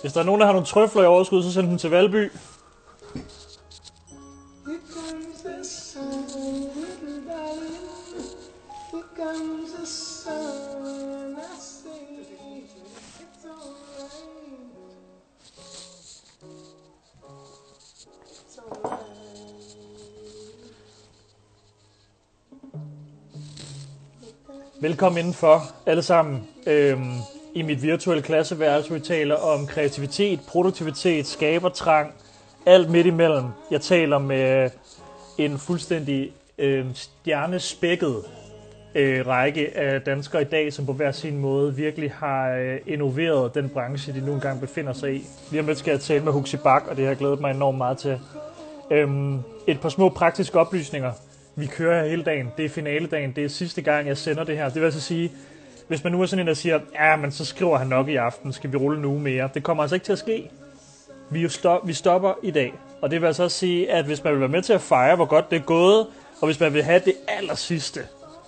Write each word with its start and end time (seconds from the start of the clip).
Hvis 0.00 0.12
der 0.12 0.20
er 0.20 0.24
nogen, 0.24 0.40
der 0.40 0.46
har 0.46 0.52
nogle 0.52 0.66
trøfler 0.66 1.02
i 1.02 1.06
overskud, 1.06 1.42
så 1.42 1.52
send 1.52 1.68
dem 1.68 1.78
til 1.78 1.90
Valby. 1.90 2.30
The 4.64 4.76
the 9.76 9.86
Velkommen 24.80 25.18
indenfor, 25.18 25.62
alle 25.86 26.02
sammen. 26.02 26.48
Øhm, 26.66 27.12
i 27.54 27.62
mit 27.62 27.82
virtuelle 27.82 28.22
klasseværelse, 28.22 28.88
hvor 28.88 28.98
vi 28.98 29.04
taler 29.04 29.34
om 29.34 29.66
kreativitet, 29.66 30.40
produktivitet, 30.48 31.26
skabertrang, 31.26 32.12
alt 32.66 32.90
midt 32.90 33.06
imellem. 33.06 33.44
Jeg 33.70 33.80
taler 33.80 34.18
med 34.18 34.64
øh, 34.64 34.70
en 35.38 35.58
fuldstændig 35.58 36.32
øh, 36.58 36.86
stjernespækket 36.94 38.16
øh, 38.94 39.26
række 39.26 39.76
af 39.78 40.00
danskere 40.00 40.42
i 40.42 40.44
dag, 40.44 40.72
som 40.72 40.86
på 40.86 40.92
hver 40.92 41.12
sin 41.12 41.38
måde 41.38 41.74
virkelig 41.76 42.12
har 42.12 42.50
øh, 42.50 42.78
innoveret 42.86 43.54
den 43.54 43.68
branche, 43.68 44.12
de 44.12 44.26
nu 44.26 44.32
engang 44.32 44.60
befinder 44.60 44.92
sig 44.92 45.14
i. 45.14 45.22
Lige 45.50 45.60
om 45.60 45.66
lidt 45.66 45.78
skal 45.78 45.90
jeg 45.90 46.00
tale 46.00 46.24
med 46.24 46.32
Huxi 46.32 46.56
Bak, 46.56 46.86
og 46.88 46.96
det 46.96 47.04
har 47.04 47.10
jeg 47.10 47.18
glædet 47.18 47.40
mig 47.40 47.50
enormt 47.50 47.78
meget 47.78 47.98
til. 47.98 48.18
Øhm, 48.90 49.38
et 49.66 49.80
par 49.80 49.88
små 49.88 50.08
praktiske 50.08 50.60
oplysninger. 50.60 51.12
Vi 51.56 51.66
kører 51.66 52.02
her 52.02 52.10
hele 52.10 52.22
dagen. 52.22 52.50
Det 52.56 52.64
er 52.64 52.68
finaledagen. 52.68 53.32
Det 53.36 53.44
er 53.44 53.48
sidste 53.48 53.82
gang, 53.82 54.06
jeg 54.06 54.16
sender 54.16 54.44
det 54.44 54.56
her. 54.56 54.64
Det 54.64 54.74
vil 54.74 54.84
altså 54.84 55.00
sige, 55.00 55.32
hvis 55.90 56.04
man 56.04 56.12
nu 56.12 56.22
er 56.22 56.26
sådan 56.26 56.40
en, 56.40 56.46
der 56.46 56.54
siger, 56.54 56.80
ja, 56.94 57.16
men 57.16 57.32
så 57.32 57.44
skriver 57.44 57.78
han 57.78 57.86
nok 57.86 58.08
i 58.08 58.16
aften, 58.16 58.52
skal 58.52 58.72
vi 58.72 58.76
rulle 58.76 59.00
nu 59.02 59.18
mere. 59.18 59.48
Det 59.54 59.62
kommer 59.62 59.82
altså 59.82 59.96
ikke 59.96 60.04
til 60.04 60.12
at 60.12 60.18
ske. 60.18 60.50
Vi, 61.30 61.40
jo 61.40 61.48
stop, 61.48 61.86
vi 61.86 61.92
stopper 61.92 62.32
i 62.42 62.50
dag. 62.50 62.74
Og 63.02 63.10
det 63.10 63.20
vil 63.20 63.26
altså 63.26 63.42
også 63.42 63.58
sige, 63.58 63.92
at 63.92 64.04
hvis 64.04 64.24
man 64.24 64.32
vil 64.32 64.40
være 64.40 64.48
med 64.48 64.62
til 64.62 64.72
at 64.72 64.80
fejre, 64.80 65.16
hvor 65.16 65.24
godt 65.24 65.50
det 65.50 65.56
er 65.56 65.62
gået, 65.62 66.06
og 66.40 66.46
hvis 66.46 66.60
man 66.60 66.74
vil 66.74 66.82
have 66.82 67.02
det 67.04 67.14
aller 67.28 67.54
sidste 67.54 68.00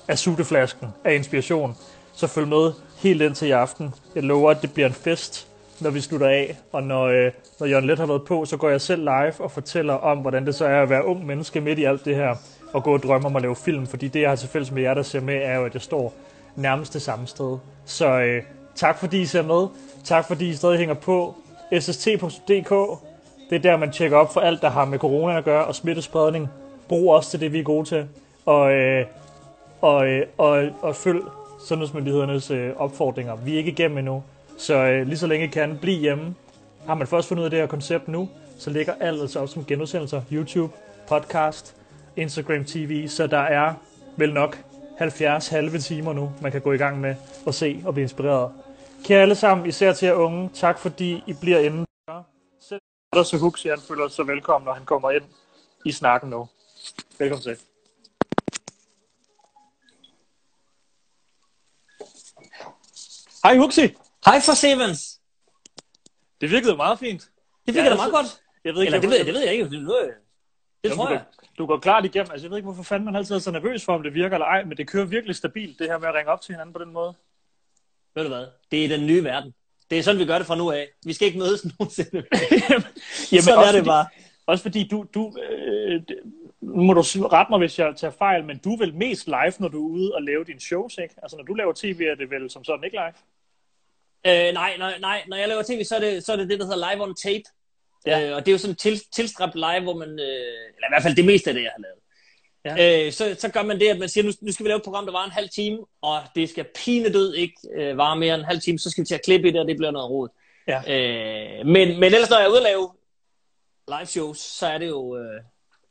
af 0.09 0.19
sutteflasken 0.19 0.89
af 1.05 1.15
inspiration, 1.15 1.77
så 2.13 2.27
følg 2.27 2.49
med 2.49 2.73
helt 2.99 3.23
ind 3.23 3.35
til 3.35 3.49
i 3.49 3.51
aften. 3.51 3.95
Jeg 4.15 4.23
lover, 4.23 4.51
at 4.51 4.63
det 4.63 4.75
bliver 4.75 4.87
en 4.87 4.95
fest, 4.95 5.49
når 5.81 5.91
vi 5.91 6.01
slutter 6.01 6.29
af. 6.29 6.59
Og 6.73 6.83
når, 6.83 7.05
øh, 7.05 7.31
når 7.61 7.67
Jørgen 7.67 7.87
Let 7.87 7.99
har 7.99 8.07
været 8.07 8.25
på, 8.25 8.45
så 8.45 8.57
går 8.57 8.71
jeg 8.71 8.81
selv 8.81 9.03
live 9.03 9.35
og 9.39 9.51
fortæller 9.51 9.95
om, 9.95 10.19
hvordan 10.19 10.47
det 10.47 10.55
så 10.55 10.65
er 10.65 10.83
at 10.83 10.91
være 10.91 11.05
ung 11.05 11.27
menneske 11.27 11.61
midt 11.61 11.79
i 11.79 11.85
alt 11.85 12.05
det 12.05 12.17
her, 12.17 12.37
og 12.73 12.83
gå 12.83 12.93
og 12.93 13.03
drømme 13.03 13.27
om 13.27 13.37
at 13.37 13.43
lave 13.43 13.57
film. 13.57 13.87
Fordi 13.87 14.09
det, 14.09 14.21
jeg 14.21 14.29
har 14.29 14.37
til 14.37 14.49
fælles 14.49 14.71
med 14.71 14.83
jer, 14.83 14.95
der 14.95 15.03
ser 15.03 15.21
med, 15.21 15.35
er 15.35 15.55
jo, 15.55 15.65
at 15.65 15.75
jeg 15.75 15.83
står 15.83 16.15
nærmest 16.57 16.93
det 16.93 17.03
samme 17.03 17.27
sted. 17.27 17.59
Så 17.85 18.21
øh, 18.21 18.43
tak 18.75 18.99
fordi 18.99 19.21
I 19.21 19.27
ser 19.27 19.43
med. 19.43 19.67
Tak 20.05 20.27
fordi 20.27 20.49
I 20.49 20.55
stadig 20.55 20.79
hænger 20.79 20.95
på. 20.95 21.35
sst.dk 21.81 22.71
Det 23.51 23.57
er 23.57 23.63
der, 23.63 23.77
man 23.77 23.93
tjekker 23.93 24.17
op 24.17 24.33
for 24.33 24.41
alt, 24.41 24.63
der 24.63 24.71
har 24.71 24.85
med 24.85 24.99
corona 24.99 25.39
at 25.39 25.45
gøre, 25.45 25.65
og 25.65 25.75
smittespredning. 25.75 26.49
Brug 26.89 27.13
også 27.13 27.31
til 27.31 27.41
det, 27.41 27.53
vi 27.53 27.59
er 27.59 27.63
gode 27.63 27.89
til. 27.89 28.09
Og, 28.47 28.73
øh, 28.73 29.07
og, 29.81 30.07
øh, 30.07 30.27
og, 30.39 30.65
og 30.83 30.97
følg 30.97 31.23
sundhedsmyndighedernes 31.67 32.51
øh, 32.51 32.71
opfordringer. 32.77 33.37
Vi 33.37 33.55
er 33.55 33.59
ikke 33.59 33.71
igennem 33.71 33.99
endnu, 33.99 34.23
så 34.59 34.75
øh, 34.75 35.07
lige 35.07 35.19
så 35.19 35.27
længe 35.27 35.47
I 35.47 35.49
kan, 35.49 35.79
bliv 35.81 36.01
hjemme. 36.01 36.35
Har 36.87 36.95
man 36.95 37.07
først 37.07 37.29
fundet 37.29 37.41
ud 37.41 37.45
af 37.45 37.51
det 37.51 37.61
her 37.61 37.67
koncept 37.67 38.09
nu, 38.09 38.29
så 38.59 38.71
ligger 38.71 38.93
alt 39.01 39.21
altså 39.21 39.41
op 39.41 39.49
som 39.49 39.65
genudsendelser. 39.65 40.23
YouTube, 40.33 40.73
podcast, 41.09 41.77
Instagram 42.17 42.65
TV, 42.65 43.09
så 43.09 43.27
der 43.27 43.39
er 43.39 43.75
vel 44.17 44.33
nok 44.33 44.59
70 45.03 45.49
halve 45.49 45.79
timer 45.79 46.13
nu, 46.13 46.33
man 46.43 46.53
kan 46.53 46.61
gå 46.61 46.73
i 46.73 46.77
gang 46.77 47.01
med 47.01 47.15
at 47.47 47.55
se 47.55 47.83
og 47.87 47.95
blive 47.95 48.03
inspireret. 48.03 48.53
Kære 49.05 49.23
alle 49.23 49.35
sammen, 49.35 49.67
især 49.67 49.93
til 49.93 50.07
jer 50.07 50.15
unge, 50.15 50.51
tak 50.55 50.79
fordi 50.79 51.23
I 51.27 51.33
bliver 51.41 51.59
inde. 51.59 51.85
Dig 53.15 53.27
så 53.27 53.37
Huxi, 53.41 53.69
han 53.69 53.81
føler 53.89 54.09
sig 54.09 54.27
velkommen, 54.27 54.67
når 54.67 54.73
han 54.73 54.85
kommer 54.85 55.11
ind 55.11 55.25
i 55.85 55.93
snakken 55.93 56.31
nu. 56.31 56.49
Velkommen 57.19 57.43
til. 57.43 57.57
Hej 63.45 63.57
Huxi! 63.57 63.81
Hej 64.27 64.41
for 64.47 64.55
Sevens. 64.55 65.21
Det 66.41 66.51
virkede 66.51 66.77
meget 66.77 66.99
fint. 66.99 67.23
Det 67.67 67.75
fik 67.75 67.85
ja, 67.85 67.91
da 67.91 67.95
meget 67.97 68.13
godt. 68.13 68.27
Jeg 68.65 68.75
ved 68.75 68.83
ikke, 68.83 68.89
Eller 68.95 69.01
det 69.01 69.09
hvorfor- 69.09 69.11
ved, 69.11 69.17
jeg, 69.19 69.27
det 69.27 69.35
ved 69.35 69.41
jeg 69.43 69.53
ikke. 69.53 69.65
Det, 69.65 69.73
det, 69.73 70.15
det 70.85 70.91
Jo, 70.91 70.95
tror 70.95 71.07
du, 71.07 71.13
jeg. 71.13 71.25
går, 71.37 71.47
du 71.59 71.67
går 71.67 71.79
klart 71.79 72.05
igennem. 72.05 72.31
Altså, 72.31 72.45
jeg 72.45 72.51
ved 72.51 72.59
ikke, 72.59 72.67
hvorfor 72.67 72.83
fanden 72.83 73.05
man 73.05 73.17
altid 73.17 73.35
er 73.35 73.39
så 73.39 73.51
nervøs 73.51 73.85
for, 73.85 73.95
om 73.95 74.03
det 74.03 74.15
virker 74.15 74.37
eller 74.37 74.47
ej, 74.47 74.65
men 74.65 74.77
det 74.77 74.89
kører 74.89 75.05
virkelig 75.05 75.37
stabilt, 75.37 75.79
det 75.79 75.87
her 75.87 75.99
med 75.99 76.09
at 76.09 76.15
ringe 76.15 76.31
op 76.33 76.41
til 76.41 76.53
hinanden 76.55 76.73
på 76.73 76.85
den 76.85 76.93
måde. 76.93 77.15
Ved 78.15 78.23
du 78.23 78.29
hvad? 78.29 78.47
Det 78.71 78.85
er 78.85 78.89
den 78.89 79.07
nye 79.07 79.25
verden. 79.25 79.55
Det 79.91 79.99
er 79.99 80.03
sådan, 80.03 80.19
vi 80.21 80.25
gør 80.27 80.39
det 80.39 80.47
fra 80.47 80.57
nu 80.57 80.71
af. 80.71 80.89
Vi 81.05 81.13
skal 81.13 81.27
ikke 81.27 81.39
mødes 81.39 81.65
nogensinde. 81.79 82.17
Jamen, 83.33 83.43
sådan 83.43 83.59
er 83.59 83.63
det 83.63 83.79
fordi, 83.79 83.87
bare. 83.87 84.07
Også 84.47 84.63
fordi 84.63 84.89
du, 84.89 85.07
du 85.15 85.37
øh, 85.43 86.03
må 86.61 86.95
du 86.95 87.01
rette 87.01 87.51
mig, 87.51 87.59
hvis 87.59 87.79
jeg 87.79 87.95
tager 87.97 88.11
fejl, 88.19 88.45
men 88.45 88.59
du 88.59 88.73
er 88.73 88.79
vel 88.79 88.95
mest 88.95 89.27
live, 89.27 89.53
når 89.59 89.69
du 89.69 89.89
er 89.89 89.91
ude 89.91 90.15
og 90.15 90.23
lave 90.23 90.45
dine 90.45 90.61
shows, 90.61 90.99
ikke? 90.99 91.15
Altså, 91.23 91.37
når 91.37 91.45
du 91.45 91.55
laver 91.55 91.73
tv, 91.77 92.01
er 92.11 92.15
det 92.15 92.31
vel 92.31 92.51
som 92.51 92.65
sådan 92.65 92.85
ikke 92.85 92.97
live? 92.97 93.15
Øh, 94.27 94.55
nej, 94.55 94.77
nej, 94.79 94.99
nej, 95.01 95.23
når 95.29 95.37
jeg 95.37 95.49
laver 95.49 95.63
tv, 95.63 95.85
så 95.85 95.97
er 95.97 96.01
det, 96.01 96.25
så 96.25 96.33
er 96.33 96.37
det 96.37 96.49
det, 96.49 96.61
der 96.61 96.67
hedder 96.67 96.93
live 96.93 97.03
on 97.03 97.15
tape. 97.15 97.43
Ja. 98.07 98.29
Øh, 98.29 98.37
og 98.37 98.47
det 98.47 98.49
er 98.49 98.53
jo 98.53 98.59
sådan 98.59 98.77
til, 98.77 99.03
tilstræbt 99.15 99.55
live, 99.55 99.81
hvor 99.83 99.97
man, 99.97 100.09
øh, 100.09 100.17
eller 100.77 100.89
i 100.89 100.93
hvert 100.93 101.03
fald 101.03 101.17
det 101.17 101.25
meste 101.25 101.51
af 101.51 101.55
det, 101.55 101.63
jeg 101.63 101.73
har 101.77 101.83
lavet. 101.83 102.03
Ja. 102.65 103.07
Øh, 103.07 103.13
så, 103.13 103.37
så 103.39 103.49
gør 103.49 103.63
man 103.63 103.81
det, 103.81 103.89
at 103.89 103.99
man 103.99 104.09
siger, 104.09 104.25
nu, 104.25 104.33
nu 104.41 104.53
skal 104.53 104.65
vi 104.65 104.71
lave 104.71 104.77
et 104.77 104.83
program, 104.83 105.05
der 105.05 105.13
var 105.13 105.25
en 105.25 105.31
halv 105.31 105.49
time, 105.49 105.79
og 106.03 106.19
det 106.35 106.51
skal 106.51 106.67
pinedød 106.75 107.35
ikke 107.35 107.55
øh, 107.75 107.99
vare 107.99 108.17
mere 108.17 108.35
end 108.35 108.43
en 108.43 108.47
halv 108.47 108.61
time, 108.61 108.79
så 108.79 108.91
skal 108.91 109.03
vi 109.03 109.07
til 109.07 109.15
at 109.15 109.25
klippe 109.25 109.49
i 109.49 109.53
det, 109.53 109.61
og 109.61 109.69
det 109.69 109.77
bliver 109.77 109.91
noget 109.91 110.11
rod. 110.11 110.29
Ja. 110.69 110.79
Øh, 110.79 111.67
men, 111.67 112.01
men 112.01 112.05
ellers, 112.05 112.31
når 112.31 112.39
jeg 112.39 112.47
er 112.47 112.51
ude 112.51 112.57
at 112.59 112.63
lave 112.63 112.91
live 113.89 114.07
shows, 114.07 114.39
så 114.39 114.67
er 114.67 114.79
det 114.79 114.89
jo, 114.89 115.17
øh, 115.17 115.41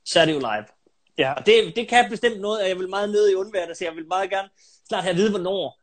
så 0.05 0.19
er 0.19 0.25
det 0.25 0.33
jo 0.33 0.39
live. 0.39 0.65
Ja, 1.17 1.33
Og 1.33 1.45
det, 1.45 1.75
det 1.75 1.87
kan 1.87 2.09
bestemt 2.09 2.41
noget, 2.41 2.59
at 2.59 2.69
jeg 2.69 2.79
vil 2.79 2.89
meget 2.89 3.09
nødig 3.09 3.37
undvære 3.37 3.67
det, 3.67 3.77
så 3.77 3.85
jeg 3.85 3.95
vil 3.95 4.07
meget 4.07 4.29
gerne 4.29 4.49
snart 4.87 5.03
have 5.03 5.11
at 5.11 5.17
vide, 5.17 5.29
hvornår 5.29 5.80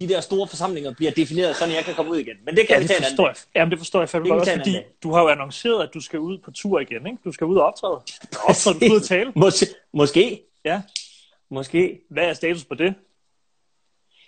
de 0.00 0.08
der 0.08 0.20
store 0.20 0.48
forsamlinger 0.48 0.94
bliver 0.94 1.10
defineret, 1.12 1.56
sådan 1.56 1.74
jeg 1.74 1.84
kan 1.84 1.94
komme 1.94 2.10
ud 2.10 2.16
igen. 2.18 2.36
Men 2.44 2.56
det 2.56 2.66
kan 2.66 2.74
ja 2.74 2.78
vi 2.78 2.82
det 2.82 2.88
tage 2.88 2.98
en 2.98 3.04
anden 3.04 3.16
forstår 3.16 3.26
jeg. 3.28 3.36
Jamen, 3.54 3.70
det 3.70 3.78
forstår 3.78 4.00
jeg 4.00 4.08
fandme 4.08 4.28
godt, 4.28 4.40
også 4.40 4.50
tage 4.50 4.58
fordi 4.60 4.74
anden 4.76 4.90
du 5.02 5.12
har 5.12 5.22
jo 5.22 5.28
annonceret, 5.28 5.82
at 5.82 5.90
du 5.94 6.00
skal 6.00 6.18
ud 6.18 6.38
på 6.38 6.50
tur 6.50 6.80
igen, 6.80 7.06
ikke? 7.06 7.18
Du 7.24 7.32
skal 7.32 7.44
ud 7.46 7.56
og 7.56 7.64
optræde. 7.66 7.94
Optræde, 8.48 8.74
du 8.74 8.78
skal 8.80 8.90
ud 8.92 8.96
og 8.96 9.02
tale. 9.06 9.32
Mås- 9.36 9.88
måske. 9.92 10.42
Ja. 10.64 10.82
Måske. 11.50 12.00
Hvad 12.10 12.24
er 12.24 12.32
status 12.34 12.64
på 12.64 12.74
det? 12.74 12.94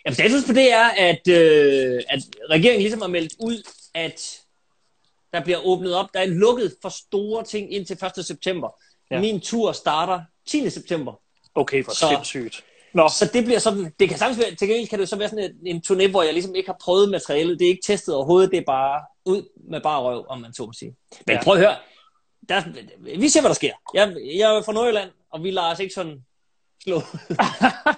Jamen, 0.07 0.15
status 0.15 0.45
på 0.47 0.53
det 0.53 0.73
er, 0.73 0.85
at, 0.89 1.29
øh, 1.29 2.03
at 2.09 2.21
regeringen 2.51 2.81
ligesom 2.83 3.01
har 3.01 3.09
meldt 3.09 3.33
ud, 3.41 3.63
at 3.95 4.41
der 5.33 5.45
bliver 5.45 5.59
åbnet 5.67 5.95
op. 5.95 6.07
Der 6.15 6.21
er 6.21 6.27
lukket 6.27 6.75
for 6.83 6.89
store 6.89 7.45
ting 7.45 7.73
indtil 7.75 7.99
1. 8.19 8.27
september. 8.27 8.69
Ja. 9.11 9.21
Min 9.21 9.41
tur 9.41 9.73
starter 9.73 10.21
10. 10.47 10.71
september. 10.71 11.13
Okay, 11.55 11.83
hvor 11.85 11.93
Så- 11.93 12.09
sindssygt. 12.09 12.65
Nå, 12.95 13.09
Så 13.09 13.31
det 13.33 13.45
bliver 13.45 13.59
sådan, 13.59 13.95
det 14.01 14.09
kan 14.09 14.19
sagtens 14.19 14.39
være, 14.39 14.55
til 14.55 14.69
gengæld 14.69 14.89
kan 14.89 14.99
det 14.99 15.09
så 15.09 15.17
være 15.17 15.29
sådan 15.29 15.45
en, 15.45 15.77
en 15.77 15.83
turné, 15.87 16.11
hvor 16.11 16.23
jeg 16.23 16.33
ligesom 16.33 16.55
ikke 16.55 16.69
har 16.69 16.77
prøvet 16.81 17.11
materialet. 17.11 17.59
Det 17.59 17.65
er 17.65 17.69
ikke 17.69 17.87
testet 17.87 18.15
overhovedet, 18.15 18.51
det 18.51 18.59
er 18.59 18.65
bare 18.67 19.01
ud 19.25 19.43
med 19.71 19.81
bare 19.81 20.01
røv, 20.03 20.27
om 20.29 20.41
man 20.41 20.53
så 20.55 20.67
må 20.67 20.73
sige. 20.73 20.97
Men 21.27 21.37
Ja. 21.37 21.43
prøv 21.45 21.55
at 21.55 21.61
høre, 21.61 21.77
der, 22.49 22.63
vi 23.19 23.29
ser, 23.29 23.41
hvad 23.41 23.49
der 23.49 23.55
sker. 23.55 23.73
Jeg, 23.95 24.17
jeg 24.37 24.57
er 24.57 24.63
fra 24.63 24.73
Nordjylland, 24.73 25.11
og 25.31 25.43
vi 25.45 25.51
lader 25.51 25.71
os 25.73 25.81
ikke 25.81 25.95
sådan 25.95 26.25
slå. 26.85 27.01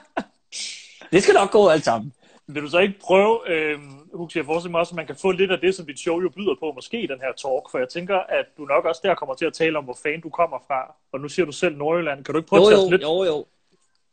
det 1.13 1.23
skal 1.23 1.35
nok 1.35 1.51
gå 1.51 1.69
alt 1.69 1.85
sammen. 1.85 2.13
Vil 2.47 2.63
du 2.63 2.69
så 2.69 2.79
ikke 2.79 2.99
prøve, 3.01 3.51
øh, 3.51 3.79
Huxi, 4.15 4.39
jeg 4.39 4.47
forestiller 4.47 4.71
mig 4.71 4.81
også, 4.81 4.91
at 4.93 4.97
man 4.97 5.07
kan 5.07 5.17
få 5.17 5.31
lidt 5.31 5.51
af 5.51 5.59
det, 5.59 5.75
som 5.75 5.87
dit 5.87 5.99
show 5.99 6.21
jo 6.21 6.29
byder 6.29 6.55
på, 6.61 6.73
måske 6.75 6.97
den 6.97 7.21
her 7.21 7.33
talk, 7.43 7.71
for 7.71 7.79
jeg 7.79 7.89
tænker, 7.89 8.17
at 8.19 8.47
du 8.57 8.65
nok 8.65 8.85
også 8.85 9.01
der 9.05 9.15
kommer 9.15 9.35
til 9.35 9.45
at 9.45 9.53
tale 9.53 9.79
om, 9.79 9.85
hvor 9.85 9.99
fan 10.03 10.21
du 10.21 10.31
kommer 10.31 10.59
fra, 10.67 10.95
og 11.13 11.21
nu 11.21 11.29
siger 11.29 11.47
du 11.47 11.53
selv 11.53 11.77
Nordjylland. 11.77 12.25
Kan 12.25 12.33
du 12.35 12.39
ikke 12.39 12.49
prøve 12.49 12.63
Jo, 12.63 12.69
at 12.69 12.73
tage 12.73 12.85
jo, 12.85 12.91
lidt, 12.91 13.03
jo, 13.03 13.25
jo. 13.25 13.47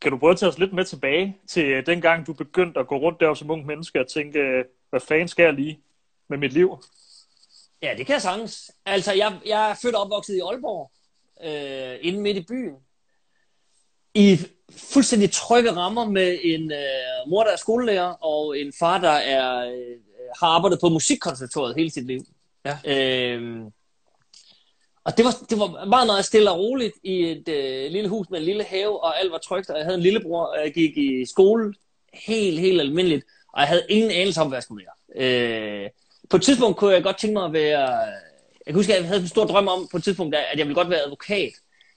Kan 0.02 0.12
du 0.12 0.18
prøve 0.18 0.32
at 0.32 0.38
tage 0.38 0.50
os 0.50 0.60
lidt 0.60 0.74
med 0.74 0.86
tilbage 0.86 1.38
til 1.48 1.66
øh, 1.66 1.86
den 1.86 2.02
gang, 2.02 2.28
du 2.28 2.34
begyndte 2.34 2.80
at 2.80 2.88
gå 2.88 2.98
rundt 2.98 3.20
der 3.20 3.34
som 3.34 3.52
ung 3.52 3.66
menneske 3.66 4.00
og 4.00 4.08
tænke, 4.08 4.40
øh, 4.40 4.66
hvad 4.90 5.00
fanden 5.00 5.28
skal 5.28 5.44
jeg 5.44 5.54
lige 5.54 5.80
med 6.30 6.38
mit 6.38 6.54
liv? 6.54 6.84
Ja, 7.82 7.94
det 7.98 8.06
kan 8.06 8.14
jeg 8.14 8.22
sagtens. 8.22 8.72
Altså, 8.86 9.14
jeg, 9.14 9.40
jeg 9.46 9.72
er 9.72 9.76
født 9.82 9.96
og 9.96 10.02
opvokset 10.02 10.36
i 10.36 10.40
Aalborg, 10.40 10.92
øh, 11.44 11.98
inde 12.02 12.22
midt 12.22 12.38
i 12.38 12.46
byen. 12.50 12.76
I 14.14 14.40
fuldstændig 14.94 15.32
trygge 15.32 15.72
rammer 15.72 16.06
med 16.06 16.40
en 16.44 16.72
øh, 16.72 17.30
mor, 17.30 17.44
der 17.44 17.52
er 17.52 17.56
skolelærer, 17.56 18.24
og 18.24 18.60
en 18.60 18.74
far, 18.80 18.98
der 18.98 19.10
er, 19.10 19.72
øh, 19.72 19.98
har 20.40 20.48
arbejdet 20.48 20.80
på 20.82 20.90
musikkonservatoriet 20.90 21.76
hele 21.76 21.92
sit 21.92 22.06
liv. 22.06 22.22
Ja. 22.66 22.78
Øh, 22.86 23.62
og 25.06 25.18
det 25.18 25.26
var, 25.26 25.32
det 25.50 25.60
var 25.60 25.86
meget, 25.86 26.08
meget 26.08 26.26
stille 26.26 26.52
og 26.52 26.60
roligt 26.60 26.94
i 27.04 27.32
et 27.32 27.50
øh, 27.50 27.92
lille 27.92 28.10
hus 28.10 28.30
med 28.30 28.40
en 28.40 28.46
lille 28.46 28.64
have, 28.64 29.04
og 29.04 29.20
alt 29.20 29.32
var 29.32 29.38
trygt, 29.38 29.70
og 29.70 29.78
jeg 29.78 29.86
havde 29.86 29.98
en 29.98 30.04
lillebror, 30.04 30.46
og 30.46 30.58
jeg 30.64 30.74
gik 30.74 30.98
i 30.98 31.26
skole 31.26 31.74
helt, 32.14 32.60
helt 32.60 32.82
almindeligt, 32.82 33.26
og 33.54 33.62
jeg 33.62 33.68
havde 33.68 33.86
ingen 33.90 34.12
anelse 34.12 34.42
om, 34.42 34.48
hvad 34.48 34.58
jeg 34.58 34.64
skulle 34.64 34.86
være. 34.86 35.84
Øh, 35.84 35.90
på 36.30 36.38
et 36.38 36.44
tidspunkt 36.44 36.78
kunne 36.78 36.94
jeg 36.94 37.04
godt 37.04 37.18
tænke 37.18 37.34
mig 37.34 37.46
at 37.46 37.54
være... 37.54 37.90
Jeg 38.66 38.74
kan 38.74 38.76
huske, 38.76 38.94
at 38.94 39.00
jeg 39.00 39.08
havde 39.08 39.22
en 39.22 39.28
stor 39.28 39.46
drøm 39.46 39.68
om 39.68 39.88
på 39.92 39.98
et 39.98 40.04
tidspunkt, 40.04 40.36
at 40.36 40.60
jeg 40.60 40.68
ville 40.68 40.76
godt 40.76 40.90
være 40.90 41.04
advokat. 41.04 41.52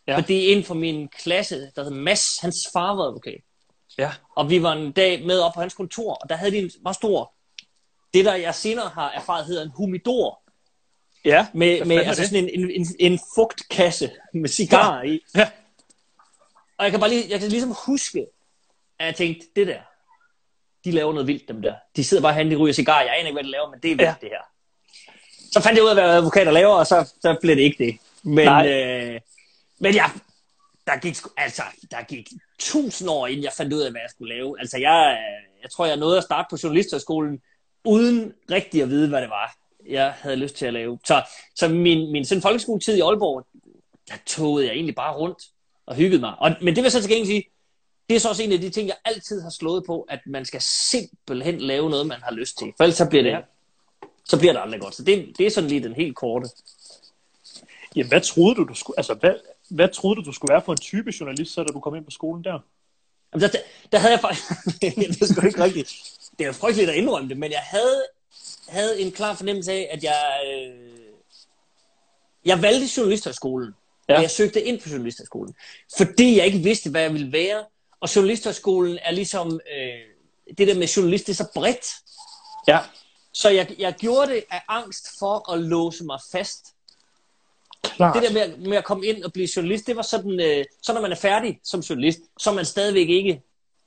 Ja. 0.07 0.17
Fordi 0.17 0.47
inden 0.47 0.65
for 0.65 0.75
min 0.75 1.09
klasse, 1.09 1.71
der 1.77 1.85
hed 1.85 1.91
Mads, 1.91 2.39
hans 2.39 2.57
far 2.73 2.95
var 2.95 3.03
advokat. 3.03 3.41
Ja. 3.99 4.13
Og 4.37 4.51
vi 4.51 4.63
var 4.63 4.73
en 4.73 4.93
dag 4.93 5.27
med 5.27 5.41
op 5.41 5.55
på 5.55 5.61
hans 5.61 5.75
kontor, 5.75 6.15
og 6.15 6.29
der 6.29 6.37
havde 6.37 6.53
de 6.53 6.59
en 6.59 6.71
meget 6.83 6.97
stor, 6.97 7.33
det 8.15 8.25
der 8.25 8.35
jeg 8.35 8.55
senere 8.55 8.89
har 8.89 9.11
erfaret 9.11 9.47
hedder 9.47 9.63
en 9.63 9.73
humidor. 9.77 10.42
Ja, 11.25 11.47
med, 11.55 11.85
med 11.85 11.97
altså 11.97 12.23
det? 12.23 12.31
sådan 12.31 12.49
en, 12.49 12.61
en, 12.61 12.71
en, 12.71 12.87
en 13.13 13.21
fugtkasse 13.35 14.11
med 14.35 14.49
cigarer 14.49 15.03
i. 15.03 15.21
Ja. 15.37 15.51
Og 16.79 16.85
jeg 16.85 16.91
kan 16.91 17.01
bare 17.01 17.11
lige, 17.11 17.25
jeg 17.31 17.41
kan 17.41 17.49
ligesom 17.49 17.75
huske, 17.87 18.27
at 18.99 19.07
jeg 19.07 19.15
tænkte, 19.15 19.47
det 19.57 19.67
der, 19.67 19.79
de 20.85 20.91
laver 20.91 21.13
noget 21.13 21.27
vildt, 21.27 21.49
dem 21.49 21.63
der. 21.63 21.75
De 21.97 22.05
sidder 22.05 22.23
bare 22.23 22.33
herinde, 22.33 22.51
de 22.53 22.57
ryger 22.57 22.73
cigarer. 22.73 23.03
Jeg 23.03 23.15
aner 23.19 23.27
ikke, 23.27 23.33
hvad 23.33 23.45
de 23.45 23.51
laver, 23.51 23.71
men 23.71 23.81
det 23.81 23.91
er 23.91 23.97
vildt, 23.97 24.03
Ja. 24.09 24.15
det 24.21 24.29
her. 24.29 24.43
Så 25.53 25.61
fandt 25.61 25.77
jeg 25.77 25.85
ud 25.85 25.89
af, 25.89 25.95
hvad 25.97 26.05
advokater 26.17 26.53
laver, 26.53 26.75
og 26.75 26.87
så, 26.87 27.13
så 27.21 27.39
blev 27.41 27.57
det 27.57 27.63
ikke 27.63 27.85
det. 27.85 27.99
Men, 28.23 28.45
Nej. 28.45 28.69
øh, 28.69 29.21
men 29.81 29.95
ja, 29.95 30.05
der 30.87 30.97
gik, 31.01 31.17
altså, 31.37 31.63
der 31.91 32.03
gik 32.03 32.29
tusind 32.59 33.11
år, 33.11 33.27
inden 33.27 33.45
jeg 33.45 33.53
fandt 33.57 33.73
ud 33.73 33.81
af, 33.81 33.91
hvad 33.91 34.01
jeg 34.01 34.11
skulle 34.11 34.35
lave. 34.35 34.61
Altså, 34.61 34.79
jeg, 34.79 35.19
øh, 35.19 35.63
jeg 35.63 35.71
tror, 35.71 35.87
jeg 35.87 35.97
nåede 35.97 36.19
at 36.19 36.25
starte 36.25 36.47
på 36.51 36.57
journalisterskolen, 36.63 37.41
uden 37.85 38.33
rigtig 38.51 38.83
at 38.83 38.89
vide, 38.89 39.09
hvad 39.09 39.23
det 39.23 39.31
var, 39.31 39.57
jeg 39.89 40.13
havde 40.13 40.37
lyst 40.37 40.57
til 40.57 40.67
at 40.67 40.73
lave. 40.73 40.99
Så, 41.05 41.23
så 41.55 41.69
min, 41.69 42.13
min 42.13 42.25
sådan 42.25 42.43
folkeskoletid 42.43 42.97
i 42.97 43.01
Aalborg, 43.01 43.47
der 44.09 44.15
togede 44.27 44.67
jeg 44.67 44.75
egentlig 44.75 44.95
bare 44.95 45.17
rundt 45.17 45.39
og 45.87 45.95
hyggede 45.97 46.21
mig. 46.21 46.35
Og, 46.39 46.51
men 46.61 46.67
det 46.69 46.77
vil 46.77 46.83
jeg 46.83 46.93
så 46.93 47.01
til 47.01 47.11
gengæld 47.11 47.27
sige, 47.27 47.45
det 48.09 48.17
er 48.17 48.21
så 48.21 48.29
også 48.29 48.43
en 48.43 48.53
af 48.53 48.61
de 48.61 48.71
ting, 48.71 48.89
jeg 48.89 48.97
altid 49.05 49.43
har 49.43 49.51
slået 49.51 49.85
på, 49.87 50.07
at 50.09 50.21
man 50.27 50.45
skal 50.45 50.61
simpelthen 50.61 51.61
lave 51.61 51.91
noget, 51.91 52.07
man 52.07 52.21
har 52.23 52.33
lyst 52.33 52.59
til. 52.59 52.73
For 52.77 52.85
ellers 52.85 52.97
så 52.97 53.09
bliver 53.09 53.23
det, 53.23 53.31
Ja. 53.31 53.41
så 54.25 54.39
bliver 54.39 54.53
det 54.53 54.61
aldrig 54.61 54.81
godt. 54.81 54.95
Så 54.95 55.05
det, 55.05 55.33
det 55.39 55.47
er 55.47 55.51
sådan 55.51 55.71
lige 55.71 55.83
den 55.83 55.93
helt 55.95 56.17
korte. 56.17 56.49
Jamen, 57.97 58.09
hvad 58.09 58.21
troede 58.21 58.55
du, 58.55 58.65
du 58.65 58.75
skulle, 58.75 58.99
altså, 58.99 59.15
hvad, 59.15 59.35
hvad 59.71 59.89
troede 59.89 60.17
du, 60.17 60.25
du 60.27 60.33
skulle 60.33 60.53
være 60.53 60.63
for 60.65 60.73
en 60.73 60.79
type 60.79 61.13
journalist, 61.21 61.53
så 61.53 61.63
da 61.63 61.73
du 61.73 61.81
kom 61.81 61.95
ind 61.95 62.05
på 62.05 62.11
skolen 62.11 62.45
der? 62.45 62.59
Jamen, 63.33 63.43
der, 63.43 63.59
der, 63.93 63.99
havde 63.99 64.13
jeg 64.13 64.21
faktisk... 64.21 64.45
det 64.81 65.23
er 65.23 65.27
sgu 65.27 65.47
ikke 65.47 65.65
rigtigt. 65.65 65.93
Det 66.39 66.47
er 66.47 66.53
frygteligt 66.53 66.91
at 66.91 66.97
indrømme 66.97 67.29
det, 67.29 67.37
men 67.37 67.51
jeg 67.51 67.63
havde, 67.63 68.05
havde 68.69 69.01
en 69.01 69.13
klar 69.13 69.35
fornemmelse 69.35 69.73
af, 69.73 69.89
at 69.91 70.05
jeg... 70.05 70.41
Øh, 70.47 70.89
jeg 72.45 72.63
valgte 72.63 72.89
journalisterskolen, 72.97 73.75
ja. 74.09 74.17
Og 74.17 74.23
jeg 74.23 74.31
søgte 74.31 74.63
ind 74.63 74.81
på 74.81 74.89
journalisterskolen, 74.89 75.55
fordi 75.97 76.37
jeg 76.37 76.47
ikke 76.47 76.59
vidste, 76.59 76.91
hvad 76.91 77.03
jeg 77.03 77.13
ville 77.13 77.33
være. 77.33 77.65
Og 78.01 78.17
journalisterskolen 78.17 78.99
er 79.03 79.11
ligesom... 79.11 79.61
Øh, 79.77 80.55
det 80.59 80.69
der 80.69 80.75
med 80.75 80.87
journalist, 80.87 81.27
det 81.27 81.33
er 81.33 81.37
så 81.45 81.49
bredt. 81.55 81.87
Ja. 82.69 82.79
Så 83.33 83.49
jeg, 83.51 83.75
jeg 83.79 83.95
gjorde 83.99 84.31
det 84.33 84.45
af 84.51 84.63
angst 84.69 85.07
for 85.19 85.53
at 85.53 85.61
låse 85.61 86.05
mig 86.05 86.19
fast. 86.33 86.67
Klart. 87.83 88.15
Det 88.15 88.23
der 88.23 88.33
med, 88.33 88.41
at- 88.41 88.59
med 88.59 88.77
at 88.77 88.85
komme 88.85 89.07
ind 89.07 89.25
og 89.25 89.33
blive 89.33 89.49
journalist, 89.57 89.87
det 89.87 89.97
var 89.97 90.03
sådan, 90.03 90.41
øh, 90.41 90.65
så 90.83 90.93
når 90.93 91.01
man 91.01 91.13
er 91.13 91.17
færdig 91.17 91.61
som 91.65 91.81
journalist, 91.81 92.19
så 92.39 92.51
er 92.51 92.55
man 92.55 92.65
stadigvæk 92.65 93.09
ikke, 93.09 93.43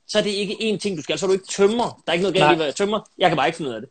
så 0.08 0.18
er 0.18 0.22
det 0.22 0.30
ikke 0.30 0.54
én 0.54 0.78
ting, 0.78 0.96
du 0.96 1.02
skal. 1.02 1.18
Så 1.18 1.26
er 1.26 1.28
du 1.28 1.32
ikke 1.34 1.46
tømmer. 1.46 2.02
Der 2.06 2.10
er 2.10 2.12
ikke 2.12 2.22
noget 2.22 2.34
galt 2.36 2.44
i 2.50 2.54
at 2.54 2.58
være 2.58 2.72
tømmer. 2.72 3.00
Jeg 3.18 3.30
kan 3.30 3.36
bare 3.36 3.46
ikke 3.46 3.56
finde 3.56 3.70
ud 3.70 3.74
af 3.74 3.80
det. 3.80 3.90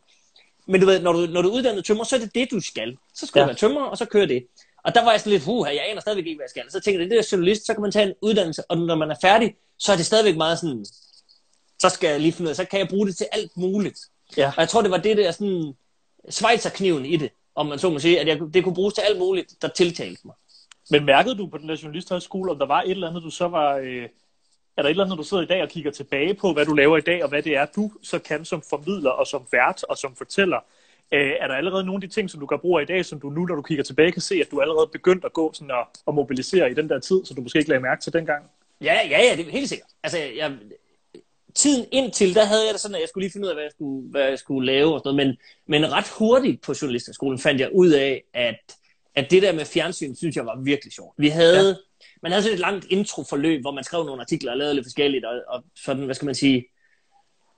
Men 0.66 0.80
du 0.80 0.86
ved, 0.86 1.00
når 1.00 1.12
du, 1.12 1.18
når 1.26 1.42
du 1.42 1.48
er 1.48 1.52
uddannet 1.52 1.84
tømmer, 1.84 2.04
så 2.04 2.16
er 2.16 2.20
det 2.20 2.34
det, 2.34 2.50
du 2.50 2.60
skal. 2.60 2.96
Så 3.14 3.26
skal 3.26 3.40
ja. 3.40 3.44
Du 3.44 3.46
være 3.46 3.56
tømmer, 3.56 3.82
og 3.82 3.98
så 3.98 4.04
kører 4.04 4.26
det. 4.26 4.46
Og 4.84 4.94
der 4.94 5.04
var 5.04 5.10
jeg 5.10 5.20
sådan 5.20 5.32
lidt, 5.32 5.44
huh, 5.44 5.68
jeg 5.74 5.84
aner 5.90 6.00
stadigvæk 6.00 6.26
ikke, 6.26 6.38
hvad 6.38 6.44
jeg 6.44 6.50
skal. 6.50 6.70
Så 6.70 6.80
tænkte 6.80 7.02
jeg, 7.02 7.10
det 7.10 7.16
der 7.16 7.28
journalist, 7.32 7.66
så 7.66 7.74
kan 7.74 7.82
man 7.82 7.92
tage 7.92 8.06
en 8.06 8.14
uddannelse, 8.22 8.70
og 8.70 8.78
når 8.78 8.94
man 8.94 9.10
er 9.10 9.14
færdig, 9.22 9.54
så 9.78 9.92
er 9.92 9.96
det 9.96 10.06
stadigvæk 10.06 10.36
meget 10.36 10.58
sådan, 10.58 10.86
så 11.78 11.88
skal 11.88 12.10
jeg 12.10 12.20
lige 12.20 12.32
finde 12.32 12.48
ud 12.48 12.50
af, 12.50 12.56
så 12.56 12.64
kan 12.64 12.80
jeg 12.80 12.88
bruge 12.88 13.06
det 13.06 13.16
til 13.16 13.26
alt 13.32 13.56
muligt. 13.56 14.00
Ja. 14.36 14.46
Og 14.46 14.60
jeg 14.60 14.68
tror, 14.68 14.82
det 14.82 14.90
var 14.90 14.96
det 14.96 15.16
der 15.16 15.30
sådan, 15.30 15.74
svejserkniven 16.30 17.06
i 17.06 17.16
det, 17.16 17.30
om 17.54 17.66
man 17.66 17.78
så 17.78 17.90
må 17.90 17.98
sige, 17.98 18.20
at 18.20 18.26
jeg, 18.26 18.40
det 18.54 18.64
kunne 18.64 18.74
bruges 18.74 18.94
til 18.94 19.02
alt 19.02 19.18
muligt, 19.18 19.62
der 19.62 19.68
tiltalte 19.68 20.20
mig. 20.24 20.34
Men 20.90 21.04
mærkede 21.04 21.34
du 21.34 21.46
på 21.46 21.58
den 21.58 21.68
der 21.68 21.76
journalisthøjskole, 21.82 22.50
om 22.50 22.58
der 22.58 22.66
var 22.66 22.82
et 22.82 22.90
eller 22.90 23.08
andet, 23.08 23.22
du 23.22 23.30
så 23.30 23.48
var... 23.48 23.76
Øh, 23.76 24.08
er 24.76 24.82
der 24.82 24.88
et 24.88 24.90
eller 24.90 25.04
andet, 25.04 25.18
du 25.18 25.22
sidder 25.22 25.42
i 25.42 25.46
dag 25.46 25.62
og 25.62 25.68
kigger 25.68 25.90
tilbage 25.90 26.34
på, 26.34 26.52
hvad 26.52 26.66
du 26.66 26.74
laver 26.74 26.96
i 26.96 27.00
dag, 27.00 27.22
og 27.22 27.28
hvad 27.28 27.42
det 27.42 27.56
er, 27.56 27.66
du 27.76 27.92
så 28.02 28.18
kan 28.18 28.44
som 28.44 28.62
formidler 28.70 29.10
og 29.10 29.26
som 29.26 29.46
vært 29.52 29.84
og 29.84 29.98
som 29.98 30.16
fortæller? 30.16 30.58
Øh, 31.12 31.32
er 31.40 31.46
der 31.46 31.54
allerede 31.54 31.84
nogle 31.84 31.96
af 31.96 32.08
de 32.08 32.14
ting, 32.14 32.30
som 32.30 32.40
du 32.40 32.46
gør 32.46 32.56
brug 32.56 32.78
af 32.78 32.82
i 32.82 32.86
dag, 32.86 33.04
som 33.04 33.20
du 33.20 33.30
nu, 33.30 33.44
når 33.46 33.54
du 33.54 33.62
kigger 33.62 33.84
tilbage, 33.84 34.12
kan 34.12 34.22
se, 34.22 34.34
at 34.34 34.50
du 34.50 34.60
allerede 34.60 34.86
begyndt 34.92 35.24
at 35.24 35.32
gå 35.32 35.52
sådan 35.52 35.70
og, 35.70 35.86
og 36.06 36.14
mobilisere 36.14 36.70
i 36.70 36.74
den 36.74 36.88
der 36.88 36.98
tid, 36.98 37.24
så 37.24 37.34
du 37.34 37.40
måske 37.40 37.58
ikke 37.58 37.68
lagde 37.68 37.82
mærke 37.82 38.02
til 38.02 38.12
dengang? 38.12 38.44
Ja, 38.80 39.00
ja, 39.10 39.22
ja, 39.22 39.36
det 39.36 39.46
er 39.46 39.50
helt 39.50 39.68
sikkert. 39.68 39.88
Altså, 40.02 40.18
jeg, 40.18 40.52
tiden 41.54 41.86
indtil, 41.92 42.34
der 42.34 42.44
havde 42.44 42.64
jeg 42.64 42.72
det 42.72 42.80
sådan, 42.80 42.94
at 42.94 43.00
jeg 43.00 43.08
skulle 43.08 43.24
lige 43.24 43.32
finde 43.32 43.44
ud 43.44 43.50
af, 43.50 43.56
hvad 43.56 43.64
jeg 43.64 43.72
skulle, 43.72 44.10
hvad 44.10 44.28
jeg 44.28 44.38
skulle 44.38 44.66
lave 44.66 44.94
og 44.94 45.00
sådan 45.00 45.16
noget. 45.16 45.36
Men, 45.66 45.82
men 45.82 45.92
ret 45.92 46.08
hurtigt 46.18 46.62
på 46.62 46.74
journalisterskolen 46.82 47.38
fandt 47.38 47.60
jeg 47.60 47.70
ud 47.72 47.90
af, 47.90 48.24
at, 48.34 48.56
at 49.14 49.30
det 49.30 49.42
der 49.42 49.52
med 49.52 49.64
fjernsyn, 49.64 50.14
synes 50.14 50.36
jeg 50.36 50.46
var 50.46 50.60
virkelig 50.62 50.92
sjovt. 50.92 51.14
Vi 51.18 51.28
havde, 51.28 51.68
ja. 51.68 51.74
Man 52.26 52.32
havde 52.32 52.42
sådan 52.42 52.54
et 52.54 52.60
langt 52.60 52.86
introforløb, 52.90 53.60
hvor 53.60 53.70
man 53.70 53.84
skrev 53.84 54.04
nogle 54.04 54.20
artikler 54.20 54.52
og 54.52 54.58
lavede 54.58 54.74
lidt 54.74 54.86
forskelligt, 54.86 55.24
og, 55.24 55.42
og 55.48 55.64
sådan, 55.84 56.04
hvad 56.04 56.14
skal 56.14 56.26
man 56.26 56.34
sige, 56.34 56.64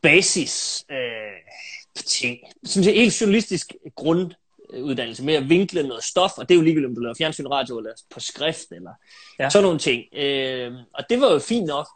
basis 0.02 0.84
øh, 0.90 1.96
ting. 2.06 2.38
Synes 2.64 2.86
jeg, 2.86 2.94
helt 2.94 3.20
journalistisk 3.20 3.74
grunduddannelse 3.96 5.24
med 5.24 5.34
at 5.34 5.48
vinkle 5.48 5.88
noget 5.88 6.04
stof, 6.04 6.30
og 6.38 6.48
det 6.48 6.54
er 6.54 6.58
jo 6.58 6.62
ligegyldigt, 6.62 6.88
om 6.90 6.94
du 6.94 7.00
laver 7.00 7.14
fjernsyn, 7.18 7.46
radio 7.46 7.78
eller 7.78 7.92
på 8.10 8.20
skrift, 8.20 8.72
eller 8.72 8.90
ja. 9.38 9.50
Sådan 9.50 9.62
nogle 9.62 9.78
ting. 9.78 10.04
Øh, 10.12 10.72
og 10.94 11.04
det 11.10 11.20
var 11.20 11.32
jo 11.32 11.38
fint 11.38 11.66
nok. 11.66 11.88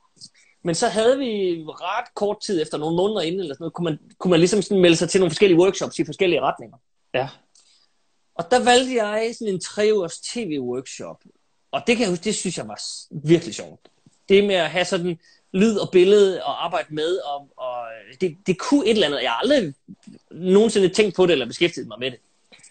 Men 0.65 0.75
så 0.75 0.89
havde 0.89 1.19
vi 1.19 1.65
ret 1.67 2.15
kort 2.15 2.37
tid 2.47 2.63
efter 2.63 2.79
nogle 2.79 2.97
måneder 2.97 3.21
inden, 3.21 3.41
eller 3.41 3.55
sådan 3.55 3.63
noget, 3.63 3.75
kunne 3.75 3.85
man, 3.85 3.99
kunne 4.19 4.31
man 4.31 4.41
ligesom 4.41 4.63
sådan 4.63 4.83
melde 4.83 4.97
sig 4.97 5.09
til 5.11 5.21
nogle 5.21 5.31
forskellige 5.31 5.59
workshops 5.59 5.99
i 5.99 6.05
forskellige 6.05 6.41
retninger. 6.41 6.77
Ja. 7.15 7.29
Og 8.35 8.51
der 8.51 8.65
valgte 8.65 8.95
jeg 8.95 9.35
sådan 9.39 9.55
en 9.55 9.61
tre 9.61 9.91
ugers 9.95 10.19
tv-workshop. 10.21 11.17
Og 11.73 11.83
det 11.87 11.97
kan 11.97 12.03
jeg 12.03 12.11
huske, 12.11 12.25
det 12.25 12.35
synes 12.35 12.59
jeg 12.59 12.69
var 12.69 12.83
virkelig 13.11 13.55
sjovt. 13.55 13.81
Det 14.29 14.45
med 14.45 14.55
at 14.55 14.71
have 14.71 14.85
sådan 14.85 15.19
lyd 15.53 15.77
og 15.77 15.91
billede 15.91 16.43
og 16.43 16.65
arbejde 16.65 16.95
med, 16.95 17.17
og, 17.17 17.49
og 17.57 17.85
det, 18.21 18.37
det 18.47 18.59
kunne 18.59 18.87
et 18.87 18.91
eller 18.91 19.07
andet. 19.07 19.23
Jeg 19.23 19.31
har 19.31 19.39
aldrig 19.39 19.75
nogensinde 20.31 20.89
tænkt 20.89 21.17
på 21.17 21.27
det, 21.27 21.33
eller 21.33 21.47
beskæftiget 21.47 21.89
mig 21.89 21.99
med 21.99 22.11
det. 22.11 22.19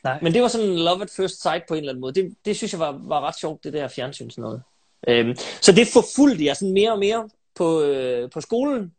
Nej. 0.03 0.19
Men 0.21 0.33
det 0.33 0.41
var 0.41 0.47
sådan 0.47 0.75
love 0.75 1.01
at 1.01 1.09
first 1.09 1.41
sight 1.41 1.63
på 1.67 1.73
en 1.73 1.77
eller 1.77 1.91
anden 1.91 2.01
måde. 2.01 2.13
Det, 2.13 2.35
det 2.45 2.57
synes 2.57 2.73
jeg 2.73 2.79
var, 2.79 2.91
var 3.03 3.21
ret 3.21 3.39
sjovt, 3.39 3.63
det 3.63 3.73
der 3.73 3.87
fjernsyn 3.87 4.29
sådan 4.29 4.41
noget. 4.41 4.61
Øhm, 5.07 5.35
så 5.61 5.71
det 5.71 5.87
forfulgte 5.87 6.45
jeg 6.45 6.55
sådan 6.55 6.73
mere 6.73 6.91
og 6.91 6.99
mere 6.99 7.29
på, 7.55 7.81
øh, 7.81 8.29
på 8.29 8.41
skolen. 8.41 8.93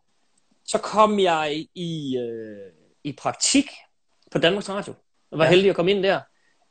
Så 0.64 0.78
kom 0.78 1.18
jeg 1.18 1.66
i, 1.74 2.16
øh, 2.16 2.72
i 3.04 3.12
praktik 3.12 3.70
på 4.30 4.38
Danmarks 4.38 4.68
Radio. 4.68 4.94
Jeg 5.30 5.38
var. 5.38 5.44
Ja. 5.44 5.50
heldig 5.50 5.70
at 5.70 5.76
komme 5.76 5.90
ind 5.90 6.02
der. 6.02 6.20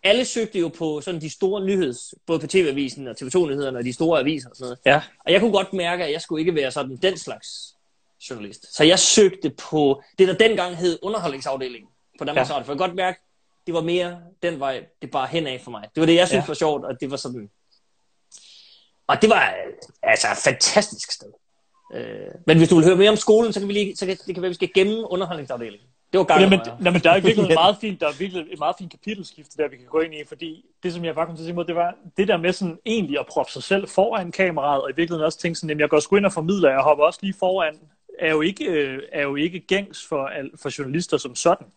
Alle 0.03 0.25
søgte 0.25 0.59
jo 0.59 0.67
på 0.67 1.01
sådan 1.01 1.21
de 1.21 1.29
store 1.29 1.65
nyheds, 1.65 2.13
både 2.27 2.39
på 2.39 2.47
TV-avisen 2.47 3.07
og 3.07 3.15
TV2-nyhederne 3.21 3.77
og 3.77 3.83
de 3.83 3.93
store 3.93 4.19
aviser 4.19 4.49
og 4.49 4.55
sådan 4.55 4.65
noget. 4.65 4.79
Ja. 4.85 5.01
Og 5.25 5.31
jeg 5.31 5.39
kunne 5.41 5.51
godt 5.51 5.73
mærke, 5.73 6.03
at 6.05 6.11
jeg 6.11 6.21
skulle 6.21 6.39
ikke 6.41 6.55
være 6.55 6.71
sådan 6.71 6.97
den 6.97 7.17
slags 7.17 7.47
journalist. 8.29 8.75
Så 8.75 8.83
jeg 8.83 8.99
søgte 8.99 9.49
på 9.49 10.01
det, 10.19 10.27
der 10.27 10.33
dengang 10.37 10.75
hed 10.77 10.99
underholdningsafdelingen 11.01 11.89
på 12.19 12.25
Danmarks 12.25 12.49
Ja. 12.49 12.53
Radio. 12.55 12.65
For 12.65 12.71
jeg 12.73 12.77
kunne 12.79 12.87
godt 12.87 12.95
mærke, 12.95 13.19
det 13.67 13.73
var 13.73 13.81
mere 13.81 14.19
den 14.43 14.59
vej, 14.59 14.85
det 15.01 15.11
bare 15.11 15.27
henad 15.27 15.59
for 15.59 15.71
mig. 15.71 15.87
Det 15.95 16.01
var 16.01 16.05
det, 16.05 16.15
jeg 16.15 16.27
synes 16.27 16.41
Ja. 16.43 16.47
var 16.47 16.53
sjovt, 16.53 16.85
og 16.85 17.01
det 17.01 17.11
var 17.11 17.17
sådan... 17.17 17.49
Og 19.07 19.21
det 19.21 19.29
var 19.29 19.53
altså 20.03 20.27
et 20.31 20.37
fantastisk 20.37 21.11
sted. 21.11 21.31
Øh, 21.95 22.27
men 22.47 22.57
hvis 22.57 22.69
du 22.69 22.75
vil 22.75 22.85
høre 22.85 22.95
mere 22.95 23.09
om 23.09 23.15
skolen, 23.15 23.53
så 23.53 23.59
kan 23.59 23.67
vi 23.67 23.73
lige, 23.73 23.95
så 23.95 24.05
kan, 24.05 24.17
det 24.27 24.35
kan 24.35 24.41
være, 24.41 24.49
vi 24.49 24.55
skal 24.55 24.71
gemme 24.73 25.11
underholdningsafdelingen. 25.11 25.87
Det 26.11 26.17
var 26.17 26.23
gang 26.23 26.41
Jamen, 26.41 26.59
jamen, 26.85 27.01
der 27.01 27.11
er 27.11 27.19
virkelig 27.19 27.45
et 27.45 27.59
meget 27.63 27.77
fint, 27.81 28.01
der 28.01 28.07
er 28.07 28.13
virkelig 28.19 28.45
et 28.51 28.59
meget 28.59 28.75
fint 28.79 28.91
kapitelskifte, 28.91 29.57
der 29.57 29.67
vi 29.67 29.77
kan 29.77 29.85
gå 29.85 29.99
ind 29.99 30.13
i, 30.13 30.17
fordi 30.27 30.65
det, 30.83 30.93
som 30.93 31.05
jeg 31.05 31.15
bare 31.15 31.25
kom 31.25 31.35
til 31.35 31.43
at 31.43 31.45
sige 31.45 31.55
mod, 31.55 31.65
det 31.65 31.75
var 31.75 31.95
det 32.17 32.27
der 32.27 32.37
med 32.37 32.53
sådan 32.53 32.77
egentlig 32.85 33.19
at 33.19 33.25
proppe 33.25 33.51
sig 33.51 33.63
selv 33.63 33.87
foran 33.87 34.31
kameraet, 34.31 34.81
og 34.81 34.89
i 34.89 34.93
virkeligheden 34.95 35.25
også 35.25 35.39
tænke 35.39 35.55
sådan, 35.55 35.69
jamen, 35.69 35.79
jeg 35.79 35.89
går 35.89 35.99
sgu 35.99 36.15
ind 36.15 36.25
og 36.25 36.33
formidler, 36.33 36.69
jeg 36.69 36.79
hopper 36.79 37.05
også 37.05 37.19
lige 37.21 37.33
foran, 37.39 37.75
er 38.19 38.31
jo 38.31 38.41
ikke, 38.41 38.65
øh, 38.65 39.03
er 39.11 39.21
jo 39.21 39.35
ikke 39.35 39.59
gængs 39.59 40.07
for, 40.07 40.31
for 40.61 40.79
journalister 40.79 41.17
som 41.17 41.35
sådan. 41.35 41.67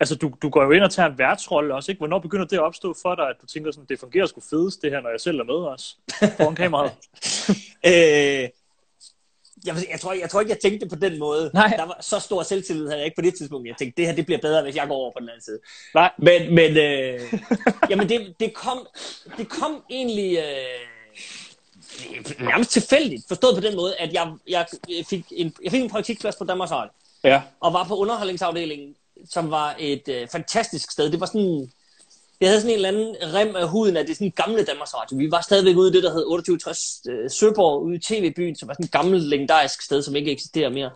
Altså, 0.00 0.14
du, 0.14 0.32
du 0.42 0.48
går 0.48 0.64
jo 0.64 0.70
ind 0.70 0.84
og 0.84 0.90
tager 0.90 1.08
en 1.08 1.18
værtsrolle 1.18 1.74
også, 1.74 1.92
ikke? 1.92 1.98
Hvornår 1.98 2.18
begynder 2.18 2.44
det 2.46 2.56
at 2.56 2.62
opstå 2.62 2.94
for 3.02 3.14
dig, 3.14 3.28
at 3.28 3.36
du 3.40 3.46
tænker 3.46 3.70
sådan, 3.70 3.86
det 3.88 4.00
fungerer 4.00 4.26
sgu 4.26 4.40
fedest, 4.50 4.82
det 4.82 4.90
her, 4.90 5.00
når 5.00 5.10
jeg 5.10 5.20
selv 5.20 5.40
er 5.40 5.44
med 5.44 5.54
også, 5.54 5.96
foran 6.36 6.54
kameraet? 6.54 6.92
Øh, 7.86 8.48
jeg, 9.66 9.76
jeg, 9.90 10.00
tror, 10.00 10.12
jeg 10.12 10.30
tror 10.30 10.40
ikke, 10.40 10.52
jeg 10.52 10.58
tænkte 10.60 10.88
på 10.88 10.96
den 10.96 11.18
måde. 11.18 11.50
Nej. 11.54 11.74
Der 11.76 11.86
var 11.86 11.98
så 12.00 12.18
stor 12.18 12.42
selvtillid, 12.42 12.86
havde 12.86 12.98
jeg 12.98 13.04
ikke 13.04 13.16
på 13.16 13.22
det 13.22 13.34
tidspunkt. 13.34 13.68
Jeg 13.68 13.76
tænkte, 13.78 13.96
det 13.96 14.06
her 14.06 14.14
det 14.14 14.26
bliver 14.26 14.38
bedre, 14.40 14.62
hvis 14.62 14.76
jeg 14.76 14.88
går 14.88 14.94
over 14.94 15.10
på 15.10 15.20
den 15.20 15.28
anden 15.28 15.42
side. 15.42 15.58
Nej. 15.94 16.10
Men, 16.18 16.54
men 16.54 16.76
øh, 16.76 17.20
jamen 17.90 18.08
det, 18.08 18.34
det, 18.40 18.54
kom, 18.54 18.86
det 19.36 19.48
kom 19.48 19.82
egentlig 19.90 20.38
øh, 20.38 20.44
nærmest 22.40 22.70
tilfældigt. 22.70 23.24
Forstået 23.28 23.54
på 23.54 23.60
den 23.60 23.76
måde, 23.76 23.96
at 23.96 24.12
jeg, 24.12 24.32
jeg, 24.48 24.66
fik, 25.10 25.24
en, 25.30 25.54
jeg 25.64 25.72
fik 25.72 25.82
en 25.82 25.90
praktikplads 25.90 26.36
på 26.36 26.44
Danmarks 26.44 26.72
Radio. 26.72 26.92
Ja. 27.24 27.42
Og 27.60 27.72
var 27.72 27.84
på 27.84 27.96
underholdningsafdelingen, 27.96 28.94
som 29.30 29.50
var 29.50 29.76
et 29.78 30.08
øh, 30.08 30.28
fantastisk 30.28 30.90
sted. 30.90 31.10
Det 31.10 31.20
var 31.20 31.26
sådan... 31.26 31.72
Det 32.40 32.48
havde 32.48 32.60
sådan 32.60 32.70
en 32.70 32.76
eller 32.76 32.88
anden 32.88 33.16
rem 33.34 33.56
af 33.56 33.68
huden 33.68 33.96
af 33.96 34.06
det 34.06 34.16
sådan 34.16 34.30
gamle 34.30 34.64
Danmarks 34.64 34.94
Radio. 34.94 35.16
Vi 35.16 35.30
var 35.30 35.40
stadigvæk 35.40 35.76
ude 35.76 35.90
i 35.90 35.92
det, 35.92 36.02
der 36.02 36.12
hed 36.12 36.22
2860 36.22 37.00
øh, 37.08 37.30
Søborg, 37.30 37.82
ude 37.82 37.96
i 37.96 37.98
TV-byen, 37.98 38.56
som 38.56 38.68
var 38.68 38.74
sådan 38.74 38.84
et 38.84 38.92
gammelt, 38.92 39.24
legendarisk 39.24 39.82
sted, 39.82 40.02
som 40.02 40.16
ikke 40.16 40.32
eksisterer 40.32 40.70
mere. 40.70 40.90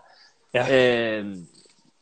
Ja. 0.54 1.18
Øh, 1.18 1.36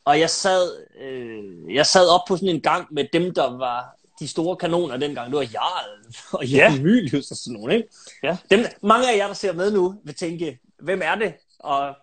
og 0.05 0.19
jeg 0.19 0.29
sad, 0.29 0.85
øh, 1.01 1.75
jeg 1.75 1.85
sad 1.85 2.07
op 2.07 2.21
på 2.27 2.35
sådan 2.35 2.49
en 2.49 2.61
gang 2.61 2.87
med 2.91 3.05
dem, 3.13 3.33
der 3.33 3.57
var 3.57 3.95
de 4.19 4.27
store 4.27 4.55
kanoner 4.55 4.97
dengang. 4.97 5.31
Det 5.31 5.35
var 5.37 5.49
Jarl 5.53 6.05
og 6.39 6.45
Jan 6.47 6.73
Ja. 6.73 6.81
Mylius 6.81 7.31
og 7.31 7.37
sådan 7.37 7.53
nogle, 7.53 7.75
ikke? 7.75 7.89
Ja. 8.23 8.37
Dem, 8.51 8.65
mange 8.81 9.13
af 9.13 9.17
jer, 9.17 9.27
der 9.27 9.33
ser 9.33 9.53
med 9.53 9.71
nu, 9.71 9.95
vil 10.03 10.15
tænke, 10.15 10.59
hvem 10.79 11.01
er 11.03 11.15
det? 11.15 11.33
Og 11.59 11.95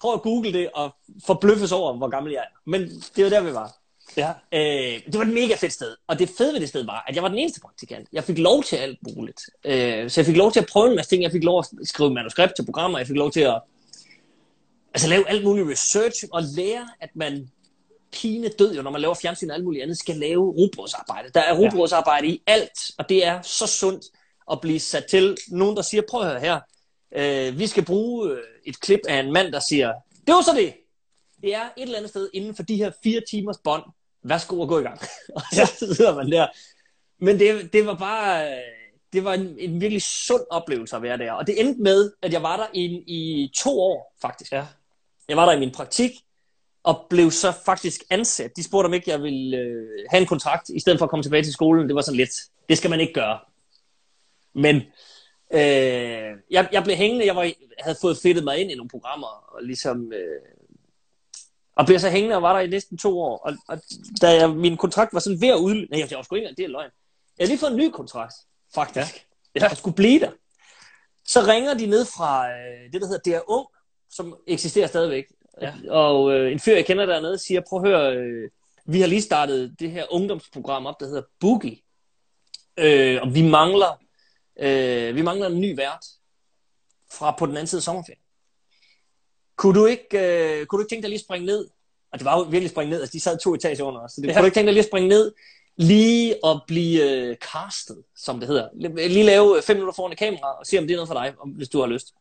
prøv 0.00 0.14
at 0.14 0.22
google 0.22 0.52
det 0.52 0.70
og 0.74 0.90
forbløffes 1.26 1.72
over, 1.72 1.96
hvor 1.96 2.08
gammel 2.08 2.32
jeg 2.32 2.40
er. 2.40 2.70
Men 2.70 3.02
det 3.16 3.24
var 3.24 3.30
der, 3.30 3.40
vi 3.40 3.54
var. 3.54 3.76
Ja. 4.16 4.32
Øh, 4.52 5.00
det 5.06 5.14
var 5.14 5.22
et 5.22 5.34
mega 5.34 5.54
fedt 5.54 5.72
sted. 5.72 5.96
Og 6.06 6.18
det 6.18 6.30
fede 6.38 6.52
ved 6.52 6.60
det 6.60 6.68
sted 6.68 6.84
var, 6.84 7.04
at 7.08 7.14
jeg 7.14 7.22
var 7.22 7.28
den 7.28 7.38
eneste 7.38 7.60
praktikant. 7.60 8.08
Jeg 8.12 8.24
fik 8.24 8.38
lov 8.38 8.62
til 8.62 8.76
alt 8.76 8.98
muligt. 9.16 9.40
Øh, 9.64 10.10
så 10.10 10.20
jeg 10.20 10.26
fik 10.26 10.36
lov 10.36 10.52
til 10.52 10.60
at 10.60 10.66
prøve 10.66 10.90
en 10.90 10.96
masse 10.96 11.10
ting. 11.10 11.22
Jeg 11.22 11.32
fik 11.32 11.44
lov 11.44 11.58
at 11.58 11.66
skrive 11.84 12.14
manuskript 12.14 12.52
til 12.56 12.64
programmer. 12.64 12.98
Jeg 12.98 13.06
fik 13.06 13.16
lov 13.16 13.30
til 13.30 13.40
at 13.40 13.60
altså, 14.94 15.08
lave 15.08 15.28
alt 15.28 15.44
muligt 15.44 15.68
research 15.68 16.24
og 16.32 16.42
lære, 16.42 16.88
at 17.00 17.10
man 17.14 17.48
pine 18.12 18.48
død 18.48 18.74
jo, 18.74 18.82
når 18.82 18.90
man 18.90 19.00
laver 19.00 19.14
fjernsyn 19.14 19.50
og 19.50 19.56
alt 19.56 19.64
muligt 19.64 19.82
andet, 19.82 19.98
skal 19.98 20.16
lave 20.16 20.50
rugbrødsarbejde. 20.50 21.28
Der 21.34 21.40
er 21.40 21.58
rugbrødsarbejde 21.58 22.26
i 22.26 22.42
alt, 22.46 22.78
og 22.98 23.08
det 23.08 23.26
er 23.26 23.42
så 23.42 23.66
sundt 23.66 24.04
at 24.50 24.60
blive 24.60 24.80
sat 24.80 25.04
til. 25.06 25.36
Nogen, 25.48 25.76
der 25.76 25.82
siger, 25.82 26.02
prøv 26.10 26.20
at 26.20 26.26
høre 26.26 26.40
her, 26.40 26.60
øh, 27.16 27.58
vi 27.58 27.66
skal 27.66 27.84
bruge 27.84 28.30
øh, 28.30 28.38
et 28.66 28.80
klip 28.80 29.00
af 29.08 29.20
en 29.20 29.32
mand, 29.32 29.52
der 29.52 29.60
siger, 29.60 29.92
det 30.26 30.34
var 30.34 30.42
så 30.42 30.52
det. 30.56 30.74
Det 31.42 31.54
er 31.54 31.64
et 31.76 31.82
eller 31.82 31.96
andet 31.96 32.10
sted 32.10 32.30
inden 32.34 32.54
for 32.54 32.62
de 32.62 32.76
her 32.76 32.90
fire 33.02 33.22
timers 33.30 33.58
bånd. 33.64 33.82
Værsgo 34.24 34.62
at 34.62 34.68
gå 34.68 34.78
i 34.78 34.82
gang. 34.82 35.00
og 35.36 35.42
så 35.52 35.94
sidder 35.96 36.14
man 36.14 36.32
der. 36.32 36.46
Men 37.24 37.38
det, 37.38 37.72
det 37.72 37.86
var 37.86 37.94
bare, 37.94 38.58
det 39.12 39.24
var 39.24 39.34
en, 39.34 39.56
en 39.58 39.80
virkelig 39.80 40.02
sund 40.02 40.42
oplevelse 40.50 40.96
at 40.96 41.02
være 41.02 41.18
der. 41.18 41.32
Og 41.32 41.46
det 41.46 41.60
endte 41.60 41.82
med, 41.82 42.12
at 42.22 42.32
jeg 42.32 42.42
var 42.42 42.56
der 42.56 42.66
i, 42.74 42.84
i 43.06 43.50
to 43.54 43.80
år, 43.80 44.16
faktisk. 44.22 44.52
Ja. 44.52 44.66
Jeg 45.28 45.36
var 45.36 45.46
der 45.46 45.52
i 45.52 45.58
min 45.58 45.72
praktik, 45.72 46.10
og 46.82 47.06
blev 47.10 47.30
så 47.30 47.52
faktisk 47.64 48.00
ansat. 48.10 48.56
De 48.56 48.64
spurgte, 48.64 48.86
om 48.86 48.94
ikke 48.94 49.10
jeg 49.10 49.22
ville 49.22 49.56
øh, 49.56 49.88
have 50.10 50.20
en 50.20 50.26
kontrakt, 50.26 50.68
i 50.68 50.80
stedet 50.80 50.98
for 50.98 51.06
at 51.06 51.10
komme 51.10 51.22
tilbage 51.22 51.42
til 51.42 51.52
skolen. 51.52 51.88
Det 51.88 51.94
var 51.94 52.00
sådan 52.00 52.16
lidt, 52.16 52.30
det 52.68 52.78
skal 52.78 52.90
man 52.90 53.00
ikke 53.00 53.12
gøre. 53.12 53.38
Men 54.54 54.76
øh, 55.54 56.36
jeg, 56.50 56.68
jeg 56.72 56.84
blev 56.84 56.96
hængende, 56.96 57.26
jeg 57.26 57.36
var, 57.36 57.50
havde 57.78 57.98
fået 58.00 58.18
fedtet 58.22 58.44
mig 58.44 58.58
ind 58.58 58.70
i 58.70 58.74
nogle 58.74 58.90
programmer, 58.90 59.26
og 59.26 59.62
ligesom... 59.62 60.12
Øh, 60.12 60.61
og 61.76 61.86
blev 61.86 61.98
så 61.98 62.10
hængende 62.10 62.36
og 62.36 62.42
var 62.42 62.52
der 62.52 62.60
i 62.60 62.66
næsten 62.66 62.98
to 62.98 63.20
år. 63.20 63.38
Og, 63.38 63.54
og 63.68 63.82
da 64.20 64.34
jeg, 64.34 64.50
min 64.50 64.76
kontrakt 64.76 65.14
var 65.14 65.20
sådan 65.20 65.40
ved 65.40 65.48
at 65.48 65.58
udløbe... 65.58 65.90
Nej, 65.90 66.06
jeg 66.10 66.16
var 66.16 66.22
sgu 66.22 66.34
ikke 66.34 66.44
engang, 66.44 66.56
det 66.56 66.64
er 66.64 66.68
løgn. 66.68 66.90
Jeg 67.38 67.44
havde 67.44 67.50
lige 67.50 67.58
fået 67.58 67.70
en 67.70 67.76
ny 67.76 67.90
kontrakt, 67.90 68.34
faktisk. 68.74 69.26
Ja. 69.54 69.68
Jeg 69.68 69.76
skulle 69.76 69.96
blive 69.96 70.20
der. 70.20 70.30
Så 71.26 71.40
ringer 71.40 71.74
de 71.74 71.86
ned 71.86 72.04
fra 72.04 72.50
øh, 72.50 72.92
det, 72.92 73.00
der 73.00 73.06
hedder 73.06 73.38
DR 73.38 73.50
Ung, 73.50 73.66
som 74.10 74.36
eksisterer 74.46 74.86
stadigvæk. 74.86 75.24
Ja. 75.60 75.74
Og 75.88 76.32
øh, 76.32 76.52
en 76.52 76.60
fyr, 76.60 76.74
jeg 76.74 76.86
kender 76.86 77.06
dernede, 77.06 77.38
siger, 77.38 77.60
prøv 77.68 77.82
at 77.82 77.88
høre, 77.88 78.16
øh, 78.16 78.50
vi 78.84 79.00
har 79.00 79.06
lige 79.06 79.22
startet 79.22 79.76
det 79.78 79.90
her 79.90 80.04
ungdomsprogram 80.10 80.86
op, 80.86 81.00
der 81.00 81.06
hedder 81.06 81.22
Boogie. 81.40 81.78
Øh, 82.76 83.22
og 83.22 83.34
vi 83.34 83.42
mangler, 83.42 84.00
øh, 84.60 85.16
vi 85.16 85.22
mangler 85.22 85.46
en 85.46 85.60
ny 85.60 85.76
vært 85.76 86.04
fra 87.12 87.30
på 87.38 87.46
den 87.46 87.56
anden 87.56 87.66
side 87.66 87.78
af 87.78 87.82
sommerferien. 87.82 88.21
Kunne 89.56 89.80
du 89.80 89.86
ikke, 89.86 90.06
øh, 90.12 90.66
kunne 90.66 90.78
du 90.78 90.82
ikke 90.82 90.90
tænke 90.90 91.02
dig 91.02 91.10
lige 91.10 91.18
at 91.18 91.24
springe 91.24 91.46
ned? 91.46 91.68
Og 92.12 92.18
det 92.18 92.24
var 92.24 92.38
jo 92.38 92.42
virkelig 92.42 92.70
springe 92.70 92.90
ned, 92.90 93.00
altså 93.00 93.12
de 93.12 93.20
sad 93.20 93.38
to 93.38 93.54
etager 93.54 93.84
under 93.84 94.00
os. 94.00 94.12
Så 94.12 94.20
det, 94.20 94.28
ja. 94.28 94.32
kunne 94.32 94.40
du 94.40 94.44
ikke 94.44 94.54
tænke 94.54 94.66
dig 94.66 94.74
lige 94.74 94.82
at 94.82 94.88
springe 94.88 95.08
ned, 95.08 95.32
lige 95.76 96.46
at 96.46 96.60
blive 96.66 97.10
øh, 97.10 97.36
castet, 97.36 98.02
som 98.16 98.40
det 98.40 98.48
hedder. 98.48 98.68
Lige 99.08 99.24
lave 99.24 99.56
øh, 99.56 99.62
fem 99.62 99.76
minutter 99.76 99.94
foran 99.94 100.12
et 100.12 100.18
kamera, 100.18 100.58
og 100.58 100.66
se 100.66 100.78
om 100.78 100.86
det 100.86 100.94
er 100.94 100.96
noget 100.96 101.08
for 101.08 101.14
dig, 101.14 101.34
om, 101.38 101.48
hvis 101.48 101.68
du 101.68 101.80
har 101.80 101.86
lyst. 101.86 102.14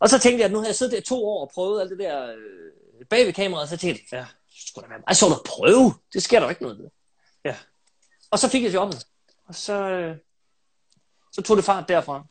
Og 0.00 0.08
så 0.08 0.18
tænkte 0.18 0.38
jeg, 0.38 0.44
at 0.44 0.52
nu 0.52 0.58
har 0.58 0.66
jeg 0.66 0.74
siddet 0.74 0.92
der 0.94 1.00
to 1.00 1.26
år 1.28 1.40
og 1.40 1.50
prøvet 1.54 1.80
alt 1.80 1.90
det 1.90 1.98
der 1.98 2.26
øh, 2.26 3.06
bag 3.10 3.26
ved 3.26 3.32
kameraet, 3.32 3.68
så 3.68 3.76
tænkte 3.76 4.02
jeg, 4.12 4.18
ja, 4.18 4.26
skulle 4.66 4.88
da 4.88 4.88
være 4.88 5.02
Ej, 5.06 5.14
så 5.14 5.28
da 5.28 5.34
prøve. 5.44 5.94
Det 6.12 6.22
sker 6.22 6.38
der 6.38 6.46
jo 6.46 6.50
ikke 6.50 6.62
noget 6.62 6.78
ved. 6.78 6.88
Ja. 7.44 7.56
Og 8.30 8.38
så 8.38 8.48
fik 8.48 8.62
jeg 8.62 8.74
jobbet. 8.74 9.06
Og 9.48 9.54
så, 9.54 9.72
øh, 9.72 10.16
så 11.32 11.42
tog 11.42 11.56
det 11.56 11.64
fart 11.64 11.88
derfra. 11.88 12.24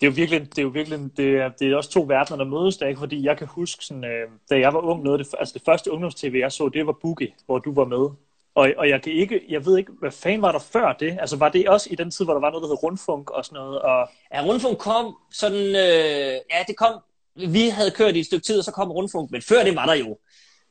Det 0.00 0.06
er 0.06 0.10
jo 0.10 0.14
virkelig, 0.16 0.40
det 0.40 0.58
er 0.58 0.62
jo 0.62 0.68
virkelig, 0.68 0.98
det 1.16 1.36
er, 1.36 1.48
det 1.48 1.72
er 1.72 1.76
også 1.76 1.90
to 1.90 2.04
verdener, 2.08 2.36
der 2.36 2.44
mødes 2.44 2.76
der, 2.76 2.86
ikke? 2.86 2.98
fordi 2.98 3.24
jeg 3.24 3.38
kan 3.38 3.46
huske, 3.46 3.84
sådan, 3.84 4.04
øh, 4.04 4.28
da 4.50 4.58
jeg 4.58 4.74
var 4.74 4.80
ung, 4.80 5.02
noget 5.02 5.20
det, 5.20 5.28
altså 5.38 5.54
det 5.54 5.62
første 5.64 5.92
ungdomstv, 5.92 6.34
jeg 6.34 6.52
så, 6.52 6.68
det 6.68 6.86
var 6.86 6.96
Boogie, 7.02 7.32
hvor 7.46 7.58
du 7.58 7.74
var 7.74 7.84
med. 7.84 8.08
Og, 8.54 8.72
og 8.76 8.88
jeg 8.88 9.02
kan 9.02 9.12
ikke, 9.12 9.40
jeg 9.48 9.66
ved 9.66 9.78
ikke, 9.78 9.92
hvad 10.00 10.10
fanden 10.10 10.42
var 10.42 10.52
der 10.52 10.58
før 10.58 10.92
det? 10.92 11.18
Altså 11.20 11.36
var 11.36 11.48
det 11.48 11.68
også 11.68 11.88
i 11.90 11.94
den 11.94 12.10
tid, 12.10 12.24
hvor 12.24 12.34
der 12.34 12.40
var 12.40 12.50
noget, 12.50 12.62
der 12.62 12.68
hed 12.68 12.82
Rundfunk 12.82 13.30
og 13.30 13.44
sådan 13.44 13.56
noget? 13.56 13.80
Og... 13.80 14.08
Ja, 14.34 14.44
Rundfunk 14.44 14.78
kom 14.78 15.16
sådan, 15.32 15.66
øh, 15.68 16.34
ja, 16.52 16.64
det 16.66 16.76
kom, 16.76 17.00
vi 17.34 17.68
havde 17.68 17.90
kørt 17.90 18.16
i 18.16 18.20
et 18.20 18.26
stykke 18.26 18.46
tid, 18.46 18.58
og 18.58 18.64
så 18.64 18.70
kom 18.72 18.90
Rundfunk, 18.90 19.30
men 19.30 19.42
før 19.42 19.64
det 19.64 19.76
var 19.76 19.86
der 19.86 19.94
jo, 19.94 20.18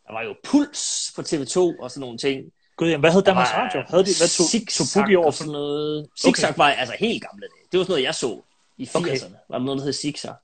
der 0.07 0.13
var 0.13 0.21
jo 0.21 0.35
Puls 0.43 1.13
på 1.15 1.21
TV2 1.21 1.57
og 1.83 1.91
sådan 1.91 2.01
nogle 2.01 2.17
ting. 2.17 2.43
Gud, 2.77 2.87
jamen, 2.87 2.99
hvad 2.99 3.11
hed 3.11 3.21
Danmarks 3.21 3.53
Radio? 3.53 3.83
Havde 3.87 4.05
de, 4.05 4.13
hvad 4.19 4.29
tog, 4.37 4.45
tog 4.77 4.87
Boogie 4.95 5.17
over 5.17 5.31
for 5.31 5.37
sådan 5.37 5.51
noget? 5.51 6.07
Zigzag 6.21 6.49
okay. 6.49 6.57
var 6.57 6.69
altså 6.69 6.95
helt 6.99 7.23
gamle 7.23 7.41
dage. 7.41 7.65
Det 7.71 7.77
var 7.77 7.83
sådan 7.83 7.91
noget, 7.91 8.03
jeg 8.03 8.15
så 8.15 8.41
i 8.81 8.83
80'erne. 8.83 8.97
Okay. 8.97 9.19
Var 9.49 9.57
der 9.57 9.65
noget, 9.65 9.79
der 9.79 9.85
hed 9.85 9.93
Zigzag. 9.93 10.35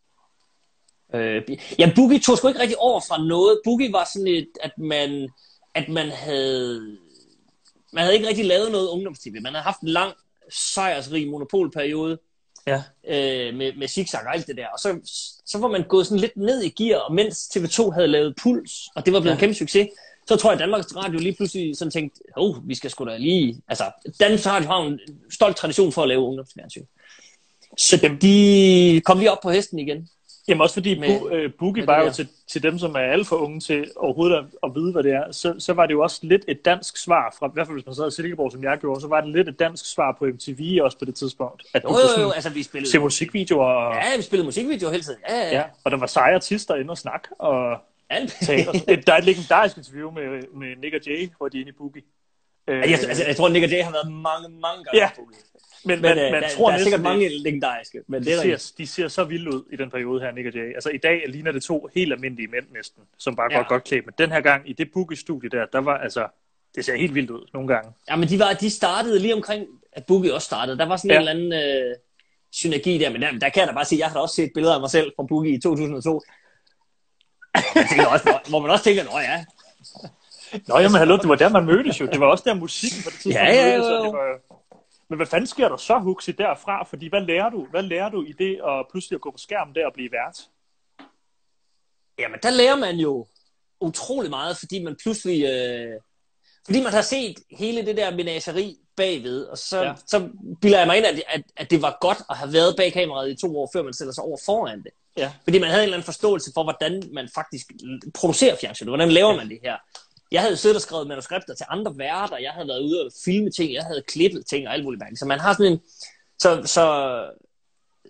Øh, 1.14 1.42
ja, 1.80 1.92
Boogie 1.96 2.20
tog 2.20 2.38
sgu 2.38 2.48
ikke 2.48 2.60
rigtig 2.60 2.78
over 2.78 3.02
fra 3.08 3.24
noget. 3.24 3.60
Boogie 3.64 3.94
var 3.94 4.10
sådan 4.14 4.28
et, 4.28 4.50
at 4.62 4.72
man, 4.78 5.30
at 5.74 5.90
man 5.90 6.10
havde, 6.10 6.98
man 7.94 8.04
havde 8.04 8.16
ikke 8.16 8.28
rigtig 8.28 8.46
lavet 8.46 8.72
noget 8.72 8.90
ungdomstv. 8.90 9.42
Man 9.42 9.54
havde 9.54 9.64
haft 9.64 9.82
en 9.82 9.90
lang, 9.90 10.14
sejrsrig 10.52 11.30
monopolperiode 11.30 12.18
ja. 12.68 12.84
øh, 13.08 13.56
med, 13.56 13.74
med 13.78 13.88
zigzag 13.88 14.22
og 14.26 14.36
alt 14.36 14.48
det 14.48 14.58
der. 14.58 14.68
Og 14.68 14.80
så, 14.80 15.00
så 15.46 15.58
var 15.58 15.68
man 15.68 15.84
gået 15.84 16.08
sådan 16.08 16.20
lidt 16.20 16.38
ned 16.38 16.62
i 16.64 16.70
gear, 16.70 17.00
og 17.00 17.14
mens 17.14 17.58
TV2 17.58 17.92
havde 17.92 18.08
lavet 18.08 18.36
Puls, 18.42 18.72
og 18.96 19.06
det 19.06 19.14
var 19.14 19.20
blevet 19.20 19.32
ja. 19.32 19.36
en 19.36 19.40
kæmpe 19.40 19.56
succes, 19.56 19.88
så 20.28 20.36
tror 20.36 20.50
jeg, 20.50 20.54
at 20.54 20.60
Danmarks 20.60 20.96
Radio 20.96 21.20
lige 21.20 21.36
pludselig 21.36 21.78
sådan 21.78 21.92
tænkte, 21.92 22.22
oh, 22.36 22.68
vi 22.68 22.76
skal 22.76 22.90
sgu 22.90 23.06
da 23.06 23.18
lige... 23.18 23.62
Altså, 23.68 23.92
Danmarks 24.20 24.48
Radio 24.48 24.70
har 24.70 24.82
en 24.82 25.00
stolt 25.30 25.58
tradition 25.58 25.92
for 25.92 26.02
at 26.02 26.08
lave 26.08 26.22
ungdomsfjernsyn. 26.22 26.86
Så 27.78 28.18
de 28.22 29.02
kom 29.06 29.18
lige 29.18 29.32
op 29.32 29.40
på 29.44 29.50
hesten 29.50 29.80
igen. 29.80 30.10
Jamen 30.48 30.62
også 30.62 30.74
fordi 30.74 31.00
med, 31.00 31.20
bu, 31.20 31.30
øh, 31.30 31.52
Boogie 31.60 31.88
var 31.88 32.04
jo 32.04 32.12
til, 32.12 32.28
til 32.48 32.64
dem, 32.64 32.80
som 32.80 32.96
er 32.96 33.00
alt 33.00 33.28
for 33.28 33.36
unge 33.36 33.60
til 33.60 33.92
overhovedet 33.96 34.38
at, 34.38 34.44
at 34.64 34.76
vide, 34.76 34.92
hvad 34.92 35.04
det 35.04 35.12
er, 35.12 35.32
så, 35.32 35.56
så 35.60 35.74
var 35.74 35.86
det 35.86 35.94
jo 35.94 36.02
også 36.02 36.20
lidt 36.24 36.46
et 36.48 36.66
dansk 36.66 36.98
svar, 36.98 37.36
fra, 37.40 37.48
i 37.48 37.50
hvert 37.54 37.68
fald 37.68 37.76
hvis 37.76 37.86
man 37.86 37.96
sad 37.96 38.08
i 38.08 38.12
Silkeborg, 38.12 38.52
som 38.52 38.64
jeg 38.64 38.78
gjorde, 38.78 39.02
så 39.02 39.08
var 39.08 39.22
det 39.22 39.30
lidt 39.30 39.50
et 39.50 39.60
dansk 39.60 39.94
svar 39.94 40.16
på 40.20 40.26
MTV 40.26 40.80
også 40.82 40.98
på 41.00 41.06
det 41.06 41.16
tidspunkt. 41.16 41.64
At 41.74 41.84
jo, 41.84 41.90
jo, 41.90 42.22
jo, 42.22 42.32
altså 42.32 42.50
vi 42.50 42.64
spillede... 42.64 42.92
Se 42.92 43.00
musikvideoer. 43.00 43.66
Og, 43.66 43.96
ja, 43.96 44.18
vi 44.18 44.22
spillede 44.22 44.46
musikvideoer 44.46 44.92
hele 44.92 45.04
tiden. 45.04 45.20
Ja, 45.30 45.36
ja. 45.36 45.56
ja 45.56 45.64
og 45.84 45.92
der 45.92 45.98
var 45.98 46.08
seje 46.08 46.36
artister 46.36 46.76
inde 46.76 46.92
og 46.92 46.98
snak, 46.98 47.28
og 47.40 47.78
tale. 48.42 48.66
Der 49.08 49.14
er 49.14 49.18
et 49.18 49.26
legendarisk 49.26 49.78
interview 49.78 50.12
med, 50.12 50.24
med 50.54 50.76
Nick 50.76 50.96
og 50.96 51.02
Jay, 51.08 51.30
hvor 51.38 51.48
de 51.48 51.58
er 51.58 51.62
inde 51.62 51.70
i 51.70 51.78
Boogie. 51.78 52.02
Ja, 52.68 52.74
jeg, 52.74 53.00
altså, 53.08 53.24
jeg 53.28 53.36
tror, 53.36 53.50
Nick 53.50 53.64
og 53.64 53.70
Jay 53.70 53.84
har 53.84 53.92
været 53.92 54.12
mange, 54.12 54.50
mange 54.50 54.84
gange 54.84 54.98
ja. 55.02 55.10
Men, 55.86 56.02
men, 56.02 56.16
men 56.16 56.32
man 56.32 56.44
der, 56.44 56.50
tror 56.50 56.70
der 56.72 56.78
er 56.78 56.84
sikkert 56.84 57.02
mange 57.02 57.30
legendariske. 57.44 58.02
Men 58.08 58.24
det 58.24 58.28
de, 58.44 58.50
der 58.52 58.58
ser, 58.58 58.74
de 58.78 58.88
ser 58.88 59.08
så 59.08 59.24
vilde 59.24 59.54
ud 59.56 59.64
i 59.72 59.76
den 59.76 59.90
periode 59.92 60.22
her, 60.22 60.32
Nick 60.32 60.48
og 60.48 60.54
Jay. 60.54 60.74
Altså 60.76 60.90
i 60.90 60.98
dag 60.98 61.24
ligner 61.28 61.52
det 61.52 61.64
to 61.64 61.90
helt 61.96 62.14
almindelige 62.14 62.48
mænd 62.48 62.66
næsten, 62.74 63.04
som 63.18 63.36
bare 63.36 63.48
Ja. 63.52 63.58
går 63.58 63.68
godt 63.70 63.84
klædt. 63.84 64.06
Men 64.06 64.14
den 64.18 64.32
her 64.32 64.42
gang 64.42 64.70
i 64.70 64.74
det 64.74 64.92
Boogie-studie 64.94 65.50
der, 65.50 65.66
der 65.66 65.80
var 65.82 65.98
altså, 65.98 66.28
det 66.76 66.86
ser 66.86 66.96
helt 66.96 67.16
vildt 67.16 67.30
ud 67.30 67.48
nogle 67.54 67.68
gange. 67.74 67.92
Ja, 68.10 68.16
men 68.16 68.30
de, 68.30 68.40
var, 68.40 68.54
de 68.54 68.70
startede 68.70 69.20
lige 69.20 69.34
omkring, 69.36 69.66
at 69.92 70.06
Boogie 70.06 70.34
også 70.34 70.46
startede. 70.46 70.78
Der 70.78 70.86
var 70.86 70.98
sådan 70.98 71.12
Ja. 71.12 71.16
ja. 71.16 71.22
en 71.32 71.38
eller 71.38 71.50
anden 71.58 71.90
øh, 71.90 71.96
synergi 72.52 72.98
der, 72.98 73.10
men 73.10 73.22
der, 73.22 73.32
der 73.32 73.50
kan 73.50 73.60
jeg 73.60 73.68
da 73.68 73.74
bare 73.74 73.86
sige, 73.86 74.00
jeg 74.00 74.08
har 74.08 74.14
da 74.14 74.20
også 74.20 74.36
set 74.36 74.52
billeder 74.54 74.74
af 74.76 74.80
mig 74.82 74.90
selv 74.90 75.12
fra 75.16 75.24
Boogie 75.24 75.54
i 75.54 75.60
2002. 75.62 76.22
Jeg 77.76 77.86
tænker 77.90 78.06
også, 78.08 78.24
hvor, 78.26 78.50
hvor 78.50 78.60
man 78.60 78.72
også 78.72 78.84
tænker, 78.84 79.04
nå 79.04 79.20
ja, 79.20 79.46
Nå, 80.68 80.78
jamen 80.80 80.96
hallo, 80.98 81.18
det 81.18 81.30
var 81.30 81.36
der, 81.36 81.50
man 81.50 81.66
mødtes 81.66 82.00
jo. 82.02 82.06
Det 82.06 82.20
var 82.20 82.26
også 82.26 82.44
der 82.48 82.54
musikken 82.54 83.04
på 83.04 83.10
det 83.10 83.20
tidspunkt 83.20 83.48
Ja, 83.48 83.54
ja, 83.56 83.78
mødtes, 83.78 83.88
og 83.92 84.06
det 84.06 84.14
var... 84.14 84.58
Men 85.10 85.18
hvad 85.18 85.28
fanden 85.28 85.48
sker 85.48 85.70
der 85.70 85.78
så, 85.78 86.00
Huxi, 86.00 86.32
derfra? 86.32 86.84
Fordi 86.84 87.10
hvad 87.10 87.22
lærer 87.22 87.50
du? 87.50 87.66
Hvad 87.72 87.84
lærer 87.84 88.10
du 88.10 88.24
i 88.24 88.32
det 88.32 88.60
at 88.68 88.86
pludselig 88.92 89.16
at 89.16 89.22
gå 89.22 89.32
på 89.32 89.38
skærmen 89.38 89.76
der 89.76 89.86
og 89.86 89.94
blive 89.94 90.10
vært? 90.12 90.38
Jamen, 92.20 92.40
der 92.44 92.50
lærer 92.50 92.76
man 92.76 92.96
jo 92.96 93.26
utrolig 93.82 94.30
meget, 94.30 94.58
fordi 94.58 94.84
man 94.84 94.96
pludselig... 95.04 95.44
Øh, 95.44 96.00
fordi 96.66 96.84
man 96.84 96.94
har 96.94 97.02
set 97.02 97.36
hele 97.52 97.86
det 97.86 97.98
der 97.98 98.16
menageri 98.16 98.78
bagved, 98.96 99.44
og 99.44 99.58
så, 99.58 99.78
Ja. 99.82 99.88
ja. 99.88 99.94
så 100.08 100.30
bilder 100.62 100.78
jeg 100.78 100.88
mig 100.88 100.98
ind, 100.98 101.06
at, 101.06 101.24
at, 101.28 101.44
at 101.58 101.72
det 101.72 101.82
var 101.82 101.98
godt 102.02 102.18
at 102.30 102.38
have 102.38 102.54
været 102.54 102.76
bag 102.78 102.94
kameraet 102.94 103.32
i 103.32 103.36
to 103.42 103.60
år, 103.60 103.70
før 103.74 103.82
man 103.84 103.94
stiller 103.94 104.14
sig 104.14 104.24
over 104.24 104.38
foran 104.46 104.84
det. 104.84 104.92
Ja. 105.18 105.32
Fordi 105.44 105.60
man 105.60 105.70
havde 105.70 105.82
en 105.82 105.84
eller 105.84 105.98
anden 105.98 106.06
forståelse 106.06 106.52
for, 106.54 106.64
hvordan 106.64 107.04
man 107.14 107.30
faktisk 107.36 107.72
producerer 108.14 108.56
fjernsyn. 108.56 108.88
Hvordan 108.88 109.12
laver 109.12 109.36
man 109.36 109.50
det 109.50 109.60
her? 109.64 109.76
Jeg 110.32 110.42
havde 110.42 110.58
siddet 110.58 110.76
og 110.76 110.82
skrevet 110.82 111.08
manuskripter 111.08 111.56
til 111.56 111.66
andre 111.70 111.98
værter, 111.98 112.38
jeg 112.38 112.52
havde 112.52 112.68
været 112.68 112.82
ude 112.82 113.06
og 113.06 113.12
filme 113.26 113.52
ting, 113.52 113.74
jeg 113.74 113.84
havde 113.84 114.02
klippet 114.08 114.46
ting 114.50 114.68
og 114.68 114.74
alt 114.74 114.84
muligt 114.84 115.00
mærkeligt. 115.00 115.20
Så 115.20 115.26
man 115.26 115.40
har 115.40 115.54
sådan 115.54 115.72
en... 115.72 115.80
Så, 116.40 116.62
så, 116.66 116.86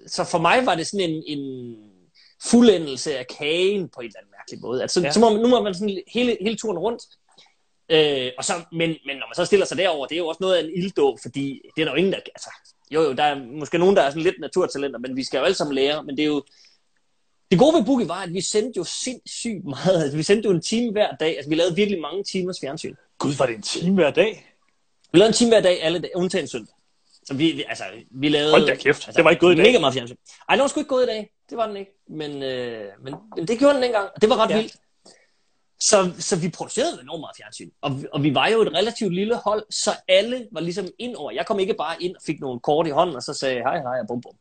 så 0.08 0.24
for 0.24 0.38
mig 0.38 0.66
var 0.66 0.76
det 0.76 0.88
sådan 0.88 1.10
en, 1.10 1.24
en 1.28 1.76
fuldendelse 2.44 3.18
af 3.18 3.28
kagen 3.28 3.90
på 3.90 4.00
en 4.02 4.06
eller 4.08 4.20
anden 4.20 4.32
mærkelig 4.40 4.62
måde. 4.62 4.82
Altså, 4.82 5.02
Ja. 5.02 5.12
så 5.12 5.20
må 5.20 5.30
man, 5.30 5.42
nu 5.42 5.48
må 5.48 5.62
man 5.64 5.74
sådan 5.74 6.02
hele, 6.08 6.38
hele 6.42 6.58
turen 6.58 6.78
rundt. 6.78 7.04
Øh, 7.90 8.32
og 8.38 8.44
så, 8.46 8.54
men, 8.72 8.90
men 8.90 9.16
når 9.18 9.28
man 9.28 9.36
så 9.36 9.46
stiller 9.46 9.66
sig 9.66 9.78
derover, 9.78 10.06
det 10.08 10.16
er 10.16 10.20
jo 10.20 10.28
også 10.28 10.38
noget 10.42 10.56
af 10.56 10.64
en 10.64 10.70
ilddåb, 10.76 11.20
fordi 11.22 11.62
det 11.76 11.82
er 11.82 11.86
der 11.86 11.92
jo 11.92 11.98
ingen, 11.98 12.14
der... 12.14 12.20
Altså, 12.36 12.50
jo, 12.92 13.02
jo, 13.02 13.14
der 13.14 13.24
er 13.24 13.46
måske 13.46 13.78
nogen, 13.78 13.96
der 13.96 14.02
er 14.02 14.10
sådan 14.10 14.24
lidt 14.24 14.40
naturtalenter, 14.40 15.00
men 15.00 15.16
vi 15.16 15.24
skal 15.24 15.38
jo 15.38 15.44
alle 15.44 15.56
sammen 15.56 15.76
lære. 15.76 16.04
Men 16.04 16.18
det 16.18 16.24
er 16.24 16.28
jo... 16.28 16.44
Det 17.52 17.60
gode 17.60 17.78
ved 17.78 17.86
Boogie 17.86 18.08
var, 18.08 18.22
at 18.22 18.34
vi 18.34 18.42
sendte 18.42 18.78
jo 18.78 18.84
sindssygt 18.84 19.66
meget. 19.66 20.04
Altså, 20.04 20.18
vi 20.18 20.24
sendte 20.24 20.48
jo 20.48 20.54
en 20.54 20.62
time 20.62 20.92
hver 20.92 21.16
dag. 21.16 21.36
Altså, 21.36 21.50
vi 21.50 21.56
lavede 21.56 21.76
virkelig 21.76 22.02
mange 22.02 22.24
timers 22.24 22.60
fjernsyn. 22.60 22.96
Gud, 23.18 23.34
var 23.34 23.46
det 23.46 23.56
en 23.56 23.62
time 23.62 23.96
hver 23.96 24.12
dag? 24.12 24.54
Vi 25.12 25.20
lavede 25.20 25.30
en 25.30 25.34
time 25.34 25.50
hver 25.50 25.62
dag, 25.62 25.84
alle 25.84 26.00
dage, 26.00 26.12
undtagen 26.16 26.48
søndag. 26.48 26.76
Så 27.24 27.34
vi, 27.34 27.52
vi, 27.52 27.64
altså, 27.68 27.84
vi 28.12 28.30
lavede... 28.30 28.52
Hold 28.52 28.68
da 28.68 28.76
kæft, 28.76 29.10
det 29.16 29.24
var 29.24 29.30
ikke 29.30 29.40
gået 29.40 29.54
i 29.54 29.58
dag. 29.58 29.66
Mega 29.66 29.80
meget 29.80 29.94
fjernsyn. 29.94 30.16
Ej, 30.50 30.56
det 30.56 30.62
var 30.62 30.68
sgu 30.68 30.80
ikke 30.80 30.90
gået 30.90 31.04
i 31.04 31.08
dag. 31.08 31.32
Det 31.50 31.58
var 31.58 31.68
den 31.68 31.78
ikke. 31.78 31.92
Men, 32.10 32.44
øh, 32.44 32.86
men, 33.04 33.16
men 33.36 33.48
det 33.48 33.60
gjorde 33.60 33.74
den 33.74 33.84
dengang, 33.84 34.10
og 34.16 34.22
det 34.22 34.30
var 34.30 34.36
ret 34.36 34.50
ja. 34.50 34.58
vildt. 34.58 34.76
Så, 35.80 36.12
så 36.20 36.36
vi 36.36 36.50
producerede 36.50 37.00
enormt 37.02 37.20
meget 37.20 37.36
fjernsyn. 37.38 37.70
Og, 37.82 37.92
og 38.14 38.24
vi 38.24 38.36
var 38.36 38.48
jo 38.48 38.62
et 38.62 38.74
relativt 38.74 39.14
lille 39.14 39.36
hold, 39.36 39.66
så 39.70 39.92
alle 40.08 40.48
var 40.52 40.62
ligesom 40.62 40.88
ind 41.00 41.16
over. 41.16 41.32
Jeg 41.32 41.46
kom 41.46 41.60
ikke 41.60 41.74
bare 41.74 42.04
ind 42.04 42.16
og 42.16 42.22
fik 42.26 42.40
nogle 42.40 42.60
kort 42.60 42.88
i 42.88 42.90
hånden, 42.90 43.16
og 43.16 43.24
så 43.24 43.34
sagde 43.34 43.60
hej, 43.60 43.78
hej, 43.82 44.00
og 44.00 44.08
bum, 44.08 44.22
bum. 44.22 44.36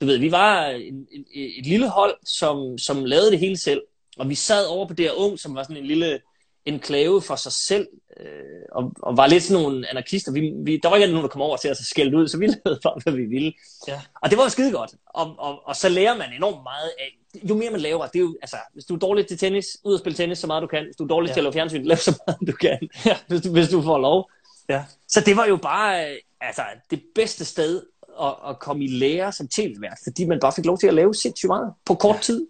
Du 0.00 0.06
ved, 0.06 0.18
vi 0.18 0.30
var 0.32 0.66
en, 0.66 1.06
en, 1.12 1.24
et 1.34 1.66
lille 1.66 1.88
hold, 1.88 2.16
som, 2.26 2.78
som 2.78 3.04
lavede 3.04 3.30
det 3.30 3.38
hele 3.38 3.56
selv. 3.56 3.82
Og 4.18 4.28
vi 4.28 4.34
sad 4.34 4.66
over 4.66 4.86
på 4.86 4.94
det 4.94 5.04
her 5.04 5.12
ung, 5.12 5.38
som 5.38 5.54
var 5.54 5.62
sådan 5.62 5.76
en 5.76 5.86
lille 5.86 6.20
enklave 6.64 7.22
for 7.22 7.36
sig 7.36 7.52
selv, 7.52 7.88
øh, 8.20 8.26
og, 8.72 8.92
og 9.02 9.16
var 9.16 9.26
lidt 9.26 9.42
sådan 9.42 9.62
nogle 9.62 9.90
anarkister. 9.90 10.32
Vi, 10.32 10.52
vi, 10.64 10.80
der 10.82 10.88
var 10.88 10.96
ikke 10.96 11.08
nogen, 11.08 11.22
der 11.22 11.28
kom 11.28 11.42
over 11.42 11.56
til 11.56 11.70
os 11.70 11.78
og 11.78 11.84
skældte 11.84 12.16
ud, 12.18 12.28
så 12.28 12.38
vi 12.38 12.46
lavede 12.64 12.80
bare, 12.82 13.00
hvad 13.02 13.12
vi 13.12 13.24
ville. 13.24 13.52
Ja. 13.88 14.00
Og 14.22 14.30
det 14.30 14.38
var 14.38 14.44
jo 14.44 14.50
skide 14.50 14.72
godt. 14.72 14.90
Og, 15.06 15.34
og, 15.38 15.66
og 15.66 15.76
så 15.76 15.88
lærer 15.88 16.16
man 16.16 16.32
enormt 16.32 16.62
meget 16.62 16.90
af, 16.98 17.18
jo 17.48 17.54
mere 17.54 17.70
man 17.70 17.80
laver, 17.80 18.06
det 18.06 18.16
er 18.16 18.20
jo, 18.22 18.36
altså, 18.42 18.56
hvis 18.72 18.84
du 18.84 18.94
er 18.94 18.98
dårlig 18.98 19.26
til 19.26 19.38
tennis, 19.38 19.66
ud 19.84 19.94
og 19.94 20.00
spille 20.00 20.16
tennis 20.16 20.38
så 20.38 20.46
meget 20.46 20.62
du 20.62 20.66
kan. 20.66 20.84
Hvis 20.84 20.96
du 20.96 21.04
er 21.04 21.08
dårlig 21.08 21.28
ja. 21.28 21.32
til 21.34 21.40
at 21.40 21.44
lave 21.44 21.52
fjernsyn, 21.52 21.84
lav 21.90 21.96
så 21.96 22.22
meget 22.26 22.40
du 22.46 22.52
kan, 22.52 22.88
Ja. 23.06 23.16
hvis, 23.28 23.40
du, 23.40 23.52
hvis 23.52 23.68
du 23.68 23.82
får 23.82 23.98
lov. 23.98 24.30
Ja. 24.68 24.84
Så 25.08 25.20
det 25.20 25.36
var 25.36 25.46
jo 25.46 25.56
bare 25.56 26.16
altså, 26.40 26.62
det 26.90 27.02
bedste 27.14 27.44
sted 27.44 27.82
at, 28.22 28.50
at 28.50 28.58
komme 28.58 28.84
i 28.84 28.88
lære 28.88 29.32
som 29.32 29.48
tv-vært, 29.48 29.98
fordi 30.02 30.24
man 30.24 30.40
bare 30.40 30.52
fik 30.52 30.66
lov 30.66 30.78
til 30.78 30.86
at 30.86 30.94
lave 30.94 31.14
sindssygt 31.14 31.48
meget 31.48 31.74
på 31.84 31.94
kort 31.94 32.20
tid. 32.20 32.46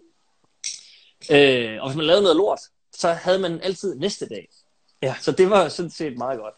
Øh, 1.31 1.81
og 1.81 1.89
hvis 1.89 1.97
man 1.97 2.05
lavede 2.05 2.23
noget 2.23 2.37
lort, 2.37 2.59
så 2.93 3.13
havde 3.13 3.39
man 3.39 3.61
altid 3.61 3.95
næste 3.95 4.29
dag. 4.29 4.47
Ja. 5.01 5.15
Så 5.21 5.31
det 5.31 5.49
var 5.49 5.69
sådan 5.69 5.91
set 5.91 6.17
meget 6.17 6.39
godt. 6.39 6.53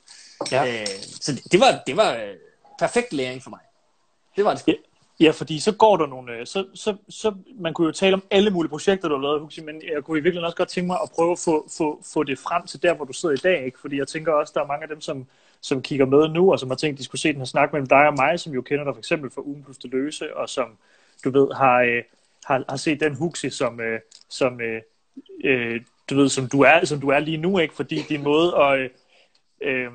Ja. 0.52 0.82
Øh, 0.82 0.88
så 1.22 1.32
det, 1.32 1.52
det 1.52 1.60
var, 1.60 1.84
det 1.88 1.98
var 1.98 2.14
øh, 2.14 2.36
perfekt 2.80 3.14
læring 3.14 3.44
for 3.44 3.50
mig. 3.50 3.60
Det 4.36 4.46
var 4.46 4.52
det 4.52 4.60
sgu. 4.60 4.72
Ja. 4.72 4.78
Ja, 5.24 5.32
fordi 5.32 5.60
så 5.60 5.72
går 5.72 5.98
der 5.98 6.08
nogle... 6.08 6.32
Øh, 6.32 6.46
så, 6.46 6.66
så, 6.74 6.96
så, 7.10 7.34
man 7.56 7.74
kunne 7.74 7.86
jo 7.86 7.92
tale 7.92 8.14
om 8.14 8.24
alle 8.32 8.52
mulige 8.52 8.70
projekter, 8.70 9.08
du 9.08 9.16
har 9.16 9.22
lavet, 9.22 9.42
Huxi, 9.42 9.62
men 9.62 9.82
jeg 9.94 10.04
kunne 10.04 10.20
i 10.20 10.22
virkeligheden 10.22 10.46
også 10.46 10.58
godt 10.58 10.70
tænke 10.70 10.88
mig 10.88 10.98
at 11.04 11.10
prøve 11.16 11.32
at 11.32 11.40
få, 11.40 11.68
få, 11.78 12.02
få 12.14 12.24
det 12.24 12.40
frem 12.40 12.68
til 12.68 12.84
der, 12.84 12.94
hvor 12.94 13.06
du 13.06 13.14
sidder 13.14 13.36
i 13.36 13.38
dag. 13.38 13.66
Ikke? 13.66 13.80
Fordi 13.80 13.98
jeg 13.98 14.08
tænker 14.08 14.34
også, 14.34 14.54
der 14.56 14.62
er 14.62 14.68
mange 14.68 14.84
af 14.84 14.90
dem, 14.90 15.02
som, 15.02 15.26
som 15.62 15.82
kigger 15.82 16.06
med 16.06 16.30
nu, 16.30 16.52
og 16.52 16.60
som 16.60 16.70
har 16.70 16.76
tænkt, 16.76 17.00
de 17.00 17.04
skulle 17.04 17.22
se 17.22 17.30
den 17.30 17.38
her 17.38 17.46
snak 17.46 17.74
mellem 17.74 17.88
dig 17.88 18.08
og 18.08 18.14
mig, 18.14 18.40
som 18.40 18.54
jo 18.54 18.62
kender 18.62 18.84
dig 18.84 18.94
for 18.94 19.00
eksempel 19.00 19.32
fra 19.32 19.42
Ugen 19.42 19.64
Plus 19.64 19.78
det 19.78 19.92
Løse, 19.92 20.38
og 20.38 20.50
som, 20.50 20.78
du 21.24 21.30
ved, 21.30 21.48
har, 21.56 21.82
øh, 21.82 22.04
har, 22.46 22.64
har 22.70 22.78
set 22.78 23.00
den 23.00 23.16
Huxi, 23.16 23.50
som, 23.50 23.80
øh, 23.80 24.00
som 24.30 24.62
øh, 24.62 24.82
øh, 25.44 25.82
du 26.10 26.16
ved, 26.16 26.30
som 26.30 26.48
du 26.48 26.62
er, 26.62 26.86
som 26.86 27.00
du 27.00 27.10
er 27.10 27.20
lige 27.20 27.38
nu, 27.38 27.60
ikke? 27.60 27.74
Fordi 27.74 28.02
din 28.10 28.24
måde 28.24 28.56
at... 28.58 28.80
Øh, 28.80 28.90
øh, 29.62 29.92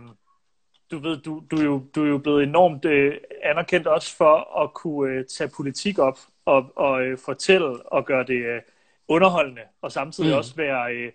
du 0.90 0.98
ved, 0.98 1.16
du, 1.16 1.42
du, 1.50 1.56
er 1.56 1.64
jo, 1.64 1.82
du 1.94 2.04
er 2.04 2.08
jo 2.08 2.18
blevet 2.18 2.42
enormt 2.42 2.84
øh, 2.84 3.14
anerkendt 3.42 3.86
også 3.86 4.16
for 4.16 4.62
at 4.62 4.74
kunne 4.74 5.12
øh, 5.12 5.24
tage 5.24 5.50
politik 5.56 5.98
op 5.98 6.18
og, 6.46 6.72
og 6.76 7.02
øh, 7.02 7.18
fortælle 7.24 7.92
og 7.92 8.04
gøre 8.04 8.24
det 8.26 8.34
øh, 8.46 8.60
underholdende, 9.08 9.62
og 9.82 9.92
samtidig 9.92 10.30
Mm. 10.30 10.36
også 10.36 10.54
være 10.56 10.92
øh, 10.94 11.12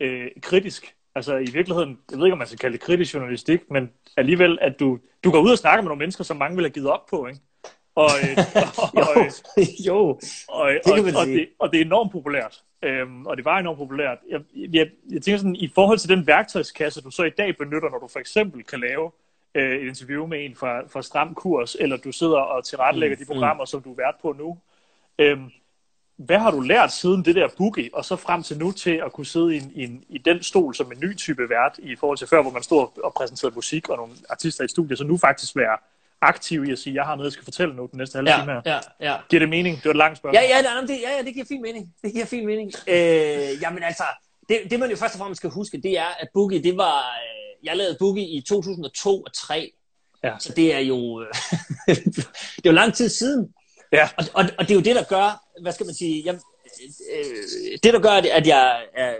øh, 0.00 0.30
kritisk. 0.42 0.94
Altså 1.14 1.36
i 1.36 1.50
virkeligheden, 1.52 1.98
jeg 2.10 2.18
ved 2.18 2.26
ikke, 2.26 2.32
om 2.32 2.38
man 2.38 2.46
skal 2.46 2.58
kalde 2.58 2.72
det 2.72 2.80
kritisk 2.86 3.14
journalistik, 3.14 3.60
men 3.70 3.90
alligevel, 4.16 4.58
at 4.60 4.80
du, 4.80 4.98
du 5.24 5.30
går 5.30 5.40
ud 5.40 5.50
og 5.50 5.58
snakker 5.58 5.82
med 5.82 5.88
nogle 5.88 5.98
mennesker, 5.98 6.24
som 6.24 6.36
mange 6.36 6.56
vil 6.56 6.64
have 6.64 6.70
givet 6.70 6.88
op 6.90 7.06
på, 7.10 7.26
ikke? 7.26 7.40
Og, 7.94 8.10
øh, 8.22 8.36
og, 8.94 9.02
og, 9.16 9.26
Jo, 9.86 9.94
jo. 9.98 10.08
og, 10.48 10.70
kan 10.84 10.92
og, 10.98 11.04
man 11.04 11.16
og, 11.16 11.24
sige. 11.24 11.38
det, 11.38 11.48
og 11.58 11.72
det 11.72 11.80
er 11.80 11.84
enormt 11.84 12.12
populært. 12.12 12.62
Øhm, 12.82 13.26
og 13.26 13.36
det 13.36 13.44
var 13.44 13.58
enormt 13.58 13.78
populært. 13.78 14.18
Jeg, 14.30 14.40
jeg, 14.54 14.90
jeg 15.10 15.22
tænker 15.22 15.38
sådan, 15.38 15.56
i 15.56 15.70
forhold 15.74 15.98
til 15.98 16.08
den 16.08 16.26
værktøjskasse, 16.26 17.02
du 17.02 17.10
så 17.10 17.22
i 17.22 17.30
dag 17.30 17.56
benytter, 17.56 17.90
når 17.90 17.98
du 17.98 18.08
for 18.08 18.18
eksempel 18.18 18.64
kan 18.64 18.80
lave 18.80 19.10
øh, 19.54 19.80
et 19.80 19.88
interview 19.88 20.26
med 20.26 20.44
en 20.44 20.56
fra, 20.56 20.86
fra 20.86 21.02
Stram 21.02 21.34
Kurs, 21.34 21.76
eller 21.80 21.96
du 21.96 22.12
sidder 22.12 22.38
og 22.38 22.64
tilrettelægger 22.64 23.16
Mm, 23.16 23.20
de 23.20 23.26
programmer, 23.26 23.64
som 23.64 23.82
du 23.82 23.92
er 23.92 23.96
vært 23.96 24.14
på 24.22 24.32
nu. 24.38 24.58
Øhm, 25.18 25.50
hvad 26.16 26.38
har 26.38 26.50
du 26.50 26.60
lært 26.60 26.92
siden 26.92 27.24
det 27.24 27.34
der 27.34 27.48
boogie, 27.56 27.90
og 27.92 28.04
så 28.04 28.16
frem 28.16 28.42
til 28.42 28.58
nu 28.58 28.72
til 28.72 29.00
at 29.04 29.12
kunne 29.12 29.26
sidde 29.26 29.56
i, 29.56 29.58
en, 29.58 29.72
i, 29.74 29.84
en, 29.84 30.04
i 30.08 30.18
den 30.18 30.42
stol 30.42 30.74
som 30.74 30.92
en 30.92 31.00
ny 31.00 31.16
type 31.16 31.48
vært, 31.48 31.78
i 31.78 31.96
forhold 31.96 32.18
til 32.18 32.28
før, 32.28 32.42
hvor 32.42 32.50
man 32.50 32.62
stod 32.62 33.02
og 33.04 33.14
præsenterede 33.14 33.54
musik 33.54 33.88
og 33.88 33.96
nogle 33.96 34.12
artister 34.30 34.64
i 34.64 34.68
studiet, 34.68 34.98
så 34.98 35.04
nu 35.04 35.16
faktisk 35.16 35.56
være 35.56 35.78
aktiv 36.26 36.64
i 36.64 36.72
at 36.72 36.78
sige, 36.78 36.94
jeg 36.94 37.04
har 37.04 37.14
noget, 37.16 37.26
jeg 37.26 37.32
skal 37.32 37.44
fortælle 37.44 37.76
nu 37.76 37.88
den 37.90 37.98
næste 37.98 38.16
halve 38.16 38.30
time 38.30 38.52
her. 38.52 38.62
Ja, 38.66 38.72
ja, 38.74 39.12
ja. 39.12 39.16
Giver 39.30 39.40
det 39.40 39.48
mening? 39.48 39.76
Det 39.76 39.84
var 39.84 39.90
et 39.90 39.96
langt 39.96 40.18
spørgsmål. 40.18 40.42
Ja, 40.42 40.56
ja, 40.56 40.62
nej, 40.62 40.74
nej, 40.74 40.80
det, 40.80 41.00
ja, 41.02 41.16
ja, 41.16 41.22
det 41.22 41.34
giver 41.34 41.46
fin 41.46 41.62
mening. 41.62 41.94
Det 42.02 42.12
giver 42.12 42.26
fin 42.26 42.46
mening. 42.46 42.72
Øh, 42.88 43.62
jamen 43.62 43.82
altså, 43.82 44.04
det, 44.48 44.60
det 44.70 44.80
man 44.80 44.90
jo 44.90 44.96
først 44.96 45.14
og 45.14 45.18
fremmest 45.18 45.38
skal 45.38 45.50
huske, 45.50 45.80
det 45.82 45.98
er, 45.98 46.10
at 46.20 46.28
Boogie, 46.34 46.62
det 46.62 46.76
var... 46.76 46.98
Øh, 46.98 47.66
jeg 47.66 47.76
lavede 47.76 47.96
Boogie 47.98 48.28
i 48.28 48.40
2002 48.40 49.22
og 49.22 49.32
3. 49.34 49.72
Ja. 50.24 50.34
Så 50.38 50.52
det 50.52 50.74
er 50.74 50.78
jo... 50.78 51.20
Øh, 51.20 51.26
det 52.56 52.66
er 52.66 52.70
jo 52.70 52.72
lang 52.72 52.94
tid 52.94 53.08
siden. 53.08 53.54
Ja. 53.92 54.08
Og, 54.18 54.24
og, 54.34 54.44
og 54.58 54.64
det 54.64 54.70
er 54.70 54.74
jo 54.74 54.80
det, 54.80 54.96
der 54.96 55.04
gør... 55.04 55.44
Hvad 55.62 55.72
skal 55.72 55.86
man 55.86 55.94
sige? 55.94 56.22
Jeg, 56.26 56.34
øh, 57.14 57.78
det, 57.82 57.94
der 57.94 58.00
gør, 58.00 58.10
at 58.10 58.46
jeg 58.46 58.84
er, 58.94 59.14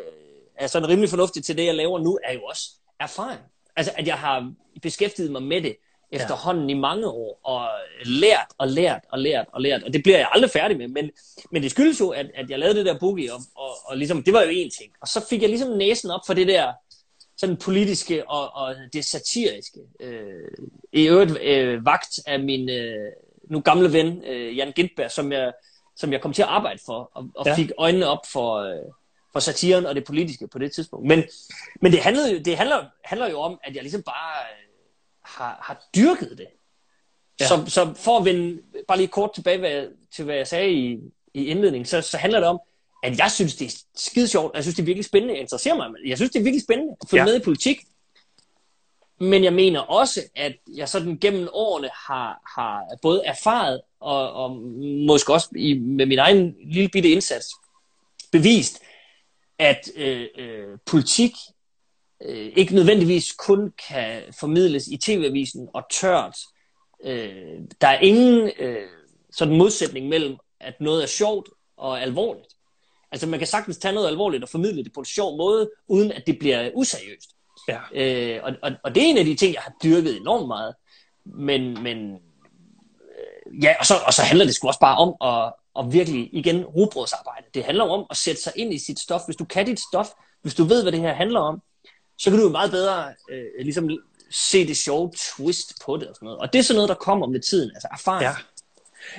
er 0.59 0.67
sådan 0.67 0.89
rimelig 0.89 1.11
fornuftig 1.11 1.45
til 1.45 1.57
det, 1.57 1.67
jeg 1.67 1.75
laver 1.75 1.99
nu, 1.99 2.19
er 2.25 2.33
jo 2.33 2.43
også 2.43 2.71
erfaring. 3.01 3.41
Altså, 3.77 3.93
at 3.97 4.07
jeg 4.07 4.19
har 4.19 4.53
beskæftiget 4.83 5.31
mig 5.31 5.43
med 5.43 5.63
det 5.63 5.77
efterhånden 6.13 6.71
i 6.71 6.75
mange 6.75 7.09
år, 7.09 7.41
og 7.45 7.69
lært 8.05 8.47
og 8.59 8.69
lært 8.69 9.01
og 9.13 9.19
lært 9.19 9.47
og 9.53 9.61
lært, 9.61 9.83
og 9.83 9.93
det 9.93 10.03
bliver 10.03 10.19
jeg 10.19 10.29
aldrig 10.33 10.51
færdig 10.51 10.77
med, 10.77 10.89
men, 10.89 11.11
men 11.53 11.63
det 11.63 11.71
skyldes 11.71 12.01
jo, 12.01 12.09
at, 12.11 12.27
at 12.35 12.51
jeg 12.51 12.59
lavede 12.59 12.79
det 12.79 12.87
der 12.87 12.99
boogie, 12.99 13.33
og, 13.33 13.41
og, 13.57 13.71
og 13.85 13.97
ligesom, 13.97 14.23
det 14.23 14.33
var 14.35 14.43
jo 14.43 14.49
en 14.51 14.71
ting. 14.81 14.93
Og 15.01 15.09
så 15.09 15.27
fik 15.29 15.41
jeg 15.43 15.49
ligesom 15.49 15.71
næsen 15.77 16.11
op 16.11 16.21
for 16.27 16.35
det 16.35 16.49
der 16.49 16.73
sådan 17.37 17.57
politiske 17.57 18.29
og, 18.31 18.55
og 18.55 18.75
det 18.93 19.05
satiriske. 19.05 19.81
Øh, 20.01 20.49
I 20.93 21.09
øvrigt 21.09 21.39
øh, 21.43 21.87
vagt 21.87 22.19
af 22.27 22.41
min 22.41 22.69
øh, 22.71 23.13
nu 23.51 23.61
gamle 23.61 23.93
ven, 23.93 24.25
øh, 24.25 24.57
Jan 24.57 24.73
Gintberg, 24.73 25.11
som 25.11 25.33
jeg, 25.33 25.53
som 25.97 26.13
jeg 26.13 26.21
kom 26.21 26.33
til 26.33 26.43
at 26.43 26.49
arbejde 26.49 26.79
for, 26.87 27.11
og, 27.15 27.27
og 27.37 27.47
Ja. 27.47 27.51
ja. 27.51 27.57
fik 27.57 27.71
øjnene 27.79 28.07
op 28.07 28.27
for, 28.33 28.55
øh, 28.57 28.93
for 29.33 29.41
satiren 29.41 29.87
og 29.87 29.95
det 29.95 30.05
politiske 30.05 30.49
på 30.49 30.59
det 30.59 30.73
tidspunkt. 30.73 31.07
Men, 31.07 31.23
men 31.81 31.93
det, 31.93 32.01
handlede, 32.01 32.33
jo- 32.33 32.39
det 32.45 32.57
handler, 32.57 32.85
handler 33.05 33.31
jo 33.31 33.41
om, 33.41 33.59
at 33.65 33.75
jeg 33.75 33.83
ligesom 33.83 34.03
bare 34.03 34.43
øh, 34.53 34.66
har, 35.27 35.59
har 35.63 35.89
dyrket 35.97 36.39
det. 36.39 36.47
Ja. 37.41 37.47
Så, 37.47 37.65
så 37.67 37.95
for 37.97 38.19
at 38.19 38.25
vende 38.25 38.63
bare 38.89 38.99
lige 38.99 39.09
kort 39.09 39.35
tilbage 39.35 39.59
hvad, 39.59 39.87
til, 40.15 40.25
hvad 40.25 40.37
jeg 40.37 40.47
sagde 40.47 40.73
i, 40.73 41.01
i 41.35 41.47
indledningen, 41.47 41.87
så, 41.87 42.01
så 42.01 42.17
handler 42.17 42.41
det 42.41 42.49
om, 42.49 42.61
at 43.03 43.19
jeg 43.19 43.31
synes, 43.31 43.57
det 43.57 43.67
er 43.67 43.79
skide 43.97 44.29
sjovt, 44.29 44.55
jeg 44.55 44.65
synes, 44.65 44.77
det 44.77 44.83
er 44.83 44.87
virkelig 44.87 45.05
spændende. 45.05 45.35
Jeg 45.35 45.41
interesserer 45.41 45.77
mig. 45.77 45.91
Jeg 46.07 46.17
synes, 46.17 46.31
det 46.33 46.39
er 46.39 46.43
virkelig 46.43 46.63
spændende 46.63 46.97
at 47.03 47.09
følge 47.09 47.23
ja. 47.23 47.27
med 47.27 47.41
i 47.41 47.45
politik. 47.45 47.81
Men 49.21 49.45
jeg 49.45 49.53
mener 49.53 49.81
også, 49.81 50.23
at 50.35 50.57
jeg 50.77 50.89
sådan 50.89 51.19
gennem 51.19 51.49
årene 51.53 51.89
har, 52.07 52.53
har 52.57 52.99
både 53.03 53.23
erfaret 53.25 53.81
og, 54.01 54.33
og 54.33 54.51
måske 55.07 55.33
også 55.33 55.49
i, 55.57 55.75
med 55.79 56.07
min 56.07 56.19
egen 56.19 56.57
lille 56.73 56.89
bitte 56.89 57.09
indsats 57.09 57.49
bevist, 58.33 58.83
at 59.59 59.91
øh, 59.97 60.27
øh, 60.39 60.79
politik 60.87 61.33
øh, 62.23 62.53
ikke 62.57 62.75
nødvendigvis 62.75 63.33
kun 63.33 63.73
kan 63.89 64.23
formidles 64.41 64.89
i 64.89 64.97
tv-avisen 64.97 65.69
og 65.75 65.83
tørt. 65.91 66.37
Øh, 67.05 67.61
der 67.81 67.89
er 67.89 67.99
ingen 67.99 68.51
øh, 68.59 68.89
sådan 69.33 69.57
modsætning 69.57 70.09
mellem, 70.09 70.37
at 70.61 70.75
noget 70.81 71.03
er 71.03 71.07
sjovt 71.07 71.49
og 71.77 72.03
alvorligt. 72.03 72.55
Altså 73.13 73.27
man 73.27 73.39
kan 73.39 73.47
sagtens 73.47 73.79
tage 73.79 73.95
noget 73.95 74.09
alvorligt 74.09 74.43
og 74.43 74.49
formidle 74.49 74.85
det 74.85 74.93
på 74.93 75.01
en 75.01 75.07
sjov 75.07 75.37
måde, 75.37 75.71
uden 75.89 76.13
at 76.13 76.23
det 76.27 76.39
bliver 76.39 76.71
useriøst. 76.75 77.31
Ja. 77.69 77.79
Øh, 77.95 78.41
og, 78.45 78.53
og, 78.63 78.73
og 78.85 78.95
det 78.95 79.03
er 79.03 79.07
en 79.07 79.19
af 79.19 79.25
de 79.25 79.35
ting, 79.35 79.55
jeg 79.55 79.63
har 79.63 79.73
dyrket 79.83 80.17
enormt 80.17 80.47
meget. 80.47 80.75
Men, 81.25 81.83
men 81.83 82.13
øh, 83.19 83.65
ja, 83.65 83.75
og 83.79 83.87
så, 83.87 83.95
og 84.07 84.13
så 84.15 84.23
handler 84.23 84.45
det 84.45 84.55
sgu 84.55 84.67
også 84.69 84.81
bare 84.81 84.97
om 84.97 85.15
at, 85.25 85.53
at 85.79 85.93
virkelig, 85.93 86.29
igen, 86.33 86.65
rugbrødsarbejde. 86.65 87.47
Det 87.55 87.65
handler 87.65 87.85
om 87.85 88.07
at 88.11 88.17
sætte 88.17 88.43
sig 88.43 88.53
ind 88.57 88.75
i 88.75 88.79
sit 88.79 88.99
stof. 88.99 89.21
Hvis 89.27 89.37
du 89.37 89.45
kan 89.45 89.67
dit 89.67 89.81
stof, 89.81 90.09
hvis 90.43 90.55
du 90.55 90.65
ved, 90.65 90.83
hvad 90.83 90.93
det 90.93 91.01
her 91.01 91.15
handler 91.15 91.41
om, 91.41 91.63
så 92.19 92.31
kan 92.31 92.39
du 92.39 92.45
jo 92.45 92.51
meget 92.51 92.71
bedre 92.71 93.05
øh, 93.31 93.45
ligesom 93.61 93.91
se 94.31 94.67
det 94.67 94.77
sjove 94.77 95.13
twist 95.17 95.73
på 95.87 95.97
det 95.97 96.09
og 96.09 96.15
sådan 96.15 96.27
noget. 96.27 96.39
Og 96.41 96.53
det 96.53 96.59
er 96.59 96.63
sådan 96.63 96.77
noget, 96.77 96.89
der 96.89 96.95
kommer 96.95 97.27
med 97.27 97.41
tiden, 97.41 97.71
altså 97.75 97.89
erfaring. 97.93 98.23
Ja. 98.23 98.33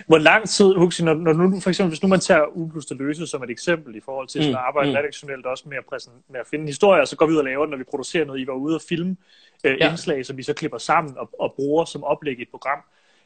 Hvor 0.08 0.18
lang 0.18 0.50
tid, 0.50 0.74
Huxi, 0.74 1.04
når, 1.04 1.14
når 1.14 1.34
nu, 1.34 1.60
for 1.60 1.70
eksempel, 1.70 1.90
hvis 1.90 2.04
nu 2.04 2.10
man 2.10 2.20
tager 2.20 2.58
Ugen 2.58 2.72
plus 2.72 2.86
det 2.86 2.98
løse 2.98 3.28
som 3.28 3.44
et 3.44 3.50
eksempel 3.50 3.96
i 3.96 4.00
forhold 4.06 4.28
til 4.28 4.42
sådan 4.42 4.56
at 4.56 4.60
Mm, 4.62 4.68
arbejde 4.68 4.90
mm. 4.90 4.96
redaktionelt 4.96 5.46
også 5.46 5.64
med 5.70 5.78
at, 5.78 5.86
præsen, 5.90 6.14
med 6.30 6.40
at 6.40 6.48
finde 6.48 6.62
en 6.64 6.68
historie, 6.68 7.02
og 7.02 7.08
så 7.08 7.16
går 7.16 7.26
vi 7.26 7.32
ud 7.34 7.38
og 7.38 7.44
laver 7.46 7.66
det, 7.66 7.70
når 7.72 7.78
vi 7.78 7.84
producerer 7.84 8.26
noget. 8.26 8.40
I 8.42 8.48
var 8.48 8.54
ude 8.54 8.76
og 8.76 8.82
filme 8.90 9.18
øh, 9.64 9.78
Ja. 9.80 9.90
indslag, 9.92 10.26
som 10.26 10.38
vi 10.38 10.44
så 10.44 10.54
klipper 10.54 10.78
sammen 10.78 11.18
og, 11.18 11.30
og 11.40 11.54
bruger 11.56 11.86
som 11.86 12.04
oplæg 12.04 12.40
i 12.40 12.42
et 12.42 12.50
program. 12.52 12.80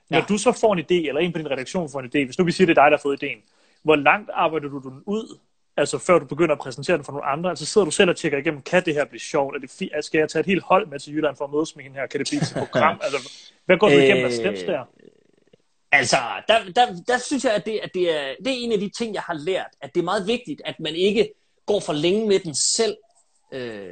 Når 0.10 0.18
Ja. 0.18 0.26
du 0.30 0.38
så 0.38 0.52
får 0.52 0.74
en 0.74 0.80
idé, 0.80 1.08
eller 1.08 1.22
en 1.22 1.32
på 1.32 1.38
din 1.38 1.52
redaktion 1.52 1.90
får 1.92 2.00
en 2.00 2.06
idé, 2.06 2.26
hvis 2.26 2.40
nu 2.40 2.46
vi 2.46 2.52
siger, 2.52 2.66
det 2.66 2.78
er 2.78 2.84
dig, 2.84 2.92
der 2.92 2.98
har 2.98 3.02
fået 3.02 3.24
idéen, 3.24 3.42
hvor 3.84 3.96
langt 3.96 4.30
arbejder 4.34 4.70
du 4.70 4.80
den 4.80 5.04
ud, 5.06 5.38
altså 5.78 5.98
før 5.98 6.20
du 6.20 6.26
begynder 6.26 6.56
at 6.56 6.60
præsentere 6.62 6.98
den 6.98 7.06
for 7.06 7.12
nogle 7.12 7.26
andre? 7.28 7.50
Altså 7.50 7.66
sidder 7.66 7.86
du 7.86 7.92
selv 7.92 8.10
og 8.10 8.16
tjekker 8.16 8.38
igennem, 8.38 8.62
kan 8.62 8.86
det 8.86 8.94
her 8.94 9.06
blive 9.06 9.20
sjovt? 9.20 9.56
Er 9.56 9.60
det 9.60 9.70
fi- 9.72 10.02
skal 10.02 10.18
jeg 10.20 10.30
tage 10.30 10.40
et 10.40 10.46
helt 10.46 10.64
hold 10.64 10.88
med 10.88 11.00
til 11.00 11.14
Jylland 11.14 11.36
for 11.36 11.46
at 11.46 11.52
mødes 11.54 11.76
med 11.76 11.84
hende 11.84 12.00
her? 12.00 12.08
Kan 12.08 12.20
det 12.20 12.28
blive 12.30 12.42
til 12.42 12.58
et 12.58 12.64
program? 12.68 13.00
altså, 13.04 13.30
hvad 13.66 13.78
går 13.78 13.90
du 13.90 13.94
igennem 13.96 14.26
af 14.26 14.30
Øh, 14.30 14.36
steps 14.36 14.62
der? 14.64 14.84
Altså, 15.92 16.18
der, 16.48 16.58
der, 16.76 16.86
der 17.08 17.18
synes 17.18 17.44
jeg, 17.44 17.54
at, 17.54 17.66
det, 17.66 17.80
at 17.84 17.90
det, 17.94 18.16
er, 18.20 18.36
det 18.46 18.48
er 18.48 18.58
en 18.58 18.72
af 18.72 18.80
de 18.80 18.90
ting, 18.90 19.14
jeg 19.14 19.22
har 19.22 19.34
lært, 19.34 19.68
at 19.82 19.94
det 19.96 20.00
er 20.00 20.04
meget 20.06 20.28
vigtigt, 20.28 20.62
at 20.66 20.80
man 20.80 20.96
ikke 20.96 21.34
går 21.66 21.80
for 21.80 21.94
længe 21.94 22.28
med 22.28 22.40
den 22.40 22.56
selv. 22.56 22.98
Øh, 23.54 23.92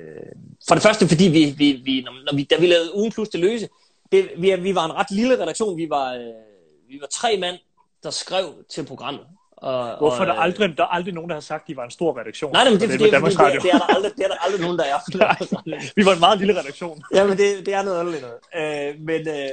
for 0.67 0.75
det 0.75 0.83
første, 0.83 1.07
fordi 1.07 1.23
vi, 1.27 1.53
vi, 1.57 1.81
vi, 1.83 2.01
når, 2.01 2.11
når 2.31 2.35
vi, 2.35 2.43
da 2.43 2.55
vi 2.59 2.67
lavede 2.67 2.95
Ugen 2.95 3.11
Plus 3.11 3.29
det 3.29 3.39
løse, 3.39 3.69
det, 4.11 4.29
vi, 4.37 4.55
vi 4.55 4.75
var 4.75 4.85
en 4.85 4.93
ret 4.93 5.11
lille 5.11 5.33
redaktion. 5.43 5.77
Vi 5.77 5.89
var, 5.89 6.13
øh, 6.13 6.21
vi 6.89 6.97
var 7.01 7.07
tre 7.07 7.37
mand, 7.37 7.57
der 8.03 8.09
skrev 8.09 8.53
til 8.69 8.85
programmet. 8.85 9.25
Og, 9.61 9.97
Hvorfor 9.97 10.21
er 10.21 10.25
der 10.25 10.31
og, 10.31 10.37
øh, 10.37 10.43
aldrig, 10.43 10.77
der 10.77 10.83
er 10.83 10.87
aldrig 10.87 11.13
nogen, 11.13 11.29
der 11.29 11.35
har 11.35 11.41
sagt, 11.41 11.61
at 11.61 11.67
de 11.67 11.75
var 11.75 11.83
en 11.85 11.91
stor 11.91 12.19
redaktion? 12.19 12.51
Nej, 12.53 12.63
nej, 12.63 12.71
men 12.71 12.79
det, 12.79 12.85
er 12.85 12.91
fordi, 12.91 13.03
det, 13.03 13.13
Danmarks 13.13 13.35
det, 13.35 13.39
det, 13.39 13.47
Radio. 13.47 13.61
det, 13.61 13.73
er 13.73 13.77
der 13.77 13.85
aldrig, 13.95 14.11
det 14.17 14.23
er 14.23 14.27
der 14.27 14.35
aldrig 14.45 14.61
nogen, 14.61 14.79
der 14.79 14.85
er. 14.85 15.91
Vi 15.95 16.05
var 16.05 16.13
en 16.13 16.19
meget 16.19 16.37
lille 16.37 16.59
redaktion. 16.59 17.03
Ja, 17.15 17.27
men 17.27 17.37
det, 17.37 17.65
det 17.65 17.73
er 17.73 17.83
noget 17.83 17.99
underligt 17.99 18.23
noget. 18.23 18.89
Øh, 18.89 18.99
men, 18.99 19.27
øh, 19.27 19.49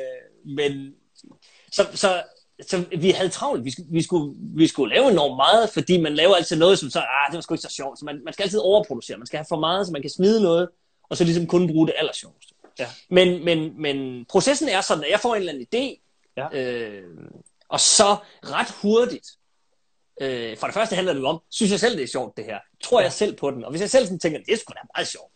men 0.56 0.94
så, 1.72 1.86
så, 1.94 2.22
så 2.68 2.84
vi 2.98 3.10
havde 3.10 3.28
travlt. 3.28 3.64
Vi 3.64 3.70
skulle, 3.70 3.88
vi, 3.90 4.02
skulle, 4.02 4.34
vi 4.38 4.66
skulle 4.66 4.94
lave 4.94 5.10
enormt 5.10 5.36
meget, 5.36 5.70
fordi 5.70 6.00
man 6.00 6.14
laver 6.14 6.34
altid 6.34 6.56
noget, 6.56 6.78
som 6.78 6.90
så, 6.90 6.98
ah, 6.98 7.30
det 7.30 7.34
var 7.34 7.40
sgu 7.40 7.54
ikke 7.54 7.62
så 7.62 7.74
sjovt. 7.74 7.98
Så 7.98 8.04
man, 8.04 8.20
man 8.24 8.32
skal 8.32 8.42
altid 8.42 8.58
overproducere. 8.58 9.16
Man 9.18 9.26
skal 9.26 9.36
have 9.36 9.46
for 9.48 9.60
meget, 9.60 9.86
så 9.86 9.92
man 9.92 10.02
kan 10.02 10.10
smide 10.10 10.42
noget, 10.42 10.68
og 11.10 11.16
så 11.16 11.24
ligesom 11.24 11.46
kun 11.46 11.66
bruge 11.68 11.86
det 11.86 11.94
allersjoveste. 11.98 12.54
Ja. 12.78 12.86
Men, 13.10 13.44
men, 13.44 13.82
men 13.82 14.24
processen 14.28 14.68
er 14.68 14.80
sådan, 14.80 15.04
at 15.04 15.10
jeg 15.10 15.20
får 15.20 15.34
en 15.34 15.40
eller 15.40 15.52
anden 15.52 15.66
idé, 15.74 16.02
Ja. 16.36 16.58
øh, 16.58 17.02
og 17.68 17.80
så 17.80 18.16
ret 18.44 18.74
hurtigt, 18.82 19.26
øh, 20.20 20.56
for 20.56 20.66
det 20.66 20.74
første 20.74 20.94
handler 20.96 21.12
det 21.12 21.24
om, 21.24 21.40
synes 21.50 21.72
jeg 21.72 21.80
selv, 21.80 21.96
det 21.96 22.02
er 22.02 22.06
sjovt 22.06 22.36
det 22.36 22.44
her? 22.44 22.58
Tror 22.84 23.00
jeg 23.00 23.12
selv 23.12 23.36
på 23.36 23.50
den? 23.50 23.64
Og 23.64 23.70
hvis 23.70 23.80
jeg 23.80 23.90
selv 23.90 24.04
sådan 24.04 24.18
tænker, 24.18 24.38
det 24.38 24.52
er 24.52 24.56
sgu 24.56 24.72
da 24.72 24.80
meget 24.96 25.08
sjovt, 25.08 25.32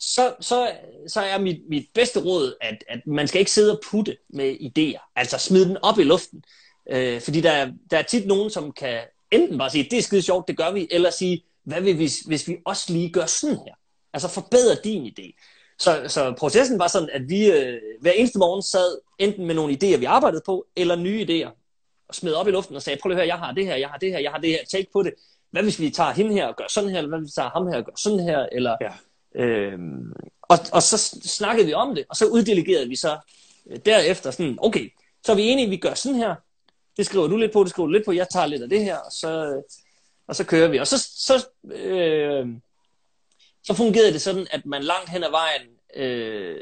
så, 0.00 0.34
så, 0.40 0.72
så 1.08 1.20
er 1.20 1.38
mit, 1.38 1.60
mit 1.68 1.86
bedste 1.94 2.20
råd, 2.24 2.54
at, 2.60 2.84
at 2.88 3.00
man 3.06 3.28
skal 3.28 3.38
ikke 3.38 3.50
sidde 3.50 3.72
og 3.72 3.80
putte 3.90 4.16
med 4.30 4.54
idéer. 4.54 5.12
Altså 5.16 5.38
smide 5.38 5.64
den 5.68 5.76
op 5.82 5.98
i 5.98 6.02
luften. 6.04 6.42
Øh, 6.90 7.20
fordi 7.20 7.40
der, 7.40 7.50
er- 7.50 7.70
der 7.90 7.98
er 7.98 8.02
tit 8.02 8.26
nogen, 8.26 8.50
som 8.50 8.72
kan 8.72 9.00
enten 9.30 9.58
bare 9.58 9.70
sige, 9.70 9.88
det 9.90 9.98
er 9.98 10.02
skide 10.02 10.22
sjovt, 10.22 10.48
det 10.48 10.56
gør 10.56 10.70
vi, 10.72 10.88
eller 10.90 11.10
sige, 11.10 11.44
hvad 11.64 11.80
vil 11.80 11.98
vi, 11.98 12.10
hvis 12.26 12.48
vi 12.48 12.56
også 12.66 12.92
lige 12.92 13.10
gør 13.12 13.26
sådan 13.26 13.56
her? 13.56 13.74
Altså 14.12 14.28
forbedre 14.28 14.74
din 14.84 15.06
idé. 15.06 15.40
Så, 15.78 16.04
så 16.08 16.34
processen 16.38 16.78
var 16.78 16.88
sådan, 16.88 17.08
at 17.12 17.22
vi 17.28 17.50
øh, 17.50 17.80
hver 18.00 18.12
eneste 18.12 18.38
morgen 18.38 18.62
sad 18.62 18.98
enten 19.18 19.46
med 19.46 19.54
nogle 19.54 19.72
idéer, 19.82 19.96
vi 19.96 20.04
arbejdede 20.04 20.42
på, 20.46 20.66
eller 20.76 20.96
nye 20.96 21.26
idéer, 21.28 21.63
og 22.08 22.14
smed 22.14 22.32
op 22.32 22.48
i 22.48 22.50
luften 22.50 22.76
og 22.76 22.82
sagde, 22.82 22.98
prøv 23.02 23.08
lige 23.08 23.16
at 23.16 23.20
høre, 23.20 23.34
jeg 23.34 23.38
har 23.38 23.52
det 23.52 23.66
her, 23.66 23.76
jeg 23.76 23.88
har 23.88 23.98
det 23.98 24.10
her, 24.10 24.18
jeg 24.18 24.30
har 24.30 24.38
det 24.38 24.50
her, 24.50 24.64
take 24.70 24.86
på 24.92 25.02
det. 25.02 25.14
Hvad 25.50 25.62
hvis 25.62 25.80
vi 25.80 25.90
tager 25.90 26.12
hende 26.12 26.32
her 26.32 26.46
og 26.46 26.56
gør 26.56 26.64
sådan 26.68 26.90
her, 26.90 26.98
eller 26.98 27.08
hvad 27.08 27.18
hvis 27.18 27.28
vi 27.28 27.34
tager 27.34 27.50
ham 27.50 27.66
her 27.66 27.76
og 27.76 27.84
gør 27.84 27.92
sådan 27.96 28.20
her, 28.20 28.46
eller... 28.52 28.76
Ja. 28.80 28.90
Øhm, 29.34 30.12
og, 30.42 30.58
og 30.72 30.82
så 30.82 30.98
snakkede 31.24 31.66
vi 31.66 31.74
om 31.74 31.94
det, 31.94 32.04
og 32.08 32.16
så 32.16 32.26
uddelegerede 32.26 32.88
vi 32.88 32.96
så 32.96 33.18
øh, 33.70 33.78
derefter 33.84 34.30
sådan, 34.30 34.58
okay, 34.60 34.92
så 35.24 35.32
er 35.32 35.36
vi 35.36 35.42
enige, 35.42 35.68
vi 35.68 35.76
gør 35.76 35.94
sådan 35.94 36.18
her, 36.18 36.34
det 36.96 37.06
skriver 37.06 37.26
du 37.26 37.36
lidt 37.36 37.52
på, 37.52 37.62
det 37.62 37.70
skriver 37.70 37.86
du 37.86 37.92
lidt 37.92 38.04
på, 38.04 38.12
jeg 38.12 38.28
tager 38.28 38.46
lidt 38.46 38.62
af 38.62 38.68
det 38.68 38.84
her, 38.84 38.96
og 38.96 39.12
så, 39.12 39.62
og 40.28 40.36
så 40.36 40.44
kører 40.44 40.68
vi. 40.68 40.78
Og 40.78 40.86
så, 40.86 40.98
så, 40.98 41.46
øh, 41.72 42.46
så 43.64 43.74
fungerede 43.74 44.12
det 44.12 44.22
sådan, 44.22 44.46
at 44.50 44.66
man 44.66 44.82
langt 44.82 45.10
hen 45.10 45.24
ad 45.24 45.30
vejen, 45.30 45.62
øh, 45.96 46.60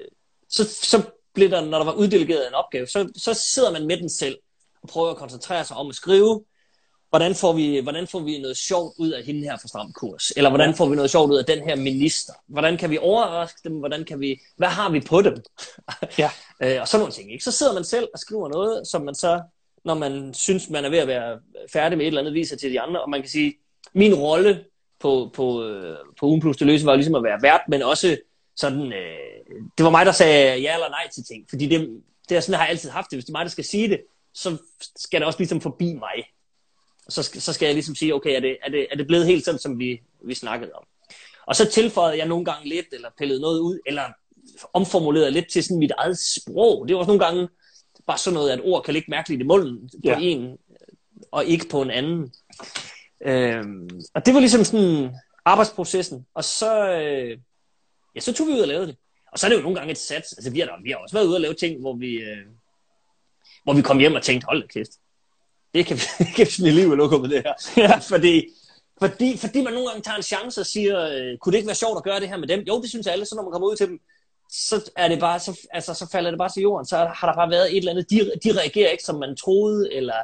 så, 0.48 0.64
så 0.64 1.02
blev 1.34 1.50
der, 1.50 1.64
når 1.64 1.78
der 1.78 1.84
var 1.84 1.92
uddelegeret 1.92 2.48
en 2.48 2.54
opgave, 2.54 2.86
så, 2.86 3.12
så 3.16 3.34
sidder 3.34 3.72
man 3.72 3.86
med 3.86 3.96
den 3.96 4.08
selv, 4.08 4.38
prøver 4.88 5.10
at 5.10 5.16
koncentrere 5.16 5.64
sig 5.64 5.76
om 5.76 5.88
at 5.88 5.94
skrive, 5.94 6.44
hvordan 7.12 7.34
får 7.34 7.52
vi, 7.52 7.80
hvordan 7.80 8.06
får 8.06 8.20
vi 8.20 8.38
noget 8.38 8.56
sjovt 8.56 8.94
ud 8.98 9.10
af 9.10 9.24
hende 9.24 9.40
her 9.40 9.56
fra 9.56 9.68
Stram 9.68 9.92
Kurs? 9.92 10.32
Eller 10.36 10.50
hvordan 10.50 10.74
får 10.74 10.88
vi 10.88 10.96
noget 10.96 11.10
sjovt 11.10 11.30
ud 11.30 11.38
af 11.38 11.44
den 11.44 11.58
her 11.68 11.76
minister? 11.76 12.32
Hvordan 12.46 12.76
kan 12.76 12.90
vi 12.90 12.98
overraske 12.98 13.60
dem? 13.64 13.72
Hvordan 13.72 14.04
kan 14.04 14.20
vi, 14.20 14.40
hvad 14.56 14.68
har 14.68 14.90
vi 14.90 15.00
på 15.00 15.22
dem? 15.22 15.36
Ja. 16.18 16.30
øh, 16.62 16.80
og 16.80 16.88
sådan 16.88 17.00
nogle 17.00 17.12
ting. 17.12 17.32
Ikke? 17.32 17.44
Så 17.44 17.52
sidder 17.52 17.74
man 17.74 17.84
selv 17.84 18.08
og 18.14 18.18
skriver 18.18 18.48
noget, 18.48 18.86
som 18.86 19.02
man 19.02 19.14
så, 19.14 19.42
når 19.84 19.94
man 19.94 20.34
synes, 20.34 20.70
man 20.70 20.84
er 20.84 20.90
ved 20.90 20.98
at 20.98 21.08
være 21.08 21.38
færdig 21.72 21.98
med 21.98 22.04
et 22.04 22.08
eller 22.08 22.20
andet, 22.20 22.34
viser 22.34 22.56
til 22.56 22.70
de 22.70 22.80
andre. 22.80 23.02
Og 23.02 23.10
man 23.10 23.20
kan 23.20 23.30
sige, 23.30 23.54
min 23.94 24.14
rolle 24.14 24.64
på, 25.00 25.30
på, 25.34 25.64
øh, 25.64 25.96
på 26.20 26.26
Ugen 26.26 26.40
Plus 26.40 26.60
løse 26.60 26.86
var 26.86 26.94
ligesom 26.94 27.14
at 27.14 27.22
være 27.22 27.42
vært, 27.42 27.60
men 27.68 27.82
også 27.82 28.16
sådan, 28.56 28.92
øh, 28.92 29.56
det 29.78 29.84
var 29.84 29.90
mig, 29.90 30.06
der 30.06 30.12
sagde 30.12 30.60
ja 30.60 30.74
eller 30.74 30.88
nej 30.88 31.08
til 31.14 31.24
ting. 31.24 31.46
Fordi 31.50 31.66
det, 31.66 32.02
det 32.28 32.36
er 32.36 32.40
sådan, 32.40 32.54
har 32.54 32.64
jeg 32.64 32.70
altid 32.70 32.90
haft 32.90 33.10
det. 33.10 33.16
Hvis 33.16 33.24
det 33.24 33.30
er 33.30 33.38
mig, 33.38 33.44
der 33.44 33.50
skal 33.50 33.64
sige 33.64 33.88
det, 33.88 34.00
så 34.34 34.56
skal 34.96 35.20
det 35.20 35.26
også 35.26 35.38
ligesom 35.38 35.60
forbi 35.60 35.94
mig. 35.94 36.24
Så 37.08 37.22
så 37.22 37.52
skal 37.52 37.66
jeg 37.66 37.74
ligesom 37.74 37.94
sige, 37.94 38.14
okay, 38.14 38.36
er 38.36 38.40
det, 38.40 38.56
er 38.62 38.70
det, 38.70 38.86
er 38.90 38.96
det 38.96 39.06
blevet 39.06 39.26
helt 39.26 39.44
sådan, 39.44 39.60
som 39.60 39.78
vi, 39.78 40.00
vi 40.24 40.34
snakkede 40.34 40.72
om? 40.72 40.84
Og 41.46 41.56
så 41.56 41.70
tilføjede 41.70 42.18
jeg 42.18 42.28
nogle 42.28 42.44
gange 42.44 42.68
lidt, 42.68 42.86
eller 42.92 43.08
pillede 43.18 43.40
noget 43.40 43.60
ud, 43.60 43.78
eller 43.86 44.02
omformulerede 44.72 45.30
lidt 45.30 45.50
til 45.52 45.64
sådan 45.64 45.78
mit 45.78 45.92
eget 45.98 46.18
sprog. 46.18 46.88
Det 46.88 46.94
var 46.94 47.00
også 47.00 47.08
nogle 47.08 47.24
gange 47.24 47.48
bare 48.06 48.18
sådan 48.18 48.34
noget, 48.34 48.50
at 48.50 48.60
ord 48.62 48.84
kan 48.84 48.94
ligge 48.94 49.10
mærkeligt 49.10 49.40
i 49.40 49.44
munden 49.44 49.88
på 49.88 50.08
Ja. 50.08 50.18
en, 50.20 50.58
og 51.32 51.44
ikke 51.44 51.68
på 51.68 51.82
en 51.82 51.90
anden. 51.90 52.32
Øhm, 53.26 53.90
og 54.14 54.26
det 54.26 54.34
var 54.34 54.40
ligesom 54.40 54.64
sådan 54.64 55.10
arbejdsprocessen. 55.44 56.26
Og 56.34 56.44
så, 56.44 56.90
øh, 56.92 57.38
ja, 58.14 58.20
så 58.20 58.32
tog 58.32 58.46
vi 58.46 58.52
ud 58.52 58.58
og 58.60 58.68
lavede 58.68 58.86
det. 58.86 58.96
Og 59.32 59.38
så 59.38 59.46
er 59.46 59.48
det 59.48 59.56
jo 59.56 59.62
nogle 59.62 59.78
gange 59.78 59.90
et 59.90 59.98
sats. 59.98 60.32
Altså, 60.32 60.50
vi 60.50 60.60
har, 60.60 60.66
da, 60.66 60.72
vi 60.84 60.90
har 60.90 60.96
også 60.98 61.16
været 61.16 61.26
ude 61.26 61.36
og 61.36 61.40
lave 61.40 61.54
ting, 61.54 61.80
hvor 61.80 61.96
vi, 61.96 62.14
øh, 62.14 62.46
hvor 63.64 63.72
vi 63.72 63.82
kom 63.82 63.98
hjem 63.98 64.14
og 64.14 64.22
tænkte, 64.22 64.46
hold 64.46 64.62
da 64.62 64.66
kæft, 64.66 64.90
det 65.74 65.86
kan 65.86 65.96
vi, 66.18 66.24
kan 66.36 66.46
vi 66.58 66.70
liv 66.70 66.90
og 66.90 66.96
lukke 66.96 67.18
med 67.18 67.28
det 67.28 67.42
her. 67.44 67.54
Ja. 67.76 67.96
fordi, 67.98 68.48
fordi, 68.98 69.36
fordi 69.36 69.62
man 69.62 69.72
nogle 69.72 69.88
gange 69.88 70.02
tager 70.02 70.16
en 70.16 70.22
chance 70.22 70.60
og 70.60 70.66
siger, 70.66 71.08
øh, 71.08 71.38
kunne 71.38 71.52
det 71.52 71.58
ikke 71.58 71.66
være 71.66 71.74
sjovt 71.74 71.96
at 71.96 72.04
gøre 72.04 72.20
det 72.20 72.28
her 72.28 72.36
med 72.36 72.48
dem? 72.48 72.60
Jo, 72.60 72.80
det 72.82 72.90
synes 72.90 73.06
alle. 73.06 73.24
Så 73.24 73.34
når 73.34 73.42
man 73.42 73.52
kommer 73.52 73.68
ud 73.68 73.76
til 73.76 73.88
dem, 73.88 74.00
så 74.50 74.90
er 74.96 75.08
det 75.08 75.20
bare, 75.20 75.38
så, 75.38 75.60
altså, 75.70 75.94
så 75.94 76.08
falder 76.12 76.30
det 76.30 76.38
bare 76.38 76.48
til 76.48 76.62
jorden. 76.62 76.86
Så 76.86 76.96
har 76.96 77.26
der 77.26 77.34
bare 77.34 77.50
været 77.50 77.70
et 77.70 77.76
eller 77.76 77.90
andet. 77.90 78.10
De, 78.10 78.16
de 78.44 78.58
reagerer 78.60 78.90
ikke, 78.90 79.04
som 79.04 79.18
man 79.18 79.36
troede, 79.36 79.94
eller 79.94 80.14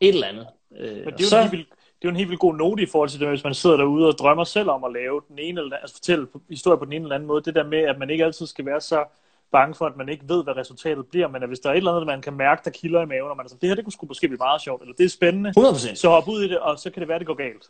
et 0.00 0.08
eller 0.08 0.26
andet. 0.26 0.46
Øh, 0.78 0.96
Men 0.96 1.04
det 1.04 1.20
er, 1.20 1.24
jo 1.24 1.28
så, 1.28 1.36
en 1.36 1.42
helt 1.42 1.52
vildt, 1.52 1.68
det 1.68 2.04
er 2.04 2.08
jo 2.08 2.10
en 2.10 2.16
helt 2.16 2.28
vildt 2.28 2.40
god 2.40 2.54
note 2.54 2.82
i 2.82 2.86
forhold 2.86 3.08
til 3.10 3.20
det, 3.20 3.28
hvis 3.28 3.44
man 3.44 3.54
sidder 3.54 3.76
derude 3.76 4.06
og 4.06 4.18
drømmer 4.18 4.44
selv 4.44 4.70
om 4.70 4.84
at 4.84 4.92
lave 4.92 5.22
den 5.28 5.38
ene 5.38 5.60
eller 5.60 5.76
altså 5.76 5.96
fortælle 5.96 6.26
historie 6.50 6.78
på 6.78 6.84
den 6.84 6.92
ene 6.92 7.02
eller 7.04 7.14
anden 7.14 7.26
måde. 7.26 7.44
Det 7.44 7.54
der 7.54 7.64
med, 7.64 7.78
at 7.78 7.98
man 7.98 8.10
ikke 8.10 8.24
altid 8.24 8.46
skal 8.46 8.66
være 8.66 8.80
så 8.80 9.04
bange 9.52 9.74
for, 9.74 9.86
at 9.86 9.96
man 9.96 10.08
ikke 10.08 10.24
ved, 10.28 10.44
hvad 10.44 10.56
resultatet 10.56 11.06
bliver, 11.10 11.28
men 11.28 11.42
at 11.42 11.48
hvis 11.48 11.58
der 11.60 11.68
er 11.68 11.72
et 11.72 11.76
eller 11.76 11.92
andet, 11.92 12.06
man 12.06 12.22
kan 12.22 12.32
mærke, 12.32 12.62
der 12.64 12.70
kilder 12.70 13.02
i 13.02 13.06
maven, 13.06 13.30
og 13.30 13.36
man 13.36 13.46
er 13.46 13.48
sådan, 13.48 13.60
det 13.60 13.68
her, 13.68 13.74
det 13.74 13.84
kunne 13.84 13.92
sgu 13.92 14.06
måske 14.06 14.28
blive 14.28 14.38
meget 14.38 14.62
sjovt, 14.62 14.82
eller 14.82 14.94
det 14.94 15.04
er 15.04 15.08
spændende, 15.08 15.52
100%. 15.58 15.94
så 15.94 16.08
hop 16.08 16.28
ud 16.28 16.42
i 16.42 16.48
det, 16.48 16.58
og 16.58 16.78
så 16.78 16.90
kan 16.90 17.00
det 17.00 17.08
være, 17.08 17.18
det 17.18 17.26
går 17.26 17.34
galt. 17.34 17.64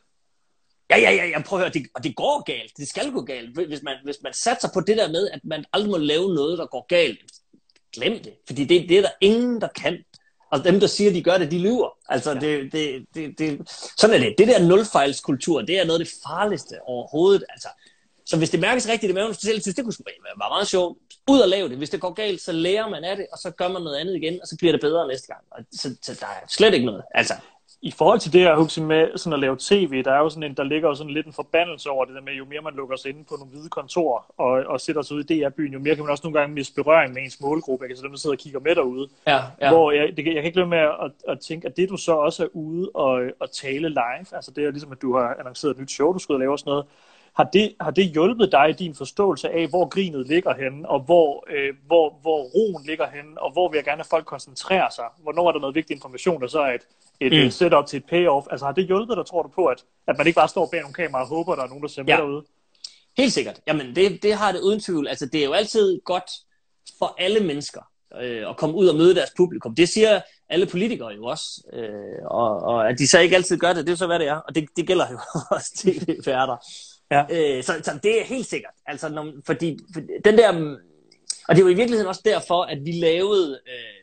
Ja, 0.90 0.98
ja, 0.98 1.10
ja, 1.10 1.26
ja, 1.26 1.42
prøv 1.42 1.58
at 1.58 1.64
høre, 1.64 1.72
det, 1.72 1.86
og 1.94 2.04
det 2.04 2.16
går 2.16 2.42
galt. 2.42 2.72
Det 2.76 2.88
skal 2.88 3.12
gå 3.12 3.20
galt. 3.20 3.54
Hvis 3.54 3.82
man, 3.82 3.96
hvis 4.04 4.16
man 4.22 4.32
satser 4.32 4.68
på 4.74 4.80
det 4.80 4.96
der 4.96 5.08
med, 5.08 5.30
at 5.30 5.40
man 5.44 5.64
aldrig 5.72 5.90
må 5.90 5.96
lave 5.96 6.34
noget, 6.34 6.58
der 6.58 6.66
går 6.66 6.86
galt, 6.88 7.18
glem 7.92 8.22
det. 8.22 8.32
Fordi 8.46 8.64
det, 8.64 8.88
det 8.88 8.98
er 8.98 9.02
der 9.02 9.10
ingen, 9.20 9.60
der 9.60 9.68
kan. 9.68 9.98
Og 10.50 10.64
dem, 10.64 10.80
der 10.80 10.86
siger, 10.86 11.12
de 11.12 11.22
gør 11.22 11.38
det, 11.38 11.50
de 11.50 11.58
lyver. 11.58 11.90
Altså, 12.08 12.32
ja. 12.32 12.40
det, 12.40 12.72
det, 12.72 13.06
det, 13.14 13.38
det, 13.38 13.70
sådan 13.98 14.16
er 14.16 14.20
det. 14.20 14.34
Det 14.38 14.48
der 14.48 14.66
nulfejlskultur, 14.66 15.60
det 15.60 15.80
er 15.80 15.84
noget 15.84 16.00
af 16.00 16.06
det 16.06 16.14
farligste 16.26 16.74
overhovedet. 16.82 17.44
Altså, 17.48 17.68
så 18.26 18.38
hvis 18.38 18.50
det 18.50 18.60
mærkes 18.60 18.88
rigtigt 18.88 19.10
i 19.10 19.14
maven, 19.14 19.34
så 19.34 19.40
selv 19.40 19.60
synes, 19.60 19.76
det 19.76 19.84
kunne 19.84 19.94
være 20.06 20.48
meget 20.50 20.68
sjovt. 20.68 20.98
Ud 21.28 21.40
og 21.40 21.48
lave 21.48 21.68
det. 21.68 21.76
Hvis 21.78 21.90
det 21.90 22.00
går 22.00 22.12
galt, 22.12 22.40
så 22.40 22.52
lærer 22.52 22.88
man 22.88 23.04
af 23.04 23.16
det, 23.16 23.26
og 23.32 23.38
så 23.38 23.50
gør 23.50 23.68
man 23.68 23.82
noget 23.82 23.96
andet 23.96 24.16
igen, 24.16 24.38
og 24.42 24.46
så 24.48 24.56
bliver 24.58 24.72
det 24.72 24.80
bedre 24.80 25.08
næste 25.08 25.26
gang. 25.26 25.40
Og 25.50 25.58
så, 25.72 25.88
så 26.02 26.16
der 26.20 26.26
er 26.26 26.46
slet 26.48 26.74
ikke 26.74 26.86
noget. 26.86 27.02
Altså, 27.14 27.34
I 27.82 27.90
forhold 27.90 28.20
til 28.20 28.32
det 28.32 28.40
her, 28.40 28.56
Huxi, 28.56 28.80
med 28.80 29.16
sådan 29.18 29.32
at 29.32 29.38
lave 29.40 29.56
tv, 29.60 30.02
der 30.04 30.12
er 30.12 30.18
jo 30.18 30.28
sådan 30.28 30.42
en, 30.42 30.54
der 30.56 30.64
ligger 30.64 30.88
jo 30.88 30.94
sådan 30.94 31.12
lidt 31.12 31.26
en 31.26 31.32
forbandelse 31.32 31.90
over 31.90 32.04
det 32.04 32.14
der 32.14 32.20
med, 32.20 32.32
jo 32.32 32.44
mere 32.44 32.60
man 32.62 32.74
lukker 32.74 32.96
sig 32.96 33.08
inde 33.08 33.24
på 33.24 33.34
nogle 33.38 33.50
hvide 33.52 33.68
kontorer 33.68 34.32
og, 34.38 34.50
og 34.50 34.80
sætter 34.80 35.02
sig 35.02 35.16
ud 35.16 35.24
i 35.24 35.40
DR-byen, 35.42 35.72
jo 35.72 35.78
mere 35.78 35.94
kan 35.94 36.04
man 36.04 36.10
også 36.10 36.24
nogle 36.24 36.38
gange 36.40 36.54
miste 36.54 36.74
berøring 36.74 37.14
med 37.14 37.22
ens 37.22 37.40
målgruppe. 37.40 37.82
Jeg 37.82 37.88
kan 37.88 37.96
så 37.96 38.02
dem, 38.02 38.10
der 38.10 38.18
sidder 38.18 38.34
og 38.36 38.38
kigger 38.40 38.60
med 38.60 38.74
derude. 38.74 39.08
ja, 39.26 39.40
Ja. 39.60 39.70
Hvor 39.72 39.92
jeg, 39.92 40.16
det, 40.16 40.24
kan- 40.24 40.34
jeg 40.34 40.42
kan 40.42 40.46
ikke 40.46 40.58
lade 40.58 40.68
med 40.68 40.78
at, 40.78 41.10
at 41.28 41.40
tænke, 41.40 41.66
at 41.68 41.76
det 41.76 41.88
du 41.88 41.96
så 41.96 42.12
også 42.12 42.44
er 42.44 42.48
ude 42.52 42.90
og, 42.94 43.22
og 43.40 43.50
tale 43.50 43.88
live, 43.88 44.26
altså 44.32 44.50
det 44.56 44.64
er 44.64 44.70
ligesom, 44.70 44.92
at 44.92 45.02
du 45.02 45.16
har 45.16 45.36
annonceret 45.40 45.70
et 45.70 45.78
nyt 45.78 45.90
show, 45.90 46.12
du 46.12 46.18
og 46.28 46.38
lave 46.40 46.52
og 46.52 46.58
sådan 46.58 46.70
noget, 46.70 46.86
har 47.38 47.44
det, 47.52 47.74
har 47.80 47.90
det 47.90 48.04
hjulpet 48.04 48.52
dig 48.52 48.70
i 48.70 48.72
din 48.72 48.94
forståelse 48.94 49.50
af, 49.50 49.66
hvor 49.68 49.88
grinet 49.88 50.26
ligger 50.28 50.54
henne, 50.54 50.88
og 50.88 51.00
hvor, 51.00 51.44
øh, 51.50 51.74
hvor, 51.86 52.18
hvor 52.22 52.40
roen 52.42 52.86
ligger 52.86 53.06
henne, 53.10 53.42
og 53.42 53.52
hvor 53.52 53.68
vil 53.70 53.76
jeg 53.78 53.84
gerne, 53.84 54.00
at 54.00 54.06
folk 54.06 54.26
koncentrerer 54.26 54.90
sig? 54.90 55.04
Hvornår 55.22 55.48
er 55.48 55.52
der 55.52 55.60
noget 55.60 55.74
vigtig 55.74 55.94
information, 55.94 56.40
der 56.42 56.46
så 56.48 56.60
er 56.60 56.72
et, 56.72 56.82
et 57.20 57.44
Mm. 57.44 57.50
setup 57.50 57.86
til 57.86 57.96
et 57.96 58.04
payoff? 58.10 58.46
Altså 58.50 58.66
har 58.66 58.72
det 58.72 58.86
hjulpet 58.86 59.16
dig, 59.16 59.26
tror 59.26 59.42
du 59.42 59.48
på, 59.48 59.64
at, 59.66 59.84
at 60.08 60.18
man 60.18 60.26
ikke 60.26 60.36
bare 60.36 60.48
står 60.48 60.68
bag 60.72 60.80
nogle 60.80 60.94
kameraer 60.94 61.22
og 61.24 61.28
håber, 61.28 61.52
at 61.52 61.56
der 61.58 61.64
er 61.64 61.68
nogen, 61.68 61.82
der 61.82 61.88
ser 61.88 62.02
med 62.02 62.08
Ja. 62.14 62.16
derude? 62.16 62.44
Helt 63.18 63.32
sikkert. 63.32 63.60
Jamen, 63.66 63.96
det, 63.96 64.22
det 64.22 64.34
har 64.34 64.52
det 64.52 64.60
uden 64.60 64.80
tvivl. 64.80 65.08
Altså, 65.08 65.26
det 65.26 65.40
er 65.40 65.44
jo 65.44 65.52
altid 65.52 66.00
godt 66.04 66.30
for 66.98 67.14
alle 67.18 67.40
mennesker 67.40 67.80
øh, 68.20 68.50
at 68.50 68.56
komme 68.56 68.76
ud 68.76 68.86
og 68.88 68.96
møde 68.96 69.14
deres 69.14 69.30
publikum. 69.36 69.74
Det 69.74 69.88
siger 69.88 70.20
alle 70.48 70.66
politikere 70.66 71.08
jo 71.08 71.24
også. 71.24 71.44
Øh, 71.72 72.24
og, 72.24 72.60
og 72.62 72.88
at 72.88 72.98
de 72.98 73.06
så 73.08 73.18
ikke 73.18 73.36
altid 73.36 73.58
gør 73.58 73.72
det, 73.72 73.86
det 73.86 73.92
er 73.92 73.96
så, 73.96 74.06
hvad 74.06 74.18
det 74.18 74.28
er. 74.28 74.34
Og 74.36 74.54
det, 74.54 74.68
det 74.76 74.86
gælder 74.86 75.06
jo 75.12 75.18
også 75.56 75.70
tv-færder. 75.76 76.56
Ja. 77.10 77.24
Øh, 77.30 77.64
så, 77.64 77.80
så 77.84 77.98
det 78.02 78.20
er 78.20 78.24
helt 78.24 78.46
sikkert. 78.46 78.74
Altså, 78.86 79.08
når, 79.08 79.32
fordi, 79.46 79.78
for 79.94 80.00
den 80.24 80.38
der... 80.38 80.76
Og 81.48 81.56
det 81.56 81.64
var 81.64 81.70
i 81.70 81.74
virkeligheden 81.74 82.08
også 82.08 82.22
derfor, 82.24 82.62
at 82.62 82.78
vi 82.84 82.92
lavede 82.92 83.60
øh, 83.66 83.98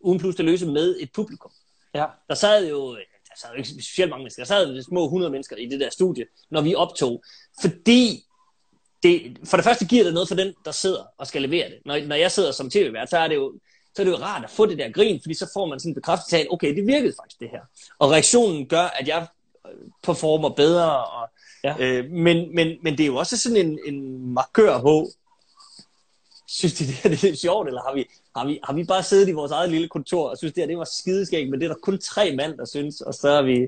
Ugen 0.00 0.18
Plus 0.18 0.36
det 0.36 0.44
løse 0.44 0.66
med 0.66 0.96
et 1.00 1.12
publikum. 1.14 1.50
Ja. 1.94 2.06
Der 2.28 2.34
sad 2.34 2.68
jo, 2.68 2.96
der 2.96 3.34
sad 3.36 3.50
jo 3.50 3.56
ikke 3.56 3.68
specielt 3.68 4.10
mange 4.10 4.22
mennesker, 4.22 4.42
der 4.42 4.46
sad 4.46 4.74
jo 4.74 4.82
små 4.82 5.04
100 5.04 5.32
mennesker 5.32 5.56
i 5.56 5.66
det 5.66 5.80
der 5.80 5.90
studie, 5.90 6.26
når 6.50 6.60
vi 6.60 6.74
optog. 6.74 7.22
Fordi 7.60 8.24
det, 9.02 9.38
for 9.44 9.56
det 9.56 9.64
første 9.64 9.86
giver 9.86 10.04
det 10.04 10.14
noget 10.14 10.28
for 10.28 10.34
den, 10.34 10.54
der 10.64 10.70
sidder 10.70 11.04
og 11.18 11.26
skal 11.26 11.42
levere 11.42 11.68
det. 11.68 11.78
Når, 11.84 11.98
når 12.06 12.16
jeg 12.16 12.32
sidder 12.32 12.52
som 12.52 12.70
tv-vært, 12.70 13.10
så 13.10 13.18
er 13.18 13.28
det 13.28 13.34
jo 13.34 13.52
så 13.94 14.02
er 14.02 14.04
det 14.04 14.12
jo 14.12 14.16
rart 14.16 14.44
at 14.44 14.50
få 14.50 14.66
det 14.66 14.78
der 14.78 14.92
grin, 14.92 15.20
fordi 15.22 15.34
så 15.34 15.50
får 15.54 15.66
man 15.66 15.80
sådan 15.80 15.90
en 15.90 15.94
bekræftelse 15.94 16.36
af, 16.36 16.46
okay, 16.50 16.76
det 16.76 16.86
virkede 16.86 17.14
faktisk 17.20 17.40
det 17.40 17.50
her. 17.50 17.60
Og 17.98 18.10
reaktionen 18.10 18.68
gør, 18.68 18.82
at 18.82 19.08
jeg 19.08 19.26
øh, 19.66 19.72
performer 20.02 20.48
bedre. 20.48 21.06
Og, 21.06 21.28
Ja. 21.64 21.74
øh, 21.80 22.10
men, 22.10 22.54
men, 22.54 22.76
men 22.82 22.98
det 22.98 23.00
er 23.00 23.06
jo 23.06 23.16
også 23.16 23.36
sådan 23.36 23.66
en, 23.66 23.78
en 23.86 24.26
markør 24.34 24.80
på, 24.80 25.08
synes 26.48 26.74
de 26.74 26.86
det 26.86 26.94
her 27.02 27.10
det 27.10 27.24
er 27.24 27.36
sjovt, 27.36 27.68
eller 27.68 27.82
har 27.82 27.94
vi, 27.94 28.06
har, 28.36 28.46
vi, 28.46 28.58
har 28.64 28.72
vi 28.74 28.84
bare 28.84 29.02
siddet 29.02 29.28
i 29.28 29.32
vores 29.32 29.52
eget 29.52 29.70
lille 29.70 29.88
kontor 29.88 30.28
og 30.28 30.38
synes 30.38 30.54
det 30.54 30.62
her 30.62 30.66
det 30.68 30.78
var 30.78 30.84
skideskægt, 30.84 31.50
men 31.50 31.60
det 31.60 31.66
er 31.66 31.72
der 31.72 31.80
kun 31.82 31.98
tre 31.98 32.36
mand, 32.36 32.58
der 32.58 32.64
synes, 32.64 33.00
og 33.00 33.14
så 33.14 33.28
er 33.28 33.42
vi, 33.42 33.66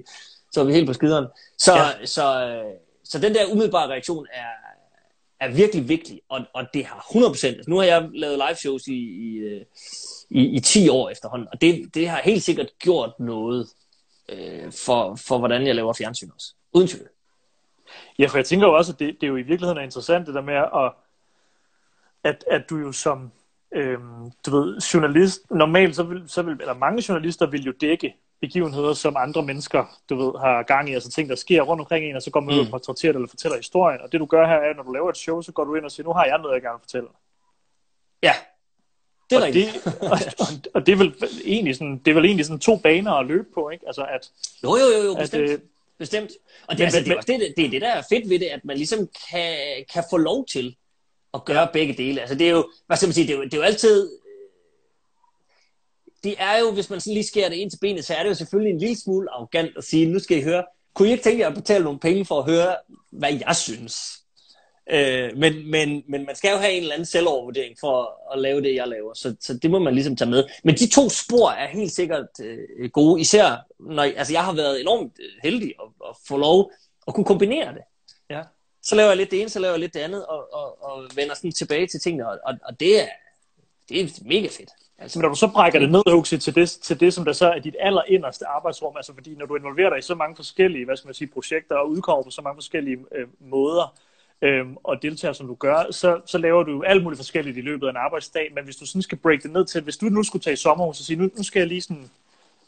så 0.52 0.60
var 0.60 0.64
vi 0.66 0.72
helt 0.72 0.86
på 0.86 0.92
skideren. 0.92 1.26
Så, 1.58 1.72
Ja. 1.74 1.86
ja. 1.86 2.06
så, 2.06 2.46
øh, 2.46 2.72
så 3.04 3.18
den 3.18 3.34
der 3.34 3.52
umiddelbare 3.52 3.88
reaktion 3.88 4.26
er, 4.32 4.52
er 5.40 5.54
virkelig 5.54 5.88
vigtig, 5.88 6.20
og, 6.28 6.40
og 6.54 6.64
det 6.74 6.84
har 6.84 6.98
100%, 6.98 7.46
altså 7.46 7.70
nu 7.70 7.76
har 7.76 7.84
jeg 7.84 8.08
lavet 8.14 8.38
live 8.38 8.56
shows 8.56 8.86
i, 8.86 8.92
i, 8.94 9.36
øh, 9.36 9.64
i, 10.30 10.56
i 10.56 10.60
10 10.60 10.88
år 10.88 11.10
efterhånden, 11.10 11.48
og 11.52 11.60
det, 11.60 11.94
det 11.94 12.08
har 12.08 12.20
helt 12.24 12.42
sikkert 12.42 12.68
gjort 12.78 13.12
noget 13.20 13.68
øh, 14.28 14.72
for, 14.72 15.14
for, 15.14 15.38
hvordan 15.38 15.66
jeg 15.66 15.74
laver 15.74 15.92
fjernsyn 15.92 16.30
også. 16.34 16.54
Uden 16.72 16.88
tvivl. 16.88 17.08
Ja, 18.18 18.26
for 18.26 18.38
jeg 18.38 18.46
tænker 18.46 18.66
jo 18.66 18.74
også, 18.74 18.92
at 18.92 18.98
det, 18.98 19.14
det 19.20 19.22
er 19.22 19.28
jo 19.28 19.36
i 19.36 19.42
virkeligheden 19.42 19.78
er 19.78 19.82
interessant, 19.82 20.26
det 20.26 20.34
der 20.34 20.40
med, 20.42 20.54
at, 20.54 20.92
at, 22.24 22.44
at 22.50 22.70
du 22.70 22.76
jo 22.76 22.92
som 22.92 23.30
øhm, 23.74 24.30
du 24.46 24.50
ved, 24.56 24.80
journalist, 24.80 25.50
normalt 25.50 25.96
så 25.96 26.02
vil, 26.02 26.24
så 26.26 26.42
vil, 26.42 26.56
eller 26.60 26.74
mange 26.74 27.04
journalister 27.08 27.46
vil 27.46 27.62
jo 27.64 27.72
dække 27.80 28.14
begivenheder, 28.40 28.92
som 28.94 29.16
andre 29.18 29.42
mennesker, 29.42 29.98
du 30.10 30.16
ved, 30.16 30.40
har 30.40 30.62
gang 30.62 30.90
i, 30.90 30.94
altså 30.94 31.10
ting, 31.10 31.28
der 31.28 31.34
sker 31.34 31.62
rundt 31.62 31.80
omkring 31.80 32.04
en, 32.04 32.16
og 32.16 32.22
så 32.22 32.30
går 32.30 32.40
man 32.40 32.54
ud 32.54 32.58
og 32.60 32.64
Mm. 32.64 32.70
portrætterer 32.70 33.12
eller 33.12 33.28
fortæller 33.28 33.56
historien, 33.56 34.00
og 34.00 34.12
det 34.12 34.20
du 34.20 34.26
gør 34.26 34.46
her 34.46 34.54
er, 34.54 34.74
når 34.74 34.82
du 34.82 34.92
laver 34.92 35.10
et 35.10 35.16
show, 35.16 35.40
så 35.40 35.52
går 35.52 35.64
du 35.64 35.74
ind 35.74 35.84
og 35.84 35.90
siger, 35.90 36.04
nu 36.06 36.12
har 36.12 36.24
jeg 36.24 36.38
noget, 36.38 36.54
jeg 36.54 36.62
gerne 36.62 36.74
vil 36.74 36.80
fortælle. 36.80 37.08
Ja, 38.22 38.32
det 39.30 39.36
er 39.36 39.40
og 39.40 39.46
rigtigt. 39.46 39.84
det, 39.84 39.94
og, 40.02 40.18
og, 40.38 40.46
og 40.74 40.86
det, 40.86 40.92
er 40.92 40.96
vel 40.96 41.14
egentlig 41.44 41.76
sådan, 41.76 41.98
det 41.98 42.10
er 42.10 42.14
vel 42.14 42.24
egentlig 42.24 42.46
sådan 42.46 42.60
to 42.60 42.76
baner 42.76 43.12
at 43.12 43.26
løbe 43.26 43.48
på, 43.54 43.70
ikke? 43.70 43.86
Altså 43.86 44.04
at, 44.04 44.30
Jo, 44.64 44.76
jo, 44.76 44.86
jo, 44.98 45.04
jo 45.04 45.12
at 45.12 45.18
bestemt. 45.18 45.50
øh, 45.50 45.58
Bestemt. 46.02 46.30
Og 46.68 46.76
det, 46.76 46.78
Men- 46.78 46.84
altså, 46.84 47.00
det, 47.00 47.08
er 47.12 47.16
også 47.16 47.32
det, 47.32 47.54
det 47.56 47.64
er 47.66 47.70
det, 47.70 47.80
der 47.80 47.88
er 47.88 48.02
fedt 48.08 48.28
ved 48.28 48.38
det, 48.38 48.46
at 48.46 48.60
man 48.64 48.76
ligesom 48.76 49.08
kan, 49.30 49.56
kan 49.92 50.04
få 50.10 50.16
lov 50.16 50.46
til 50.46 50.76
at 51.34 51.44
gøre 51.44 51.68
begge 51.72 51.94
dele. 51.94 52.20
Altså 52.20 52.34
det 52.34 52.46
er 52.46 52.50
jo, 52.50 52.70
hvad 52.86 52.96
skal 52.96 53.06
man 53.06 53.14
sige, 53.14 53.26
det 53.26 53.32
er 53.32 53.36
jo, 53.36 53.44
det 53.44 53.54
er 53.54 53.58
jo 53.58 53.62
altid... 53.62 54.10
Det 56.24 56.34
er 56.38 56.58
jo, 56.58 56.70
hvis 56.72 56.90
man 56.90 57.00
sådan 57.00 57.14
lige 57.14 57.26
skærer 57.26 57.48
det 57.48 57.56
ind 57.56 57.70
til 57.70 57.78
benet, 57.78 58.04
så 58.04 58.14
er 58.14 58.22
det 58.22 58.30
jo 58.30 58.34
selvfølgelig 58.34 58.72
en 58.72 58.78
lille 58.78 58.96
smule 59.00 59.30
arrogant 59.30 59.76
at 59.76 59.84
sige, 59.84 60.06
nu 60.06 60.18
skal 60.18 60.38
I 60.38 60.42
høre, 60.42 60.64
kunne 60.94 61.08
I 61.08 61.10
ikke 61.12 61.24
tænke 61.24 61.40
jer 61.40 61.48
at 61.48 61.54
betale 61.54 61.84
nogle 61.84 61.98
penge 61.98 62.24
for 62.24 62.38
at 62.38 62.50
høre, 62.50 62.76
hvad 63.10 63.32
jeg 63.46 63.56
synes? 63.56 64.21
Øh, 64.90 65.36
men, 65.36 65.70
men, 65.70 66.02
men 66.08 66.26
man 66.26 66.36
skal 66.36 66.50
jo 66.50 66.56
have 66.56 66.72
en 66.72 66.82
eller 66.82 66.94
anden 66.94 67.06
selvovervurdering 67.06 67.76
for 67.80 68.20
at 68.32 68.38
lave 68.38 68.62
det, 68.62 68.74
jeg 68.74 68.88
laver. 68.88 69.14
Så, 69.14 69.36
så 69.40 69.58
det 69.58 69.70
må 69.70 69.78
man 69.78 69.94
ligesom 69.94 70.16
tage 70.16 70.30
med. 70.30 70.44
Men 70.64 70.74
de 70.74 70.90
to 70.90 71.08
spor 71.08 71.50
er 71.50 71.68
helt 71.68 71.92
sikkert 71.92 72.28
øh, 72.42 72.90
gode, 72.90 73.20
især 73.20 73.56
når 73.80 74.02
altså 74.02 74.32
jeg 74.32 74.44
har 74.44 74.52
været 74.52 74.80
enormt 74.80 75.12
øh, 75.20 75.30
heldig 75.42 75.74
at, 75.82 76.08
at 76.08 76.16
få 76.28 76.36
lov 76.36 76.72
at 77.08 77.14
kunne 77.14 77.24
kombinere 77.24 77.74
det. 77.74 77.82
ja. 78.30 78.42
Så 78.84 78.94
laver 78.94 79.08
jeg 79.08 79.16
lidt 79.16 79.30
det 79.30 79.40
ene, 79.40 79.48
så 79.48 79.58
laver 79.58 79.72
jeg 79.72 79.80
lidt 79.80 79.94
det 79.94 80.00
andet, 80.00 80.26
og, 80.26 80.54
og, 80.54 80.84
og 80.84 81.08
vender 81.14 81.34
sådan 81.34 81.52
tilbage 81.52 81.86
til 81.86 82.00
tingene, 82.00 82.28
og, 82.28 82.38
og, 82.44 82.54
og 82.64 82.80
det, 82.80 83.02
er, 83.02 83.06
det 83.88 84.00
er 84.00 84.08
mega 84.24 84.46
fedt. 84.46 84.70
Altså, 84.98 85.18
Men 85.18 85.22
når 85.22 85.28
du 85.28 85.34
så 85.34 85.50
brækker 85.54 85.78
det 85.78 85.90
ned, 85.90 86.02
Huxi, 86.12 86.38
til 86.38 86.54
det, 86.54 86.70
til 86.70 87.00
det, 87.00 87.14
som 87.14 87.24
der 87.24 87.32
så 87.32 87.46
er 87.52 87.58
dit 87.58 87.76
allerinderste 87.80 88.46
arbejdsrum, 88.46 88.96
altså 88.96 89.14
fordi 89.14 89.34
når 89.34 89.46
du 89.46 89.56
involverer 89.56 89.90
dig 89.90 89.98
i 89.98 90.02
så 90.02 90.14
mange 90.14 90.36
forskellige, 90.36 90.84
hvad 90.84 90.96
skal 90.96 91.08
man 91.08 91.14
sige, 91.14 91.28
projekter 91.28 91.76
og 91.76 91.90
udkommer 91.90 92.22
på 92.22 92.30
så 92.30 92.42
mange 92.42 92.56
forskellige 92.56 92.98
øh, 93.12 93.26
måder, 93.40 93.94
øh, 94.42 94.66
og 94.84 95.02
deltager 95.02 95.32
som 95.32 95.46
du 95.46 95.54
gør, 95.54 95.90
så, 95.90 96.20
så 96.26 96.38
laver 96.38 96.62
du 96.62 96.82
alt 96.82 97.02
muligt 97.02 97.18
forskelligt 97.18 97.56
i 97.56 97.60
løbet 97.60 97.86
af 97.86 97.90
en 97.90 97.96
arbejdsdag, 97.96 98.52
men 98.54 98.64
hvis 98.64 98.76
du 98.76 98.86
sådan 98.86 99.02
skal 99.02 99.18
break 99.18 99.42
det 99.42 99.50
ned 99.50 99.66
til, 99.66 99.82
hvis 99.82 99.96
du 99.96 100.06
nu 100.06 100.22
skulle 100.22 100.42
tage 100.42 100.54
i 100.54 100.56
sommerhus 100.56 101.00
og 101.00 101.04
sige, 101.04 101.16
nu, 101.16 101.30
nu 101.36 101.42
skal 101.42 101.60
jeg 101.60 101.68
lige 101.68 101.80
sådan 101.80 102.10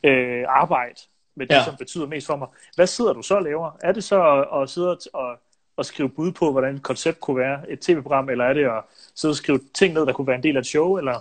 øh, 0.04 0.44
arbejde 0.48 1.00
med 1.34 1.46
det, 1.46 1.54
ja. 1.54 1.64
Som 1.64 1.76
betyder 1.76 2.06
mest 2.06 2.26
for 2.26 2.36
mig, 2.36 2.48
hvad 2.74 2.86
sidder 2.86 3.12
du 3.12 3.22
så 3.22 3.34
og 3.34 3.42
laver? 3.42 3.70
Er 3.82 3.92
det 3.92 4.04
så 4.04 4.22
at, 4.32 4.62
at 4.62 4.70
sidde 4.70 4.98
og, 5.12 5.38
og, 5.76 5.86
skrive 5.86 6.08
bud 6.08 6.32
på, 6.32 6.52
hvordan 6.52 6.74
et 6.74 6.82
koncept 6.82 7.20
kunne 7.20 7.36
være 7.36 7.70
et 7.70 7.80
tv-program, 7.80 8.30
eller 8.30 8.44
er 8.44 8.52
det 8.52 8.64
at 8.64 8.82
sidde 9.14 9.32
og 9.32 9.36
skrive 9.36 9.60
ting 9.74 9.94
ned, 9.94 10.06
der 10.06 10.12
kunne 10.12 10.26
være 10.26 10.36
en 10.36 10.42
del 10.42 10.56
af 10.56 10.60
et 10.60 10.66
show, 10.66 10.96
eller... 10.96 11.14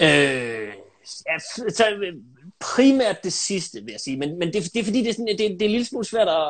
Øh, 0.00 0.72
ja, 1.28 1.38
så, 1.70 2.12
primært 2.60 3.24
det 3.24 3.32
sidste, 3.32 3.84
vil 3.84 3.92
jeg 3.92 4.00
sige. 4.00 4.16
Men, 4.16 4.38
men 4.38 4.52
det, 4.52 4.74
det 4.74 4.80
er 4.80 4.84
fordi, 4.84 4.98
det 4.98 5.08
er, 5.08 5.12
sådan, 5.12 5.26
det, 5.26 5.38
det 5.38 5.62
er 5.62 5.66
en 5.66 5.70
lille 5.70 5.84
smule 5.84 6.04
svært 6.04 6.28
at, 6.28 6.46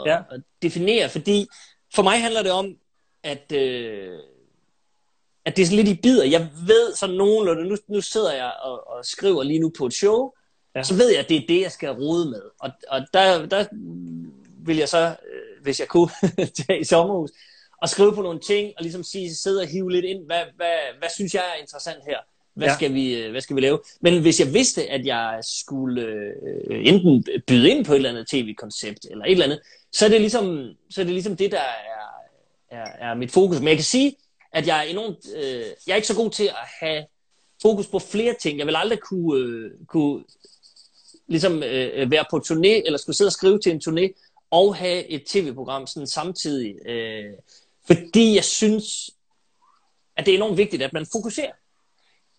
at, 0.00 0.06
ja. 0.06 0.18
at 0.30 0.40
definere, 0.62 1.08
fordi 1.08 1.48
for 1.94 2.02
mig 2.02 2.22
handler 2.22 2.42
det 2.42 2.52
om, 2.52 2.76
at, 3.22 3.52
øh, 3.52 4.18
at 5.44 5.56
det 5.56 5.62
er 5.62 5.66
sådan 5.66 5.84
lidt 5.84 5.98
i 5.98 6.00
bider. 6.02 6.24
Jeg 6.24 6.48
ved 6.66 6.94
sådan 6.96 7.16
nogenlunde, 7.16 7.68
nu, 7.68 7.76
nu 7.88 8.00
sidder 8.00 8.32
jeg 8.34 8.52
og, 8.62 8.88
og 8.88 9.04
skriver 9.04 9.42
lige 9.42 9.60
nu 9.60 9.72
på 9.78 9.86
et 9.86 9.92
show, 9.94 10.32
Ja. 10.74 10.82
så 10.82 10.94
ved 10.94 11.10
jeg, 11.10 11.18
at 11.18 11.28
det 11.28 11.36
er 11.36 11.46
det, 11.48 11.60
jeg 11.60 11.72
skal 11.72 11.90
rode 11.90 12.30
med. 12.30 12.42
Og, 12.60 12.70
og 12.88 13.00
der, 13.14 13.46
der 13.46 13.64
vil 14.66 14.76
jeg 14.76 14.88
så, 14.88 14.98
øh, 15.08 15.62
hvis 15.62 15.80
jeg 15.80 15.88
kunne, 15.88 16.08
tage 16.66 16.80
i 16.80 16.84
sommerhus, 16.84 17.30
og 17.82 17.88
skrive 17.88 18.14
på 18.14 18.22
nogle 18.22 18.40
ting, 18.40 18.72
og 18.76 18.82
ligesom 18.82 19.02
sige, 19.04 19.34
sidde 19.34 19.60
og 19.60 19.66
hive 19.68 19.90
lidt 19.92 20.04
ind, 20.04 20.26
hvad, 20.26 20.42
hvad, 20.56 20.74
hvad 20.98 21.08
synes 21.14 21.34
jeg 21.34 21.42
er 21.56 21.60
interessant 21.60 21.98
her? 22.08 22.18
Hvad, 22.54 22.66
Ja. 22.66 22.72
ja. 22.72 22.76
skal 22.76 22.94
vi, 22.94 23.14
øh, 23.22 23.30
hvad 23.30 23.40
skal 23.40 23.56
vi 23.56 23.60
lave? 23.60 23.78
Men 24.00 24.20
hvis 24.22 24.40
jeg 24.40 24.54
vidste, 24.54 24.90
at 24.90 25.06
jeg 25.06 25.38
skulle 25.42 26.02
øh, 26.02 26.86
enten 26.88 27.24
byde 27.46 27.70
ind 27.70 27.84
på 27.84 27.92
et 27.92 27.96
eller 27.96 28.10
andet 28.10 28.26
tv-koncept, 28.28 29.06
eller 29.10 29.24
et 29.24 29.30
eller 29.32 29.44
andet, 29.44 29.60
så 29.92 30.04
er 30.04 30.08
det 30.08 30.20
ligesom, 30.20 30.74
så 30.90 31.00
er 31.00 31.04
det, 31.04 31.14
ligesom 31.14 31.36
det, 31.36 31.52
der 31.52 31.60
er, 31.60 32.08
er, 32.70 33.10
er 33.10 33.14
mit 33.14 33.32
fokus. 33.32 33.58
Men 33.58 33.68
jeg 33.68 33.76
kan 33.76 33.84
sige, 33.84 34.16
at 34.52 34.66
jeg 34.66 34.78
er 34.78 34.82
enormt, 34.82 35.18
øh, 35.36 35.64
jeg 35.86 35.92
er 35.92 35.96
ikke 35.96 36.08
så 36.08 36.14
god 36.14 36.30
til 36.30 36.44
at 36.44 36.66
have 36.80 37.04
fokus 37.62 37.86
på 37.86 37.98
flere 37.98 38.34
ting. 38.40 38.58
Jeg 38.58 38.66
vil 38.66 38.76
aldrig 38.76 39.00
kunne, 39.00 39.40
øh, 39.40 39.70
kunne 39.86 40.24
ligesom 41.26 41.62
øh, 41.62 41.90
øh 41.94 42.10
være 42.10 42.24
på 42.30 42.40
turné, 42.46 42.86
eller 42.86 42.98
skulle 42.98 43.16
sidde 43.16 43.28
og 43.28 43.32
skrive 43.32 43.58
til 43.58 43.72
en 43.72 43.82
turné, 43.88 44.28
og 44.50 44.76
have 44.76 45.06
et 45.06 45.24
tv-program 45.26 45.86
sådan 45.86 46.06
samtidig. 46.06 46.86
Øh, 46.86 47.32
fordi 47.86 48.34
jeg 48.34 48.44
synes, 48.44 49.10
at 50.16 50.26
det 50.26 50.32
er 50.32 50.36
enormt 50.36 50.56
vigtigt, 50.56 50.82
at 50.82 50.92
man 50.92 51.06
fokuserer. 51.12 51.52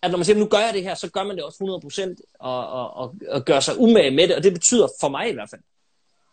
At 0.02 0.10
når 0.10 0.18
man 0.18 0.24
siger, 0.24 0.38
nu 0.38 0.46
gør 0.46 0.58
jeg 0.58 0.74
det 0.74 0.82
her, 0.82 0.94
så 0.94 1.10
gør 1.10 1.22
man 1.22 1.36
det 1.36 1.44
også 1.44 1.80
100% 2.18 2.34
og, 2.40 2.66
og, 2.66 2.90
og, 2.94 3.14
og 3.28 3.44
gør 3.44 3.60
sig 3.60 3.78
umage 3.78 4.10
med 4.10 4.28
det. 4.28 4.36
Og 4.36 4.42
det 4.42 4.52
betyder 4.52 4.88
for 5.00 5.08
mig 5.08 5.30
i 5.30 5.32
hvert 5.32 5.50
fald, 5.50 5.60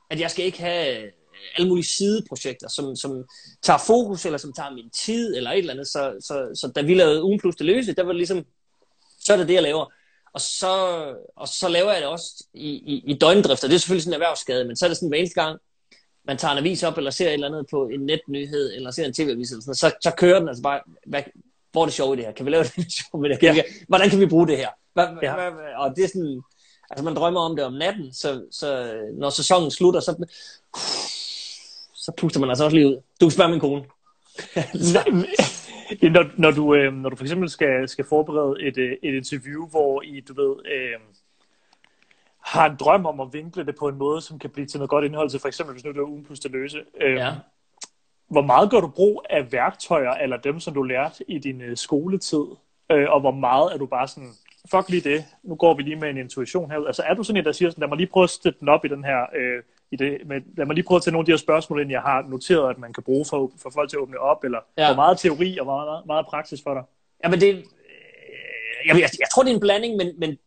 at 0.09 0.19
jeg 0.19 0.31
skal 0.31 0.45
ikke 0.45 0.59
have 0.59 1.03
øh, 1.03 1.11
alle 1.57 1.69
mulige 1.69 1.85
sideprojekter, 1.85 2.67
som, 2.69 2.95
som 2.95 3.23
tager 3.63 3.79
fokus, 3.87 4.25
eller 4.25 4.37
som 4.37 4.53
tager 4.53 4.71
min 4.73 4.89
tid, 4.89 5.35
eller 5.35 5.51
et 5.51 5.57
eller 5.57 5.73
andet. 5.73 5.87
Så, 5.87 6.15
så, 6.19 6.59
så 6.61 6.71
da 6.75 6.81
vi 6.81 6.93
lavede 6.93 7.23
Ugen 7.23 7.39
Plus 7.39 7.55
det 7.55 7.65
løse, 7.65 7.93
der 7.93 8.03
var 8.03 8.11
det 8.11 8.17
ligesom, 8.17 8.45
så 9.19 9.33
er 9.33 9.37
det 9.37 9.47
det, 9.47 9.53
jeg 9.53 9.63
laver. 9.63 9.85
Og 10.33 10.41
så, 10.41 10.73
og 11.35 11.47
så 11.47 11.67
laver 11.69 11.91
jeg 11.91 12.01
det 12.01 12.09
også 12.09 12.45
i, 12.53 12.69
i, 12.69 13.03
i 13.07 13.13
døgndrift, 13.13 13.63
og 13.63 13.69
det 13.69 13.75
er 13.75 13.79
selvfølgelig 13.79 14.03
sådan 14.03 14.13
en 14.13 14.21
erhvervsskade, 14.21 14.65
men 14.65 14.75
så 14.75 14.85
er 14.85 14.87
det 14.87 14.97
sådan 14.97 15.09
hver 15.09 15.17
eneste 15.17 15.43
gang, 15.43 15.59
man 16.25 16.37
tager 16.37 16.51
en 16.51 16.57
avis 16.57 16.83
op, 16.83 16.97
eller 16.97 17.11
ser 17.11 17.27
et 17.27 17.33
eller 17.33 17.47
andet 17.47 17.65
på 17.71 17.87
en 17.87 17.99
netnyhed, 18.05 18.73
eller 18.75 18.91
ser 18.91 19.05
en 19.05 19.13
tv-avis, 19.13 19.51
eller 19.51 19.61
sådan 19.61 19.75
så, 19.75 19.91
så 20.01 20.11
kører 20.17 20.39
den 20.39 20.47
altså 20.47 20.63
bare, 20.63 20.79
hvad, 21.07 21.23
hvor 21.71 21.81
er 21.81 21.85
det 21.85 21.93
sjovt 21.93 22.15
i 22.15 22.17
det 22.17 22.25
her? 22.25 22.33
Kan 22.33 22.45
vi 22.45 22.51
lave 22.51 22.63
det 22.75 22.91
sjovt 22.91 23.21
med 23.21 23.29
det 23.29 23.37
her? 23.41 23.53
Vi, 23.53 23.61
hvordan 23.87 24.09
kan 24.09 24.19
vi 24.19 24.25
bruge 24.25 24.47
det 24.47 24.57
her? 24.57 24.69
Hvad, 24.93 25.07
Ja. 25.21 25.43
ja. 25.43 25.49
hvad, 25.49 25.63
og 25.77 25.95
det 25.95 26.03
er 26.03 26.07
sådan, 26.07 26.41
altså 26.89 27.03
man 27.03 27.15
drømmer 27.15 27.39
om 27.41 27.55
det 27.55 27.65
om 27.65 27.73
natten, 27.73 28.13
så, 28.13 28.45
så 28.51 28.93
når 29.13 29.29
sæsonen 29.29 29.71
slutter, 29.71 29.99
så, 29.99 30.27
så 31.93 32.11
puster 32.17 32.39
man 32.39 32.49
altså 32.49 32.63
også 32.63 32.77
lige 32.77 32.87
ud. 32.87 33.01
Du 33.21 33.25
kan 33.25 33.31
spørge 33.31 33.51
min 33.51 33.59
kone. 33.59 33.83
Når, 36.11 36.39
når, 36.41 36.51
du, 36.51 36.75
øh, 36.75 36.93
når 36.93 37.09
du 37.09 37.15
for 37.15 37.23
eksempel 37.23 37.49
skal, 37.49 37.89
skal 37.89 38.05
forberede 38.05 38.63
et, 38.63 38.77
øh, 38.77 38.91
et 39.03 39.13
interview, 39.15 39.67
hvor 39.67 40.01
I, 40.01 40.19
du 40.19 40.33
ved, 40.33 40.55
øh, 40.65 40.99
har 42.39 42.69
en 42.69 42.75
drøm 42.79 43.05
om 43.05 43.19
at 43.19 43.27
vinkle 43.33 43.65
det 43.65 43.75
på 43.79 43.87
en 43.87 43.97
måde, 43.97 44.21
som 44.21 44.39
kan 44.39 44.49
blive 44.49 44.67
til 44.67 44.79
noget 44.79 44.89
godt 44.89 45.05
indhold 45.05 45.29
til, 45.29 45.39
for 45.39 45.47
eksempel 45.47 45.73
hvis 45.73 45.85
nu 45.85 45.91
det 45.91 45.97
er 45.97 46.03
ugen 46.03 46.25
plus 46.25 46.39
det 46.39 46.51
løse. 46.51 46.83
Øh, 47.01 47.15
Ja. 47.15 47.33
Hvor 48.27 48.41
meget 48.41 48.71
gør 48.71 48.79
du 48.79 48.87
brug 48.87 49.23
af 49.29 49.51
værktøjer, 49.51 50.11
eller 50.11 50.37
dem, 50.37 50.59
som 50.59 50.73
du 50.73 50.83
lærte 50.83 51.31
i 51.31 51.39
din 51.39 51.61
øh, 51.61 51.77
skoletid? 51.77 52.45
Øh, 52.91 53.09
og 53.09 53.19
hvor 53.19 53.31
meget 53.31 53.73
er 53.73 53.77
du 53.77 53.85
bare 53.85 54.07
sådan, 54.07 54.33
fuck 54.71 54.89
lige 54.89 55.01
det, 55.01 55.25
nu 55.43 55.55
går 55.55 55.73
vi 55.73 55.83
lige 55.83 55.95
med 55.95 56.09
en 56.09 56.17
intuition 56.17 56.71
herud. 56.71 56.85
Altså 56.85 57.03
er 57.03 57.13
du 57.13 57.23
sådan 57.23 57.37
en, 57.37 57.45
der 57.45 57.51
siger 57.51 57.69
sådan, 57.69 57.81
lad 57.81 57.87
mig 57.87 57.97
lige 57.97 58.07
prøve 58.07 58.23
at 58.23 58.29
støtte 58.29 58.59
den 58.59 58.69
op 58.69 58.85
i 58.85 58.87
den 58.87 59.03
her, 59.03 59.21
øh, 59.35 59.63
i 59.91 59.95
det, 59.95 60.27
med, 60.27 60.41
lad 60.57 60.65
mig 60.65 60.75
lige 60.75 60.85
prøve 60.85 60.95
at 60.95 61.03
tage 61.03 61.11
nogle 61.11 61.21
af 61.21 61.25
de 61.25 61.31
her 61.31 61.37
spørgsmål 61.37 61.81
ind, 61.81 61.91
jeg 61.91 62.01
har 62.01 62.25
noteret, 62.29 62.69
at 62.69 62.77
man 62.77 62.93
kan 62.93 63.03
bruge 63.03 63.25
for, 63.29 63.51
for 63.61 63.69
folk 63.69 63.89
til 63.89 63.97
at 63.97 64.01
åbne 64.01 64.19
op, 64.19 64.43
eller 64.43 64.59
ja. 64.77 64.87
Hvor 64.87 64.95
meget 64.95 65.19
teori 65.19 65.57
og 65.57 65.65
hvor 65.65 65.85
meget, 65.85 66.05
meget 66.05 66.25
praksis 66.25 66.61
for 66.63 66.73
dig? 66.73 66.83
Ja, 67.23 67.29
men 67.29 67.41
det, 67.41 67.53
øh, 67.53 67.63
jeg, 68.87 68.95
jeg, 69.01 69.09
jeg 69.19 69.27
tror, 69.33 69.43
det 69.43 69.49
er 69.49 69.53
en 69.53 69.59
blanding, 69.59 69.95
men, 69.95 70.19
men 70.19 70.37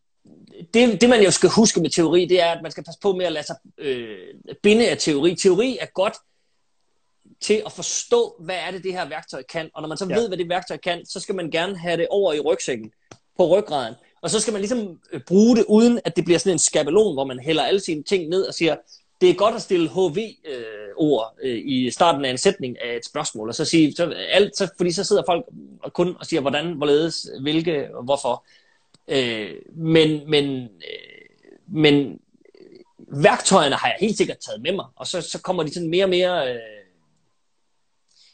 det, 0.74 1.00
det, 1.00 1.09
man 1.09 1.22
jo 1.22 1.30
skal 1.30 1.50
huske 1.56 1.80
med 1.80 1.90
teori, 1.90 2.26
det 2.26 2.42
er, 2.42 2.50
at 2.50 2.62
man 2.62 2.70
skal 2.70 2.85
passe 2.85 3.00
på 3.02 3.12
med 3.12 3.26
at 3.26 3.33
lade 3.33 3.46
sig 3.46 3.56
øh, 3.78 4.18
binde 4.62 4.90
af 4.90 4.98
teori. 4.98 5.35
Teori 5.35 5.78
er 5.80 5.87
godt 5.94 6.14
til 7.40 7.62
at 7.66 7.72
forstå, 7.72 8.37
hvad 8.40 8.56
er 8.66 8.70
det, 8.70 8.85
det 8.85 8.92
her 8.92 9.09
værktøj 9.09 9.42
kan. 9.42 9.70
Og 9.74 9.83
når 9.83 9.88
man 9.88 9.98
så 9.98 10.06
ja. 10.11 10.14
ved, 10.14 10.28
hvad 10.28 10.38
det 10.38 10.48
værktøj 10.48 10.76
kan, 10.76 11.06
så 11.06 11.20
skal 11.20 11.35
man 11.35 11.50
gerne 11.50 11.78
have 11.78 11.96
det 11.96 12.06
over 12.11 12.33
i 12.33 12.40
rygsækken, 12.40 12.92
på 13.37 13.59
ryggraden. 13.59 13.94
Og 14.22 14.30
så 14.30 14.40
skal 14.40 14.52
man 14.52 14.61
ligesom 14.61 15.00
øh, 15.12 15.20
bruge 15.20 15.56
det, 15.56 15.64
uden 15.68 16.00
at 16.04 16.16
det 16.16 16.24
bliver 16.24 16.38
sådan 16.38 16.52
en 16.52 16.59
skabelon, 16.59 17.14
hvor 17.14 17.24
man 17.24 17.40
hælder 17.40 17.62
alle 17.62 17.80
sine 17.80 18.02
ting 18.02 18.28
ned 18.28 18.42
og 18.42 18.54
siger, 18.54 18.76
det 19.20 19.30
er 19.30 19.35
godt 19.35 19.54
at 19.54 19.62
stille 19.62 19.88
HV-ord 19.88 21.35
øh, 21.42 21.56
øh, 21.56 21.62
i 21.64 21.90
starten 21.90 22.24
af 22.24 22.30
en 22.30 22.38
sætning 22.38 22.83
af 22.83 22.96
et 22.96 23.04
spørgsmål, 23.04 23.48
og 23.48 23.54
så 23.54 23.64
sige, 23.64 23.92
så 23.96 24.14
alt, 24.33 24.56
så, 24.56 24.68
fordi 24.76 24.92
så 24.92 25.04
sidder 25.04 25.22
folk 25.26 25.44
og 25.83 25.92
kun 25.92 26.16
og 26.20 26.26
siger, 26.26 26.40
hvordan, 26.40 26.72
hvorledes, 26.72 27.26
hvilke 27.40 27.96
og 27.96 28.04
hvorfor. 28.04 28.44
Øh, 29.09 29.50
men, 29.76 30.30
men, 30.30 30.62
øh, 30.62 31.48
men 31.68 31.94
øh, 32.61 33.24
værktøjerne 33.24 33.76
har 33.76 33.88
jeg 33.88 33.96
helt 34.00 34.16
sikkert 34.16 34.38
taget 34.38 34.62
med 34.62 34.72
mig, 34.72 34.87
og 34.96 35.06
så, 35.06 35.20
så 35.20 35.40
kommer 35.42 35.62
de 35.62 35.74
sådan 35.74 35.90
mere 35.90 36.04
og 36.04 36.11
mere... 36.11 36.54
Øh, 36.54 36.80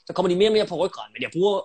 så 0.07 0.13
kommer 0.13 0.29
de 0.31 0.37
mere 0.37 0.49
og 0.49 0.53
mere 0.53 0.67
på 0.67 0.77
ryggraden, 0.77 1.13
men 1.13 1.23
jeg 1.23 1.31
bruger 1.33 1.61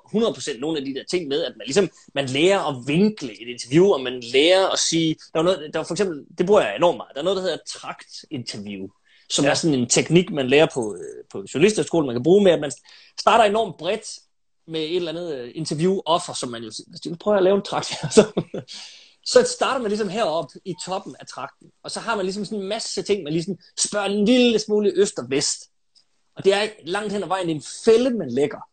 100% 0.55 0.59
nogle 0.59 0.77
af 0.77 0.85
de 0.85 0.93
der 0.93 1.03
ting 1.11 1.27
med, 1.27 1.43
at 1.43 1.53
man 1.57 1.65
ligesom, 1.65 1.89
man 2.15 2.25
lærer 2.25 2.59
at 2.59 2.87
vinkle 2.87 3.41
et 3.41 3.47
interview, 3.47 3.85
og 3.93 4.01
man 4.01 4.19
lærer 4.33 4.67
at 4.67 4.79
sige, 4.79 5.15
der 5.33 5.39
er 5.39 5.43
noget, 5.43 5.69
der 5.73 5.79
er 5.79 5.83
for 5.83 5.93
eksempel, 5.93 6.25
det 6.37 6.45
bruger 6.45 6.61
jeg 6.61 6.75
enormt 6.75 6.97
meget, 6.97 7.11
der 7.13 7.19
er 7.19 7.23
noget, 7.23 7.37
der 7.37 7.43
hedder 7.43 7.57
trakt 7.67 8.25
interview, 8.31 8.87
som 9.29 9.45
ja. 9.45 9.51
er 9.51 9.55
sådan 9.55 9.79
en 9.79 9.89
teknik, 9.89 10.31
man 10.31 10.47
lærer 10.47 10.67
på, 10.73 10.95
øh, 10.95 11.23
på 11.31 11.45
journalisterskolen, 11.53 12.07
man 12.07 12.15
kan 12.15 12.23
bruge 12.23 12.43
med, 12.43 12.51
at 12.51 12.59
man 12.59 12.71
starter 13.19 13.43
enormt 13.43 13.77
bredt 13.77 14.19
med 14.67 14.81
et 14.81 14.95
eller 14.95 15.11
andet 15.11 15.35
øh, 15.35 15.51
interview-offer, 15.55 16.33
som 16.33 16.49
man 16.49 16.63
jo 16.63 16.71
siger, 16.71 17.15
prøver 17.19 17.37
at 17.37 17.43
lave 17.43 17.55
en 17.55 17.61
trakt. 17.61 17.87
Så, 18.17 18.43
så 19.25 19.43
starter 19.43 19.81
man 19.81 19.89
ligesom 19.89 20.09
heroppe 20.09 20.59
i 20.65 20.73
toppen 20.85 21.15
af 21.19 21.27
trakten, 21.27 21.67
og 21.83 21.91
så 21.91 21.99
har 21.99 22.15
man 22.15 22.25
ligesom 22.25 22.45
sådan 22.45 22.59
en 22.59 22.67
masse 22.67 23.01
ting, 23.01 23.23
man 23.23 23.33
ligesom 23.33 23.57
spørger 23.79 24.05
en 24.05 24.25
lille 24.25 24.59
smule 24.59 24.91
øst 24.95 25.19
og 25.19 25.25
vest. 25.29 25.70
Og 26.35 26.45
det 26.45 26.53
er 26.53 26.67
langt 26.83 27.13
hen 27.13 27.23
ad 27.23 27.27
vejen 27.27 27.49
en 27.49 27.63
fælde, 27.85 28.09
man 28.09 28.31
lægger. 28.31 28.67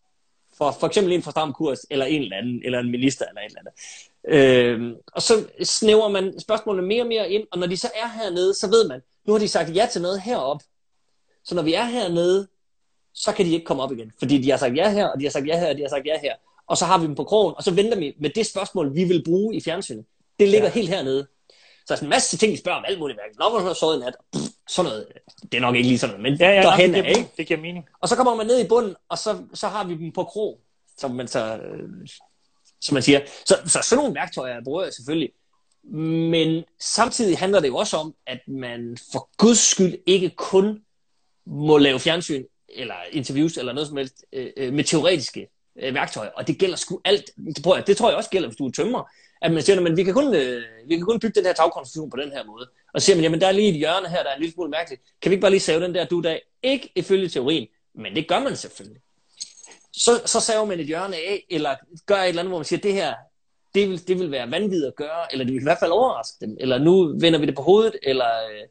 For 0.59 0.71
for 0.81 0.87
eksempel 0.87 1.12
en 1.12 1.23
fra 1.23 1.31
Stram 1.31 1.53
Kurs, 1.53 1.79
eller 1.90 2.07
en 2.07 2.23
eller 2.23 2.37
anden, 2.37 2.62
eller 2.64 2.79
en 2.79 2.90
minister, 2.90 3.25
eller 3.29 3.40
et 3.40 3.47
eller 3.47 3.61
andet. 3.61 3.73
Øh, 4.29 4.97
og 5.12 5.23
så 5.23 5.47
snæver 5.62 6.09
man 6.09 6.40
spørgsmålene 6.40 6.87
mere 6.87 7.03
og 7.03 7.09
mere 7.09 7.31
ind, 7.31 7.47
og 7.51 7.59
når 7.59 7.66
de 7.66 7.77
så 7.77 7.90
er 7.94 8.09
hernede, 8.09 8.55
så 8.55 8.71
ved 8.71 8.88
man, 8.88 9.01
nu 9.27 9.33
har 9.33 9.40
de 9.40 9.49
sagt 9.49 9.77
ja 9.77 9.88
til 9.92 10.03
noget 10.03 10.21
herop. 10.21 10.62
Så 11.44 11.55
når 11.55 11.62
vi 11.62 11.75
er 11.75 11.85
hernede, 11.85 12.49
så 13.14 13.33
kan 13.33 13.47
de 13.47 13.53
ikke 13.53 13.64
komme 13.64 13.83
op 13.83 13.92
igen. 13.92 14.12
Fordi 14.18 14.38
de 14.38 14.51
har 14.51 14.57
sagt 14.57 14.77
ja 14.77 14.90
her, 14.90 15.07
og 15.07 15.21
de 15.21 15.25
har 15.25 15.31
sagt 15.31 15.47
ja 15.47 15.59
her, 15.59 15.68
og 15.68 15.77
de 15.77 15.83
har 15.83 15.88
sagt 15.88 16.07
ja 16.07 16.18
her. 16.21 16.35
Og 16.66 16.77
så 16.77 16.85
har 16.85 16.99
vi 16.99 17.07
dem 17.07 17.14
på 17.14 17.25
krogen, 17.25 17.55
og 17.57 17.62
så 17.62 17.71
venter 17.71 17.99
vi 17.99 18.14
med 18.18 18.31
det 18.31 18.47
spørgsmål, 18.47 18.94
vi 18.94 19.05
vil 19.05 19.25
bruge 19.25 19.57
i 19.57 19.61
fjernsynet. 19.61 20.05
Det 20.40 20.49
ligger 20.49 20.66
ja. 20.66 20.73
helt 20.73 20.88
hernede. 20.88 21.27
Så 21.87 21.94
der 21.94 21.97
er 21.97 22.03
en 22.03 22.09
masse 22.09 22.37
ting, 22.37 22.53
de 22.53 22.59
spørger 22.59 22.79
om 22.79 22.85
alt 22.88 22.99
muligt. 22.99 23.18
Når 23.38 23.53
man 23.53 23.66
har 23.66 23.75
sovet 23.75 23.97
i 23.97 24.01
nat, 24.01 24.14
pff, 24.33 24.49
sådan 24.68 24.88
noget, 24.90 25.07
det 25.42 25.54
er 25.54 25.61
nok 25.61 25.74
ikke 25.76 25.88
lige 25.88 25.98
sådan 25.98 26.16
noget, 26.16 26.31
men 26.31 26.40
Ja, 26.40 26.50
ja, 26.50 26.62
derhen 26.62 26.94
det, 26.94 27.04
giver, 27.04 27.16
ikke? 27.16 27.31
det 27.37 27.46
giver 27.46 27.61
mening. 27.61 27.87
Og 28.00 28.09
så 28.09 28.16
kommer 28.16 28.35
man 28.35 28.46
ned 28.46 28.64
i 28.64 28.68
bunden, 28.68 28.94
og 29.09 29.18
så, 29.18 29.42
så 29.54 29.68
har 29.68 29.85
vi 29.85 29.94
dem 29.94 30.12
på 30.12 30.24
krog, 30.24 30.61
som 30.98 31.11
man 31.11 31.28
så, 31.28 31.57
øh, 31.57 31.88
som 32.81 32.94
man 32.94 33.02
siger. 33.02 33.20
Så, 33.46 33.57
så 33.66 33.78
sådan 33.83 34.02
nogle 34.02 34.14
værktøjer 34.14 34.64
bruger 34.64 34.83
jeg 34.83 34.92
selvfølgelig. 34.92 35.31
Men 36.31 36.64
samtidig 36.81 37.38
handler 37.38 37.61
det 37.61 37.68
jo 37.68 37.76
også 37.76 37.96
om, 37.96 38.14
at 38.26 38.40
man 38.48 38.98
for 39.12 39.28
guds 39.37 39.59
skyld 39.59 39.94
ikke 40.07 40.31
kun 40.31 40.81
må 41.46 41.78
lave 41.78 42.00
fjernsyn 42.00 42.44
eller 42.68 42.94
interviews 43.12 43.57
eller 43.57 43.72
noget 43.72 43.88
som 43.88 43.96
helst 43.96 44.24
øh, 44.33 44.50
øh, 44.57 44.72
med 44.72 44.85
teoretiske 44.85 45.48
øh, 45.78 45.94
værktøjer. 45.94 46.31
Og 46.31 46.46
det 46.46 46.59
gælder 46.59 46.76
sgu 46.76 47.00
alt. 47.04 47.31
Det 47.57 47.64
tror, 47.64 47.76
jeg, 47.76 47.87
det 47.87 47.96
tror 47.96 48.09
jeg 48.09 48.16
også 48.16 48.31
gælder, 48.31 48.48
hvis 48.48 48.57
du 48.57 48.66
er 48.66 48.70
tømrer. 48.70 49.11
At 49.42 49.53
man 49.53 49.62
siger, 49.62 49.87
at 49.87 49.96
vi 49.96 50.05
kan, 50.05 50.14
kun, 50.14 50.35
øh, 50.35 50.62
vi 50.88 50.96
kan 50.96 51.05
kun 51.05 51.20
bygge 51.20 51.35
den 51.35 51.46
her 51.46 51.53
tagkonstruktion 51.53 52.11
på 52.11 52.16
den 52.16 52.33
her 52.33 52.44
måde. 52.44 52.68
Og 52.94 53.03
siger 53.03 53.16
man, 53.16 53.22
jamen 53.22 53.40
der 53.40 53.46
er 53.46 53.53
lige 53.53 53.68
et 53.68 53.74
hjørne 53.74 54.09
her, 54.09 54.22
der 54.22 54.31
er 54.31 54.35
en 54.35 54.40
lille 54.40 54.55
smule 54.55 54.70
mærkeligt. 54.70 55.03
Kan 55.22 55.31
vi 55.31 55.35
ikke 55.35 55.40
bare 55.40 55.51
lige 55.51 55.61
save 55.61 55.83
den 55.83 55.94
der 55.94 56.05
du 56.05 56.20
dag? 56.20 56.42
Ikke 56.62 56.92
ifølge 56.94 57.29
teorien, 57.29 57.66
men 57.94 58.16
det 58.16 58.29
gør 58.29 58.38
man 58.38 58.57
selvfølgelig. 58.57 59.01
Så, 59.92 60.22
så 60.24 60.40
saver 60.40 60.64
man 60.64 60.81
et 60.81 60.87
hjørne 60.87 61.16
af, 61.16 61.46
eller 61.51 61.74
gør 62.07 62.16
et 62.16 62.29
eller 62.29 62.42
andet, 62.42 62.51
hvor 62.51 62.59
man 62.59 62.64
siger, 62.64 62.81
det 62.81 62.92
her, 62.92 63.14
det 63.74 63.88
vil, 63.88 64.09
det 64.09 64.18
vil 64.18 64.31
være 64.31 64.51
vanvittigt 64.51 64.87
at 64.87 64.96
gøre, 64.96 65.33
eller 65.33 65.44
det 65.44 65.55
vil 65.55 65.61
i 65.61 65.64
hvert 65.64 65.79
fald 65.81 65.90
overraske 65.90 66.37
dem, 66.40 66.57
eller 66.61 66.79
nu 66.79 67.18
vender 67.20 67.38
vi 67.38 67.46
det 67.46 67.57
på 67.57 67.62
hovedet, 67.62 67.96
eller... 68.03 68.27
Øh, 68.27 68.68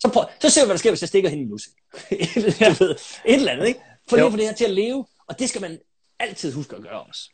så, 0.00 0.08
prøv, 0.08 0.24
så 0.40 0.50
ser 0.50 0.62
vi, 0.62 0.66
hvad 0.66 0.74
der 0.74 0.78
sker, 0.78 0.90
hvis 0.90 1.02
jeg 1.02 1.08
stikker 1.08 1.30
hende 1.30 1.44
i 1.44 1.46
lusse. 1.46 1.70
et, 2.10 2.80
ved, 2.80 2.90
et 3.30 3.34
eller 3.34 3.52
andet, 3.52 3.66
ikke? 3.66 3.80
For 4.08 4.16
lige 4.16 4.30
få 4.30 4.36
det 4.36 4.46
her 4.46 4.54
til 4.54 4.64
at 4.64 4.70
leve, 4.70 5.06
og 5.28 5.38
det 5.38 5.48
skal 5.48 5.60
man 5.60 5.78
altid 6.18 6.52
huske 6.52 6.76
at 6.76 6.82
gøre 6.82 7.02
også. 7.02 7.30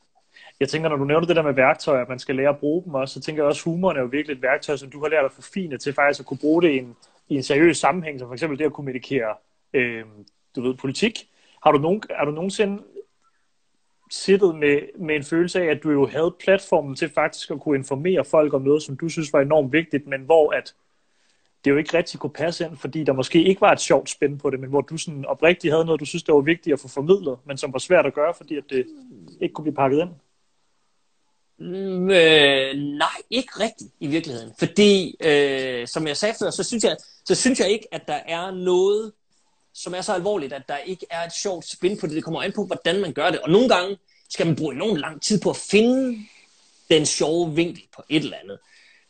Jeg 0.60 0.68
tænker, 0.68 0.88
når 0.88 0.96
du 0.96 1.04
nævner 1.04 1.26
det 1.26 1.36
der 1.36 1.42
med 1.42 1.52
værktøjer, 1.52 2.02
at 2.02 2.08
man 2.08 2.18
skal 2.18 2.36
lære 2.36 2.48
at 2.48 2.58
bruge 2.58 2.84
dem 2.84 2.94
også, 2.94 3.14
så 3.14 3.20
tænker 3.20 3.42
jeg 3.42 3.48
også, 3.48 3.60
at 3.60 3.64
humoren 3.64 3.96
er 3.96 4.00
jo 4.00 4.06
virkelig 4.06 4.34
et 4.34 4.42
værktøj, 4.42 4.76
som 4.76 4.90
du 4.90 5.00
har 5.00 5.08
lært 5.08 5.24
at 5.24 5.32
forfine 5.32 5.78
til 5.78 5.92
faktisk 5.92 6.20
at 6.20 6.26
kunne 6.26 6.38
bruge 6.38 6.62
det 6.62 6.70
i 6.70 6.78
en, 6.78 6.96
i 7.28 7.34
en 7.36 7.42
seriøs 7.42 7.78
sammenhæng, 7.78 8.18
som 8.18 8.28
for 8.28 8.32
eksempel 8.32 8.58
det 8.58 8.64
at 8.64 8.72
kommunikere, 8.72 9.34
øh, 9.72 10.04
du 10.56 10.62
ved, 10.62 10.74
politik. 10.74 11.28
Har 11.62 11.72
du, 11.72 11.78
nogen, 11.78 12.02
har 12.16 12.24
du 12.24 12.30
nogensinde 12.30 12.82
siddet 14.10 14.54
med, 14.54 14.80
med 14.98 15.16
en 15.16 15.24
følelse 15.24 15.62
af, 15.62 15.66
at 15.66 15.82
du 15.82 15.90
jo 15.90 16.06
havde 16.06 16.34
platformen 16.40 16.96
til 16.96 17.10
faktisk 17.14 17.50
at 17.50 17.60
kunne 17.60 17.78
informere 17.78 18.24
folk 18.24 18.54
om 18.54 18.62
noget, 18.62 18.82
som 18.82 18.96
du 18.96 19.08
synes 19.08 19.32
var 19.32 19.40
enormt 19.40 19.72
vigtigt, 19.72 20.06
men 20.06 20.20
hvor 20.20 20.50
at 20.50 20.74
det 21.64 21.70
jo 21.70 21.76
ikke 21.76 21.98
rigtig 21.98 22.20
kunne 22.20 22.30
passe 22.30 22.64
ind, 22.64 22.76
fordi 22.76 23.04
der 23.04 23.12
måske 23.12 23.42
ikke 23.42 23.60
var 23.60 23.72
et 23.72 23.80
sjovt 23.80 24.10
spænd 24.10 24.38
på 24.38 24.50
det, 24.50 24.60
men 24.60 24.70
hvor 24.70 24.80
du 24.80 24.96
sådan 24.96 25.24
oprigtigt 25.24 25.72
havde 25.72 25.84
noget, 25.84 26.00
du 26.00 26.04
synes, 26.04 26.22
det 26.22 26.34
var 26.34 26.40
vigtigt 26.40 26.74
at 26.74 26.80
få 26.80 26.88
formidlet, 26.88 27.38
men 27.44 27.56
som 27.56 27.72
var 27.72 27.78
svært 27.78 28.06
at 28.06 28.14
gøre, 28.14 28.34
fordi 28.34 28.56
at 28.56 28.64
det 28.70 28.86
ikke 29.40 29.52
kunne 29.52 29.64
blive 29.64 29.74
pakket 29.74 30.00
ind? 30.00 30.10
Mm, 31.60 32.10
øh, 32.10 32.74
nej, 32.76 33.16
ikke 33.30 33.52
rigtigt 33.60 33.90
i 34.00 34.06
virkeligheden. 34.06 34.52
Fordi, 34.58 35.16
øh, 35.20 35.88
som 35.88 36.06
jeg 36.06 36.16
sagde 36.16 36.34
før, 36.38 36.50
så 36.50 36.62
synes, 36.62 36.84
jeg, 36.84 36.96
så 37.24 37.34
synes 37.34 37.60
jeg 37.60 37.70
ikke, 37.70 37.88
at 37.92 38.02
der 38.08 38.20
er 38.26 38.50
noget, 38.50 39.12
som 39.74 39.94
er 39.94 40.00
så 40.00 40.12
alvorligt, 40.12 40.52
at 40.52 40.62
der 40.68 40.76
ikke 40.76 41.06
er 41.10 41.26
et 41.26 41.32
sjovt 41.32 41.68
spin 41.68 41.98
på 41.98 42.06
det. 42.06 42.14
Det 42.14 42.24
kommer 42.24 42.42
an 42.42 42.52
på, 42.52 42.64
hvordan 42.64 43.00
man 43.00 43.12
gør 43.12 43.30
det. 43.30 43.40
Og 43.40 43.50
nogle 43.50 43.68
gange 43.68 43.98
skal 44.30 44.46
man 44.46 44.56
bruge 44.56 44.74
enormt 44.74 44.98
lang 44.98 45.22
tid 45.22 45.40
på 45.40 45.50
at 45.50 45.56
finde 45.56 46.18
den 46.90 47.06
sjove 47.06 47.54
vinkel 47.54 47.82
på 47.96 48.02
et 48.08 48.24
eller 48.24 48.36
andet. 48.42 48.58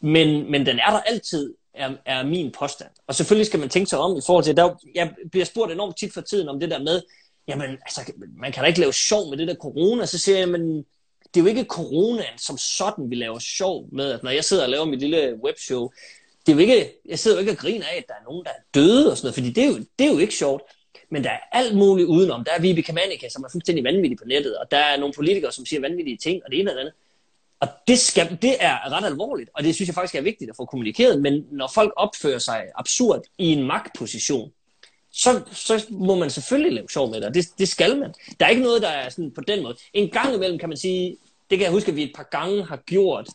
Men, 0.01 0.51
men 0.51 0.67
den 0.67 0.79
er 0.79 0.91
der 0.91 1.01
altid, 1.01 1.55
er, 1.75 1.91
er 2.05 2.23
min 2.27 2.53
påstand. 2.59 2.91
Og 3.07 3.15
selvfølgelig 3.15 3.47
skal 3.47 3.61
man 3.61 3.69
tænke 3.69 3.91
sig 3.91 3.99
om 3.99 4.17
i 4.17 4.21
forhold 4.27 4.45
til, 4.45 4.57
der, 4.57 4.75
jeg 4.95 5.15
bliver 5.31 5.45
spurgt 5.45 5.73
enormt 5.73 5.99
tit 5.99 6.15
for 6.15 6.21
tiden 6.21 6.49
om 6.49 6.61
det 6.61 6.71
der 6.71 6.79
med, 6.79 7.03
jamen, 7.49 7.71
altså, 7.71 8.13
man 8.37 8.53
kan 8.53 8.63
da 8.63 8.67
ikke 8.67 8.81
lave 8.81 8.93
sjov 8.93 9.31
med 9.31 9.39
det 9.39 9.49
der 9.49 9.55
corona. 9.55 10.07
Så 10.07 10.19
siger 10.19 10.39
jeg, 10.39 10.49
men 10.49 10.85
det 11.35 11.41
er 11.41 11.45
jo 11.45 11.49
ikke 11.49 11.65
coronaen 11.65 12.39
som 12.39 12.59
sådan, 12.59 13.11
vi 13.11 13.15
laver 13.15 13.39
sjov 13.39 13.89
med, 13.93 14.13
at 14.13 14.23
når 14.23 14.31
jeg 14.31 14.45
sidder 14.45 14.63
og 14.63 14.71
laver 14.71 14.85
mit 14.85 15.01
lille 15.01 15.41
webshow, 15.45 15.89
det 16.47 16.53
er 16.53 16.57
jo 16.57 16.61
ikke, 16.61 16.93
jeg 17.09 17.19
sidder 17.19 17.37
jo 17.37 17.41
ikke 17.41 17.53
og 17.53 17.59
griner 17.59 17.87
af, 17.87 17.97
at 17.97 18.05
der 18.09 18.15
er 18.15 18.25
nogen, 18.25 18.45
der 18.45 18.51
er 18.51 18.63
døde 18.75 19.11
og 19.11 19.17
sådan 19.17 19.27
noget, 19.27 19.35
fordi 19.35 19.51
det 19.51 19.65
er 19.65 19.69
jo, 19.69 19.77
det 19.99 20.07
er 20.07 20.13
jo 20.13 20.19
ikke 20.19 20.35
sjovt. 20.35 20.63
Men 21.11 21.25
der 21.25 21.31
er 21.31 21.39
alt 21.53 21.77
muligt 21.77 22.09
udenom. 22.09 22.45
Der 22.45 22.53
er 22.53 22.61
Vibeke 22.61 22.93
Manica, 22.93 23.29
som 23.29 23.45
er 23.45 23.49
fuldstændig 23.53 23.85
vanvittig 23.85 24.19
på 24.19 24.25
nettet, 24.25 24.57
og 24.59 24.71
der 24.71 24.79
er 24.79 24.97
nogle 24.97 25.15
politikere, 25.15 25.53
som 25.53 25.67
siger 25.67 25.81
vanvittige 25.81 26.17
ting, 26.17 26.43
og 26.45 26.51
det 26.51 26.61
ene 26.61 26.71
og 26.71 26.75
det 26.75 26.81
andet. 26.81 26.95
Og 27.61 27.69
det, 27.89 27.99
skal, 27.99 28.39
det 28.43 28.57
er 28.61 28.93
ret 28.93 29.07
alvorligt, 29.07 29.51
og 29.55 29.65
det 29.65 29.75
synes 29.75 29.89
jeg 29.89 29.95
faktisk 29.95 30.15
er 30.15 30.21
vigtigt 30.23 30.51
at 30.51 30.57
få 30.57 30.65
kommunikeret, 30.65 31.23
men 31.23 31.47
når 31.51 31.71
folk 31.75 31.93
opfører 31.97 32.39
sig 32.39 32.67
absurd 32.75 33.23
i 33.39 33.53
en 33.53 33.63
magtposition, 33.63 34.53
så, 35.13 35.43
så 35.53 35.87
må 35.91 36.15
man 36.15 36.31
selvfølgelig 36.31 36.73
lave 36.73 36.89
sjov 36.89 37.11
med 37.11 37.17
det, 37.17 37.29
og 37.29 37.35
det, 37.35 37.47
det 37.59 37.69
skal 37.69 37.99
man. 37.99 38.15
Der 38.41 38.47
er 38.47 38.51
ikke 38.51 38.63
noget, 38.63 38.83
der 38.83 38.89
er 38.89 39.09
sådan 39.09 39.31
på 39.35 39.41
den 39.41 39.63
måde. 39.63 39.77
En 39.93 40.11
gang 40.11 40.35
imellem 40.35 40.59
kan 40.59 40.69
man 40.69 40.79
sige, 40.79 41.17
det 41.51 41.59
kan 41.59 41.65
jeg 41.65 41.73
huske, 41.73 41.91
at 41.91 41.97
vi 41.97 42.03
et 42.03 42.13
par 42.17 42.29
gange 42.31 42.65
har 42.65 42.77
gjort 42.77 43.29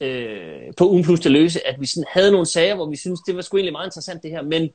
øh, 0.00 0.74
på 0.76 0.88
Ugen 0.88 1.04
Plus 1.04 1.20
til 1.20 1.30
Løse, 1.30 1.66
at 1.66 1.80
vi 1.80 1.86
sådan 1.86 2.04
havde 2.12 2.30
nogle 2.30 2.46
sager, 2.46 2.74
hvor 2.74 2.90
vi 2.90 2.96
synes 2.96 3.20
det 3.26 3.36
var 3.36 3.42
sgu 3.42 3.56
egentlig 3.56 3.72
meget 3.72 3.86
interessant 3.86 4.22
det 4.22 4.30
her, 4.30 4.42
men, 4.42 4.70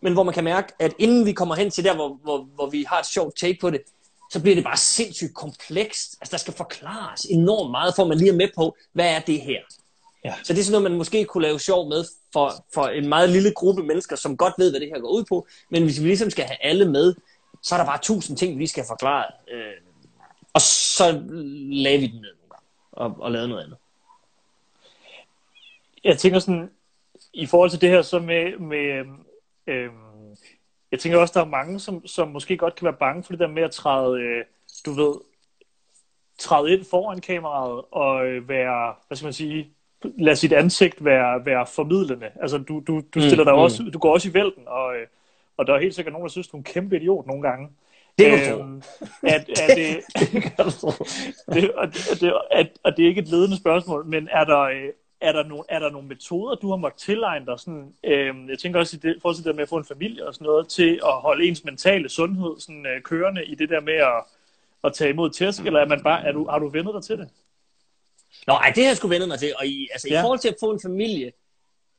men 0.00 0.12
hvor 0.12 0.22
man 0.22 0.34
kan 0.34 0.44
mærke, 0.44 0.72
at 0.78 0.94
inden 0.98 1.26
vi 1.26 1.32
kommer 1.32 1.54
hen 1.54 1.70
til 1.70 1.84
der, 1.84 1.94
hvor, 1.94 2.18
hvor, 2.22 2.48
hvor 2.54 2.70
vi 2.70 2.84
har 2.88 3.00
et 3.00 3.06
sjovt 3.06 3.36
take 3.36 3.58
på 3.60 3.70
det, 3.70 3.80
så 4.30 4.42
bliver 4.42 4.54
det 4.54 4.64
bare 4.64 4.76
sindssygt 4.76 5.34
komplekst. 5.34 6.16
Altså, 6.20 6.32
der 6.32 6.38
skal 6.38 6.54
forklares 6.54 7.20
enormt 7.20 7.70
meget, 7.70 7.94
for 7.96 8.02
at 8.02 8.08
man 8.08 8.18
lige 8.18 8.30
er 8.30 8.36
med 8.36 8.48
på, 8.56 8.76
hvad 8.92 9.14
er 9.14 9.20
det 9.20 9.40
her? 9.40 9.60
Ja. 10.24 10.34
Så 10.42 10.52
det 10.52 10.60
er 10.60 10.64
sådan 10.64 10.72
noget, 10.72 10.90
man 10.90 10.98
måske 10.98 11.24
kunne 11.24 11.42
lave 11.42 11.60
sjov 11.60 11.88
med 11.88 12.04
for, 12.32 12.64
for 12.74 12.86
en 12.86 13.08
meget 13.08 13.30
lille 13.30 13.54
gruppe 13.54 13.82
mennesker, 13.82 14.16
som 14.16 14.36
godt 14.36 14.54
ved, 14.58 14.70
hvad 14.70 14.80
det 14.80 14.88
her 14.88 15.00
går 15.00 15.08
ud 15.08 15.24
på. 15.24 15.46
Men 15.70 15.82
hvis 15.84 16.02
vi 16.02 16.06
ligesom 16.06 16.30
skal 16.30 16.44
have 16.44 16.64
alle 16.64 16.90
med, 16.90 17.14
så 17.62 17.74
er 17.74 17.78
der 17.78 17.86
bare 17.86 17.98
tusind 18.02 18.36
ting, 18.36 18.54
vi 18.54 18.58
lige 18.58 18.68
skal 18.68 18.82
have 18.82 18.88
forklaret. 18.88 19.34
Øh, 19.50 19.72
og 20.54 20.60
så 20.60 21.22
lagde 21.70 21.98
vi 21.98 22.06
den 22.06 22.20
ned 22.20 22.34
nogle 22.34 22.50
gange 22.50 22.66
og, 22.92 23.16
og 23.24 23.32
lavede 23.32 23.48
noget 23.48 23.64
andet. 23.64 23.78
Jeg 26.04 26.18
tænker 26.18 26.38
sådan, 26.38 26.70
i 27.32 27.46
forhold 27.46 27.70
til 27.70 27.80
det 27.80 27.88
her 27.88 28.02
så 28.02 28.18
med, 28.18 28.58
med 28.58 29.04
øhm, 29.66 30.36
jeg 30.92 31.00
tænker 31.00 31.18
også, 31.18 31.34
der 31.34 31.44
er 31.44 31.50
mange, 31.50 31.80
som, 31.80 32.06
som 32.06 32.28
måske 32.28 32.56
godt 32.56 32.74
kan 32.74 32.84
være 32.84 32.96
bange 33.00 33.22
for 33.22 33.32
det 33.32 33.40
der 33.40 33.46
med 33.46 33.62
at 33.62 33.70
træde, 33.70 34.20
øh, 34.20 34.44
du 34.86 34.92
ved, 34.92 35.14
træde 36.38 36.72
ind 36.72 36.84
foran 36.84 37.20
kameraet 37.20 37.84
og 37.90 38.26
øh, 38.26 38.48
være, 38.48 38.94
hvad 39.06 39.16
skal 39.16 39.26
man 39.26 39.32
sige, 39.32 39.72
lad 40.04 40.36
sit 40.36 40.52
ansigt 40.52 41.04
være, 41.04 41.46
være 41.46 41.66
formidlende. 41.66 42.26
Altså, 42.40 42.58
du, 42.58 42.82
du, 42.86 43.02
du 43.14 43.20
stiller 43.20 43.44
dig 43.44 43.52
mm. 43.52 43.58
også, 43.58 43.82
du 43.92 43.98
går 43.98 44.12
også 44.12 44.28
i 44.28 44.34
vælten, 44.34 44.62
og, 44.66 44.96
øh, 44.96 45.06
og 45.56 45.66
der 45.66 45.74
er 45.74 45.80
helt 45.80 45.94
sikkert 45.94 46.12
nogen, 46.12 46.26
der 46.26 46.30
synes, 46.30 46.48
du 46.48 46.56
er 46.56 46.60
en 46.60 46.64
kæmpe 46.64 46.96
idiot 46.96 47.26
nogle 47.26 47.42
gange. 47.42 47.68
Det 48.18 48.30
kan 48.30 48.52
tro. 48.52 48.62
Øhm, 48.62 48.82
at, 49.22 49.48
at 49.48 49.76
det, 49.76 50.00
Det 51.54 51.70
og, 51.72 51.88
det, 52.20 52.32
at, 52.50 52.68
og 52.82 52.96
det 52.96 53.04
er 53.04 53.08
ikke 53.08 53.20
et 53.20 53.28
ledende 53.28 53.56
spørgsmål, 53.56 54.06
men 54.06 54.28
er 54.32 54.44
der, 54.44 54.60
øh, 54.60 54.88
er 55.20 55.32
der, 55.32 55.42
nogle, 55.42 55.64
er 55.68 55.78
der 55.78 55.90
nogle 55.90 56.08
metoder, 56.08 56.54
du 56.54 56.70
har 56.70 56.76
måttet 56.76 57.00
tilegne 57.00 57.46
dig? 57.46 57.60
Sådan, 57.60 57.92
øh, 58.04 58.34
jeg 58.48 58.58
tænker 58.58 58.80
også 58.80 58.96
i 58.96 59.00
det, 59.08 59.22
til 59.22 59.36
det 59.36 59.44
der 59.44 59.52
med 59.52 59.62
at 59.62 59.68
få 59.68 59.76
en 59.76 59.84
familie 59.84 60.26
og 60.26 60.34
sådan 60.34 60.44
noget, 60.44 60.68
til 60.68 61.00
at 61.04 61.12
holde 61.12 61.48
ens 61.48 61.64
mentale 61.64 62.08
sundhed 62.08 62.54
sådan, 62.58 62.86
øh, 62.86 63.02
kørende 63.02 63.44
i 63.44 63.54
det 63.54 63.68
der 63.68 63.80
med 63.80 63.94
at, 63.94 64.24
at 64.84 64.92
tage 64.92 65.10
imod 65.10 65.30
tæsk, 65.30 65.66
eller 65.66 65.80
er 65.80 65.86
man 65.86 66.02
bare, 66.02 66.24
er 66.24 66.32
du, 66.32 66.48
har 66.48 66.58
du 66.58 66.68
vendet 66.68 66.94
dig 66.94 67.02
til 67.02 67.18
det? 67.18 67.28
Nå, 68.48 68.54
ej, 68.54 68.72
det 68.74 68.82
har 68.84 68.90
jeg 68.90 68.96
sgu 68.96 69.08
vendet 69.08 69.28
mig 69.28 69.38
til. 69.38 69.54
Og 69.58 69.66
i, 69.66 69.88
altså, 69.92 70.08
Ja. 70.08 70.18
i 70.18 70.22
forhold 70.22 70.38
til 70.38 70.48
at 70.48 70.56
få 70.60 70.70
en 70.70 70.80
familie, 70.82 71.26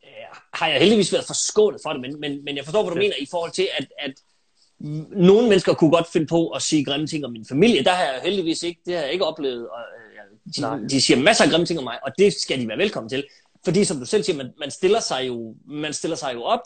øh, 0.04 0.10
har 0.54 0.68
jeg 0.68 0.80
heldigvis 0.80 1.14
været 1.14 1.26
forskånet 1.26 1.80
for 1.84 1.90
det, 1.94 2.02
men, 2.02 2.20
men, 2.20 2.44
men 2.46 2.58
jeg 2.58 2.66
forstår, 2.66 2.84
hvad 2.84 2.92
du 2.92 2.98
Ja. 3.00 3.04
mener 3.06 3.16
i 3.20 3.28
forhold 3.32 3.52
til, 3.52 3.68
at, 3.78 3.88
at 4.00 4.14
nogle 5.12 5.50
mennesker 5.50 5.74
kunne 5.74 5.92
godt 5.92 6.08
finde 6.14 6.28
på 6.28 6.50
at 6.50 6.62
sige 6.62 6.86
grimme 6.86 7.08
ting 7.08 7.26
om 7.26 7.32
min 7.32 7.46
familie. 7.50 7.84
Der 7.84 7.92
har 7.92 8.04
jeg 8.04 8.22
heldigvis 8.24 8.64
ikke, 8.64 8.82
det 8.86 8.96
har 8.96 9.02
jeg 9.04 9.12
ikke 9.14 9.26
oplevet. 9.26 9.70
Og, 9.70 9.80
øh, 9.80 10.62
Nej. 10.62 10.78
de, 10.78 10.90
de 10.90 11.02
siger 11.02 11.18
masser 11.18 11.44
af 11.44 11.50
grimme 11.52 11.66
ting 11.66 11.80
om 11.80 11.84
mig, 11.84 12.00
og 12.04 12.12
det 12.18 12.34
skal 12.34 12.60
de 12.62 12.68
være 12.68 12.78
velkommen 12.78 13.10
til. 13.10 13.28
Fordi 13.66 13.86
som 13.86 14.00
du 14.00 14.06
selv 14.06 14.24
siger, 14.24 14.38
man, 14.38 14.54
man, 14.60 14.72
stiller, 14.72 15.00
sig 15.00 15.28
jo, 15.28 15.56
man 15.68 15.94
stiller 15.94 16.18
sig 16.18 16.34
jo 16.34 16.44
op, 16.44 16.62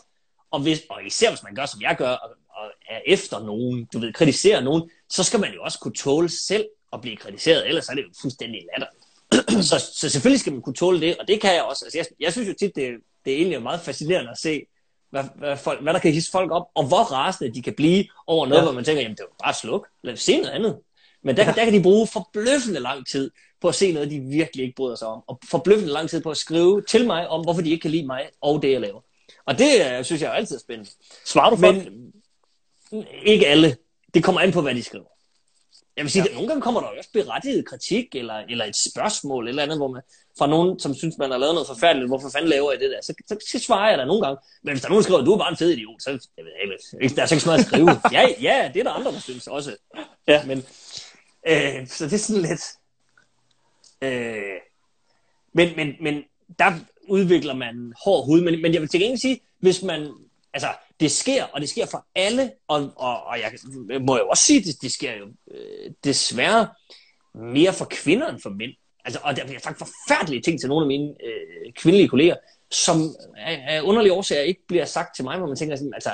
og, 0.50 0.60
hvis, 0.60 0.82
og 0.90 1.06
især 1.06 1.30
hvis 1.30 1.42
man 1.42 1.54
gør, 1.54 1.66
som 1.66 1.82
jeg 1.82 1.96
gør, 1.98 2.10
og, 2.10 2.30
og 2.48 2.70
er 2.88 3.00
efter 3.06 3.40
nogen, 3.40 3.88
du 3.92 3.98
ved, 3.98 4.12
kritiserer 4.12 4.60
nogen, 4.60 4.90
så 5.10 5.24
skal 5.24 5.40
man 5.40 5.52
jo 5.54 5.62
også 5.62 5.78
kunne 5.78 5.94
tåle 5.94 6.28
selv 6.28 6.66
at 6.92 7.00
blive 7.00 7.16
kritiseret, 7.16 7.68
ellers 7.68 7.88
er 7.88 7.94
det 7.94 8.02
jo 8.02 8.08
fuldstændig 8.20 8.60
latterligt 8.72 9.03
så, 9.70 9.90
så 9.94 10.08
selvfølgelig 10.08 10.40
skal 10.40 10.52
man 10.52 10.62
kunne 10.62 10.74
tåle 10.74 11.00
det, 11.00 11.16
og 11.16 11.28
det 11.28 11.40
kan 11.40 11.54
jeg 11.54 11.62
også. 11.62 11.84
Altså, 11.84 11.98
jeg, 11.98 12.06
jeg 12.20 12.32
synes 12.32 12.48
jo 12.48 12.54
tit, 12.60 12.76
det, 12.76 12.90
det 13.24 13.32
er 13.32 13.36
egentlig 13.36 13.62
meget 13.62 13.80
fascinerende 13.80 14.30
at 14.30 14.38
se, 14.38 14.62
hvad, 15.10 15.24
hvad, 15.38 15.56
folk, 15.56 15.82
hvad 15.82 15.94
der 15.94 16.00
kan 16.00 16.12
hisse 16.12 16.30
folk 16.30 16.50
op, 16.50 16.66
og 16.74 16.84
hvor 16.86 17.12
rasende 17.12 17.54
de 17.54 17.62
kan 17.62 17.74
blive 17.74 18.04
over 18.26 18.46
noget, 18.46 18.60
Ja. 18.60 18.64
hvor 18.64 18.72
man 18.72 18.84
tænker, 18.84 19.02
jamen 19.02 19.16
det 19.16 19.22
er 19.22 19.44
bare 19.44 19.54
sluk, 19.54 19.88
lad 20.02 20.12
os 20.12 20.20
se 20.20 20.36
noget 20.36 20.52
andet. 20.52 20.78
Men 21.22 21.36
der, 21.36 21.44
ja. 21.44 21.52
der 21.52 21.64
kan 21.64 21.72
de 21.72 21.82
bruge 21.82 22.06
forbløffende 22.06 22.80
lang 22.80 23.06
tid 23.06 23.30
på 23.60 23.68
at 23.68 23.74
se 23.74 23.92
noget, 23.92 24.10
de 24.10 24.20
virkelig 24.20 24.62
ikke 24.64 24.74
bryder 24.76 24.96
sig 24.96 25.08
om, 25.08 25.22
og 25.26 25.40
forbløffende 25.50 25.92
lang 25.92 26.10
tid 26.10 26.22
på 26.22 26.30
at 26.30 26.36
skrive 26.36 26.82
til 26.82 27.06
mig 27.06 27.28
om, 27.28 27.42
hvorfor 27.42 27.62
de 27.62 27.70
ikke 27.70 27.82
kan 27.82 27.90
lide 27.90 28.06
mig 28.06 28.28
og 28.40 28.62
det, 28.62 28.72
jeg 28.72 28.80
laver. 28.80 29.00
Og 29.46 29.58
det 29.58 29.98
øh, 29.98 30.04
synes 30.04 30.22
jeg 30.22 30.28
er 30.28 30.32
altid 30.32 30.58
spændende. 30.58 30.90
Svarer 31.24 31.50
du 31.50 31.56
for? 31.56 31.72
Men 31.72 32.12
ikke 33.22 33.46
alle. 33.46 33.76
Det 34.14 34.24
kommer 34.24 34.40
an 34.40 34.52
på, 34.52 34.60
hvad 34.60 34.74
de 34.74 34.82
skriver. 34.82 35.04
Jeg 35.96 36.02
vil 36.04 36.10
sige, 36.10 36.22
ja. 36.22 36.28
at 36.28 36.34
nogle 36.34 36.48
gange 36.48 36.62
kommer 36.62 36.80
der 36.80 36.86
også 36.86 37.10
berettiget 37.12 37.66
kritik, 37.66 38.14
eller, 38.14 38.34
eller 38.34 38.64
et 38.64 38.76
spørgsmål, 38.76 39.48
eller 39.48 39.62
andet, 39.62 39.78
hvor 39.78 39.88
man, 39.88 40.02
fra 40.38 40.46
nogen, 40.46 40.78
som 40.78 40.94
synes, 40.94 41.18
man 41.18 41.30
har 41.30 41.38
lavet 41.38 41.54
noget 41.54 41.66
forfærdeligt, 41.66 42.08
hvorfor 42.08 42.30
fanden 42.30 42.50
laver 42.50 42.72
I 42.72 42.78
det 42.78 42.90
der? 42.90 43.02
Så, 43.02 43.14
så, 43.26 43.36
så 43.52 43.58
svarer 43.58 43.90
jeg 43.90 43.98
da 43.98 44.04
nogle 44.04 44.26
gange. 44.26 44.38
Men 44.62 44.72
hvis 44.72 44.80
der 44.80 44.86
er 44.86 44.90
nogen, 44.90 45.02
der 45.02 45.04
skriver, 45.04 45.20
at 45.20 45.26
du 45.26 45.32
er 45.32 45.38
bare 45.38 45.50
en 45.50 45.56
fed 45.56 45.70
idiot, 45.70 46.02
så 46.02 46.10
jeg 46.10 46.44
ved, 46.44 46.52
jeg 46.92 47.00
ved, 47.00 47.16
der 47.16 47.22
er 47.22 47.26
så 47.26 47.34
ikke 47.34 47.42
så 47.42 47.48
meget 47.48 47.60
at 47.60 47.66
skrive. 47.66 47.90
ja, 48.16 48.28
ja, 48.40 48.70
det 48.74 48.80
er 48.80 48.84
der 48.84 48.90
andre, 48.90 49.12
der 49.12 49.20
synes 49.20 49.46
også. 49.46 49.76
Ja. 50.28 50.44
Men, 50.44 50.58
øh, 51.48 51.86
så 51.86 52.04
det 52.04 52.12
er 52.12 52.18
sådan 52.18 52.42
lidt... 52.42 52.62
Øh, 54.02 54.60
men, 55.52 55.76
men, 55.76 55.94
men 56.00 56.24
der 56.58 56.72
udvikler 57.08 57.54
man 57.54 57.92
hård 58.04 58.26
hud. 58.26 58.40
Men, 58.40 58.62
men 58.62 58.72
jeg 58.72 58.80
vil 58.80 58.88
til 58.88 59.00
gengæld 59.00 59.20
sige, 59.20 59.40
hvis 59.58 59.82
man... 59.82 60.12
Altså, 60.52 60.68
det 61.00 61.10
sker, 61.10 61.44
og 61.44 61.60
det 61.60 61.68
sker 61.68 61.86
for 61.86 62.06
alle, 62.14 62.52
og, 62.68 62.92
og, 62.96 63.24
og 63.24 63.38
jeg 63.40 63.52
må 64.00 64.16
jo 64.18 64.28
også 64.28 64.42
sige, 64.42 64.64
det, 64.64 64.82
det 64.82 64.92
sker 64.92 65.12
jo 65.16 65.26
øh, 65.50 65.90
desværre 66.04 66.68
mere 67.34 67.72
for 67.72 67.84
kvinder 67.90 68.28
end 68.28 68.40
for 68.42 68.50
mænd. 68.50 68.72
Altså, 69.04 69.20
og 69.24 69.36
der 69.36 69.44
bliver 69.46 69.60
sagt 69.60 69.78
forfærdelige 69.78 70.42
ting 70.42 70.60
til 70.60 70.68
nogle 70.68 70.84
af 70.84 70.88
mine 70.88 71.08
øh, 71.24 71.72
kvindelige 71.72 72.08
kolleger, 72.08 72.36
som 72.70 72.96
af, 73.36 73.64
af 73.68 73.80
underlige 73.82 74.12
årsager 74.12 74.42
ikke 74.42 74.66
bliver 74.68 74.84
sagt 74.84 75.16
til 75.16 75.24
mig, 75.24 75.38
hvor 75.38 75.46
man 75.46 75.56
tænker 75.56 75.76
sådan, 75.76 75.94
altså, 75.94 76.10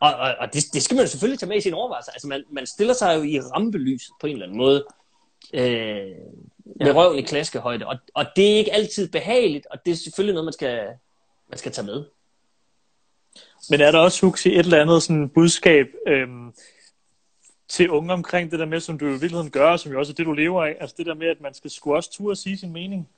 og, 0.00 0.14
og, 0.14 0.34
og 0.40 0.54
det, 0.54 0.64
det 0.72 0.82
skal 0.82 0.94
man 0.94 1.04
jo 1.04 1.10
selvfølgelig 1.10 1.38
tage 1.38 1.48
med 1.48 1.56
i 1.56 1.60
sin 1.60 1.74
overvejelse. 1.74 2.10
Altså, 2.14 2.28
man, 2.28 2.44
man 2.52 2.66
stiller 2.66 2.94
sig 2.94 3.16
jo 3.16 3.22
i 3.22 3.40
rampelyset 3.40 4.10
på 4.20 4.26
en 4.26 4.32
eller 4.32 4.46
anden 4.46 4.58
måde, 4.58 4.86
øh, 5.54 6.16
med 6.80 6.86
Ja. 6.86 6.92
røven 6.92 7.18
i 7.18 7.22
klaskehøjde, 7.22 7.86
og, 7.86 7.96
og 8.14 8.26
det 8.36 8.52
er 8.52 8.56
ikke 8.56 8.72
altid 8.72 9.08
behageligt, 9.08 9.66
og 9.70 9.78
det 9.86 9.92
er 9.92 9.96
selvfølgelig 9.96 10.34
noget, 10.34 10.44
man 10.44 10.52
skal, 10.52 10.86
man 11.48 11.58
skal 11.58 11.72
tage 11.72 11.86
med. 11.86 12.04
Men 13.70 13.80
er 13.80 13.90
der 13.90 13.98
også, 13.98 14.26
Huxi, 14.26 14.48
et 14.48 14.58
eller 14.58 14.80
andet 14.80 15.02
sådan 15.02 15.28
budskab 15.28 15.86
øhm, 16.06 16.52
til 17.68 17.90
unge 17.90 18.12
omkring 18.12 18.50
det 18.50 18.58
der 18.58 18.66
med, 18.66 18.80
som 18.80 18.98
du 18.98 19.06
i 19.06 19.10
virkeligheden 19.10 19.50
gør, 19.50 19.76
som 19.76 19.92
jo 19.92 19.98
også 19.98 20.12
er 20.12 20.14
det, 20.14 20.26
du 20.26 20.32
lever 20.32 20.64
af? 20.64 20.76
Altså 20.80 20.94
det 20.98 21.06
der 21.06 21.14
med, 21.14 21.26
at 21.26 21.40
man 21.40 21.54
skal 21.54 21.70
sgu 21.70 21.94
også 21.94 22.12
turde 22.12 22.36
sige 22.36 22.58
sin 22.58 22.72
mening. 22.72 23.08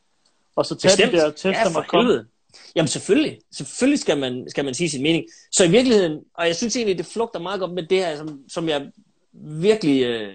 Og 0.56 0.66
så 0.66 0.74
tage 0.74 0.90
Bestemt. 0.90 1.12
de 1.12 1.16
der 1.16 1.30
tester, 1.30 1.84
ja, 1.92 1.98
helvede. 1.98 2.26
Jamen 2.74 2.88
selvfølgelig. 2.88 3.38
Selvfølgelig 3.52 3.98
skal 3.98 4.18
man, 4.18 4.50
skal 4.50 4.64
man 4.64 4.74
sige 4.74 4.90
sin 4.90 5.02
mening. 5.02 5.24
Så 5.52 5.64
i 5.64 5.70
virkeligheden, 5.70 6.20
og 6.34 6.46
jeg 6.46 6.56
synes 6.56 6.76
egentlig, 6.76 6.98
det 6.98 7.06
flugter 7.06 7.40
meget 7.40 7.60
godt 7.60 7.72
med 7.72 7.86
det 7.86 7.98
her, 7.98 8.16
som, 8.16 8.40
som 8.48 8.68
jeg 8.68 8.90
virkelig... 9.32 10.02
Øh, 10.02 10.34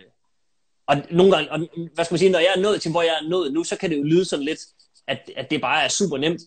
og 0.87 0.97
nogle 1.11 1.35
gange, 1.35 1.51
og, 1.51 1.59
hvad 1.93 2.05
skal 2.05 2.13
man 2.13 2.19
sige, 2.19 2.31
når 2.31 2.39
jeg 2.39 2.53
er 2.55 2.61
nået 2.61 2.81
til, 2.81 2.91
hvor 2.91 3.01
jeg 3.01 3.17
er 3.21 3.29
nået 3.29 3.53
nu, 3.53 3.63
så 3.63 3.75
kan 3.75 3.89
det 3.89 3.97
jo 3.97 4.03
lyde 4.03 4.25
sådan 4.25 4.45
lidt, 4.45 4.59
at, 5.07 5.31
at 5.35 5.51
det 5.51 5.61
bare 5.61 5.83
er 5.83 5.87
super 5.87 6.17
nemt. 6.17 6.41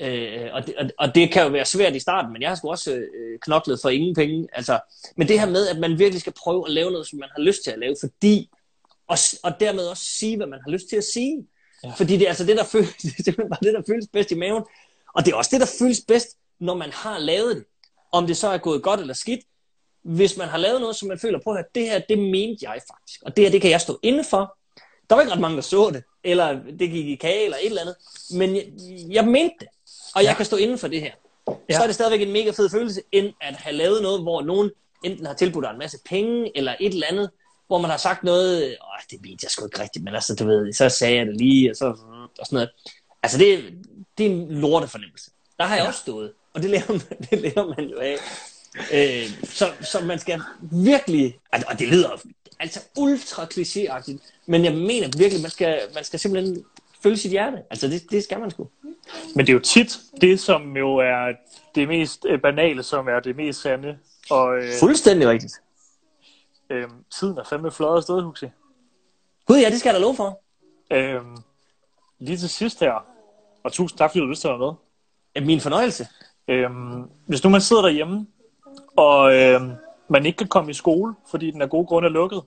Øh, 0.00 0.48
og, 0.52 0.66
det, 0.66 0.76
og, 0.76 0.90
og 0.98 1.14
det 1.14 1.32
kan 1.32 1.42
jo 1.42 1.48
være 1.48 1.64
svært 1.64 1.96
i 1.96 1.98
starten, 1.98 2.32
men 2.32 2.42
jeg 2.42 2.50
har 2.50 2.54
sgu 2.54 2.70
også 2.70 2.92
øh, 2.92 3.38
knoklet 3.40 3.78
for 3.82 3.88
ingen 3.88 4.14
penge. 4.14 4.48
Altså, 4.52 4.80
men 5.16 5.28
det 5.28 5.40
her 5.40 5.46
med, 5.46 5.68
at 5.68 5.78
man 5.78 5.98
virkelig 5.98 6.20
skal 6.20 6.32
prøve 6.32 6.64
at 6.66 6.72
lave 6.72 6.90
noget, 6.90 7.06
som 7.06 7.18
man 7.18 7.28
har 7.36 7.42
lyst 7.42 7.64
til 7.64 7.70
at 7.70 7.78
lave, 7.78 7.96
fordi, 8.00 8.50
og, 9.08 9.18
og 9.42 9.60
dermed 9.60 9.86
også 9.86 10.04
sige, 10.04 10.36
hvad 10.36 10.46
man 10.46 10.60
har 10.64 10.70
lyst 10.70 10.88
til 10.88 10.96
at 10.96 11.04
sige. 11.04 11.46
Ja. 11.84 11.90
Fordi 11.90 12.16
det 12.16 12.22
er 12.22 12.28
altså 12.28 12.44
det, 12.44 12.56
der 12.56 12.64
føles, 12.64 12.94
det 13.24 13.28
er 13.28 13.32
bare 13.32 13.58
det, 13.62 13.74
der 13.74 13.82
føles 13.86 14.06
bedst 14.12 14.30
i 14.30 14.34
maven. 14.34 14.62
Og 15.14 15.24
det 15.24 15.32
er 15.32 15.36
også 15.36 15.50
det, 15.52 15.60
der 15.60 15.76
føles 15.78 16.00
bedst, 16.08 16.28
når 16.60 16.74
man 16.74 16.90
har 16.92 17.18
lavet 17.18 17.56
det. 17.56 17.64
Om 18.12 18.26
det 18.26 18.36
så 18.36 18.48
er 18.48 18.58
gået 18.58 18.82
godt 18.82 19.00
eller 19.00 19.14
skidt. 19.14 19.40
Hvis 20.02 20.36
man 20.36 20.48
har 20.48 20.58
lavet 20.58 20.80
noget, 20.80 20.96
som 20.96 21.08
man 21.08 21.18
føler 21.18 21.38
på, 21.44 21.50
at 21.52 21.64
det 21.74 21.82
her, 21.82 21.98
det 22.08 22.18
mente 22.18 22.58
jeg 22.62 22.80
faktisk. 22.92 23.22
Og 23.22 23.36
det 23.36 23.44
her, 23.44 23.50
det 23.50 23.60
kan 23.62 23.70
jeg 23.70 23.80
stå 23.80 23.98
inde 24.02 24.24
for. 24.24 24.58
Der 25.10 25.14
var 25.14 25.22
ikke 25.22 25.32
ret 25.32 25.40
mange, 25.40 25.56
der 25.56 25.62
så 25.62 25.90
det. 25.90 26.04
Eller 26.24 26.62
det 26.78 26.90
gik 26.90 27.06
i 27.06 27.14
kage, 27.14 27.44
eller 27.44 27.56
et 27.56 27.66
eller 27.66 27.80
andet. 27.80 27.96
Men 28.38 28.56
jeg, 28.56 28.64
jeg 29.10 29.24
mente 29.24 29.54
det. 29.60 29.68
Og 30.14 30.22
jeg 30.22 30.30
Ja. 30.30 30.34
kan 30.36 30.44
stå 30.46 30.56
inden 30.56 30.78
for 30.78 30.88
det 30.88 31.00
her. 31.00 31.12
Ja. 31.68 31.76
Så 31.76 31.82
er 31.82 31.86
det 31.86 31.94
stadigvæk 31.94 32.26
en 32.26 32.32
mega 32.32 32.50
fed 32.50 32.70
følelse, 32.70 33.02
end 33.12 33.32
at 33.40 33.54
have 33.54 33.76
lavet 33.76 34.02
noget, 34.02 34.22
hvor 34.22 34.42
nogen 34.42 34.70
enten 35.04 35.26
har 35.26 35.34
tilbudt 35.34 35.62
dig 35.64 35.70
en 35.70 35.78
masse 35.78 35.98
penge, 36.08 36.52
eller 36.58 36.74
et 36.80 36.94
eller 36.94 37.06
andet, 37.06 37.30
hvor 37.66 37.78
man 37.78 37.90
har 37.90 37.96
sagt 37.98 38.24
noget, 38.24 38.62
åh, 38.64 39.00
det 39.10 39.18
mente 39.22 39.38
jeg 39.42 39.50
sgu 39.50 39.66
ikke 39.66 39.82
rigtigt, 39.82 40.04
men 40.04 40.14
altså, 40.14 40.34
du 40.34 40.46
ved, 40.46 40.72
så 40.72 40.88
sagde 40.88 41.16
jeg 41.16 41.26
det 41.26 41.36
lige, 41.36 41.70
og, 41.70 41.76
så, 41.76 41.86
og 42.38 42.46
sådan 42.46 42.56
noget. 42.56 42.70
Altså, 43.22 43.38
det, 43.38 43.64
det 44.18 44.26
er 44.26 44.30
en 44.30 44.48
lorte 44.60 44.88
fornemmelse. 44.88 45.30
Der 45.58 45.64
har 45.64 45.74
jeg 45.76 45.82
ja. 45.82 45.88
også 45.88 46.00
stået, 46.00 46.32
og 46.54 46.62
det 46.62 46.70
lærer 46.70 46.88
man, 46.92 47.00
det 47.30 47.40
lærer 47.40 47.66
man 47.76 47.88
jo 47.88 47.98
af. 47.98 48.16
Øh, 48.92 49.28
så, 49.48 49.72
så 49.80 50.00
man 50.00 50.18
skal 50.18 50.40
virkelig, 50.72 51.38
og 51.66 51.78
det 51.78 51.88
lyder 51.88 52.10
altså 52.60 52.80
ultra 52.98 53.44
klichéagtigt, 53.44 54.18
men 54.46 54.64
jeg 54.64 54.74
mener 54.74 55.08
virkelig, 55.18 55.42
man 55.42 55.50
skal, 55.50 55.80
man 55.94 56.04
skal 56.04 56.18
simpelthen 56.18 56.64
følge 57.04 57.16
sit 57.16 57.30
hjerte. 57.30 57.56
Altså, 57.70 57.88
det, 57.88 58.10
det 58.10 58.24
skal 58.24 58.40
man 58.40 58.50
sgu. 58.50 58.68
Men 59.36 59.46
det 59.46 59.52
er 59.52 59.54
jo 59.54 59.60
tit 59.60 59.98
det, 60.20 60.40
som 60.40 60.76
jo 60.76 60.96
er 60.96 61.32
det 61.74 61.88
mest 61.88 62.26
øh, 62.28 62.40
banale, 62.40 62.82
som 62.82 63.08
er 63.08 63.20
det 63.20 63.36
mest 63.36 63.60
sande. 63.62 63.98
Og 64.30 64.56
øh, 64.58 64.72
Fuldstændig 64.80 65.28
rigtigt. 65.28 65.52
øh, 66.70 66.88
tiden 67.20 67.38
er 67.38 67.44
fandme 67.44 67.70
flot 67.70 67.96
afsted, 67.96 68.22
Huxi. 68.22 68.46
Gud, 69.46 69.56
ja, 69.58 69.70
det 69.70 69.78
skal 69.80 69.88
jeg 69.90 69.94
da 69.94 70.00
love 70.00 70.16
for. 70.16 70.40
Øh, 70.90 71.20
lige 72.18 72.36
til 72.36 72.48
sidst 72.48 72.80
her, 72.80 73.06
og 73.64 73.72
tusind 73.72 73.98
tak, 73.98 74.10
fordi 74.10 74.18
du 74.18 74.24
har 74.26 74.30
lyst 74.30 74.40
til 74.40 74.48
at 74.48 74.60
være 74.60 74.68
med. 74.68 74.74
Ja, 75.36 75.40
Min 75.40 75.60
fornøjelse. 75.60 76.08
Øhm, 76.48 77.02
hvis 77.26 77.44
nu 77.44 77.50
man 77.50 77.60
sidder 77.60 77.82
derhjemme, 77.82 78.26
og 78.96 79.34
øhm, 79.34 79.70
man 80.08 80.26
ikke 80.26 80.36
kan 80.36 80.48
komme 80.48 80.70
i 80.70 80.74
skole, 80.74 81.14
fordi 81.30 81.50
den 81.50 81.62
af 81.62 81.70
gode 81.70 81.86
grunde 81.86 82.08
er 82.08 82.12
lukket, 82.12 82.42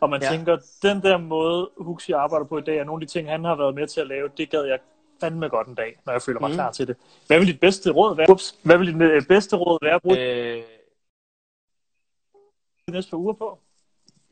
og 0.00 0.10
man 0.10 0.22
ja. 0.22 0.30
Tænker, 0.30 0.58
den 0.82 1.02
der 1.02 1.18
måde, 1.18 1.70
Huxi 1.76 2.12
arbejder 2.12 2.46
på 2.46 2.58
i 2.58 2.62
dag, 2.62 2.80
og 2.80 2.86
nogle 2.86 3.02
af 3.02 3.06
de 3.08 3.12
ting, 3.12 3.30
han 3.30 3.44
har 3.44 3.54
været 3.54 3.74
med 3.74 3.86
til 3.86 4.00
at 4.00 4.06
lave, 4.06 4.28
det 4.36 4.50
gad 4.50 4.64
jeg 4.64 4.78
fandme 5.20 5.48
godt 5.48 5.68
en 5.68 5.74
dag, 5.74 6.00
når 6.06 6.12
jeg 6.12 6.22
føler 6.22 6.40
mig 6.40 6.50
mm. 6.50 6.54
Klar 6.54 6.72
til 6.72 6.88
det. 6.88 6.96
Hvad 7.26 7.38
vil 7.38 7.48
dit 7.48 7.60
bedste 7.60 7.90
råd 7.90 8.16
være? 8.16 8.30
Ups, 8.30 8.58
hvad 8.62 8.78
vil 8.78 8.86
dit 8.86 9.02
øh, 9.02 9.22
bedste 9.26 9.56
råd 9.56 9.78
være 9.82 9.94
at 9.94 10.02
bruge 10.02 10.18
Øh, 10.18 10.62
de 12.86 12.92
næste 12.92 13.10
par 13.10 13.16
uger 13.16 13.32
på? 13.32 13.58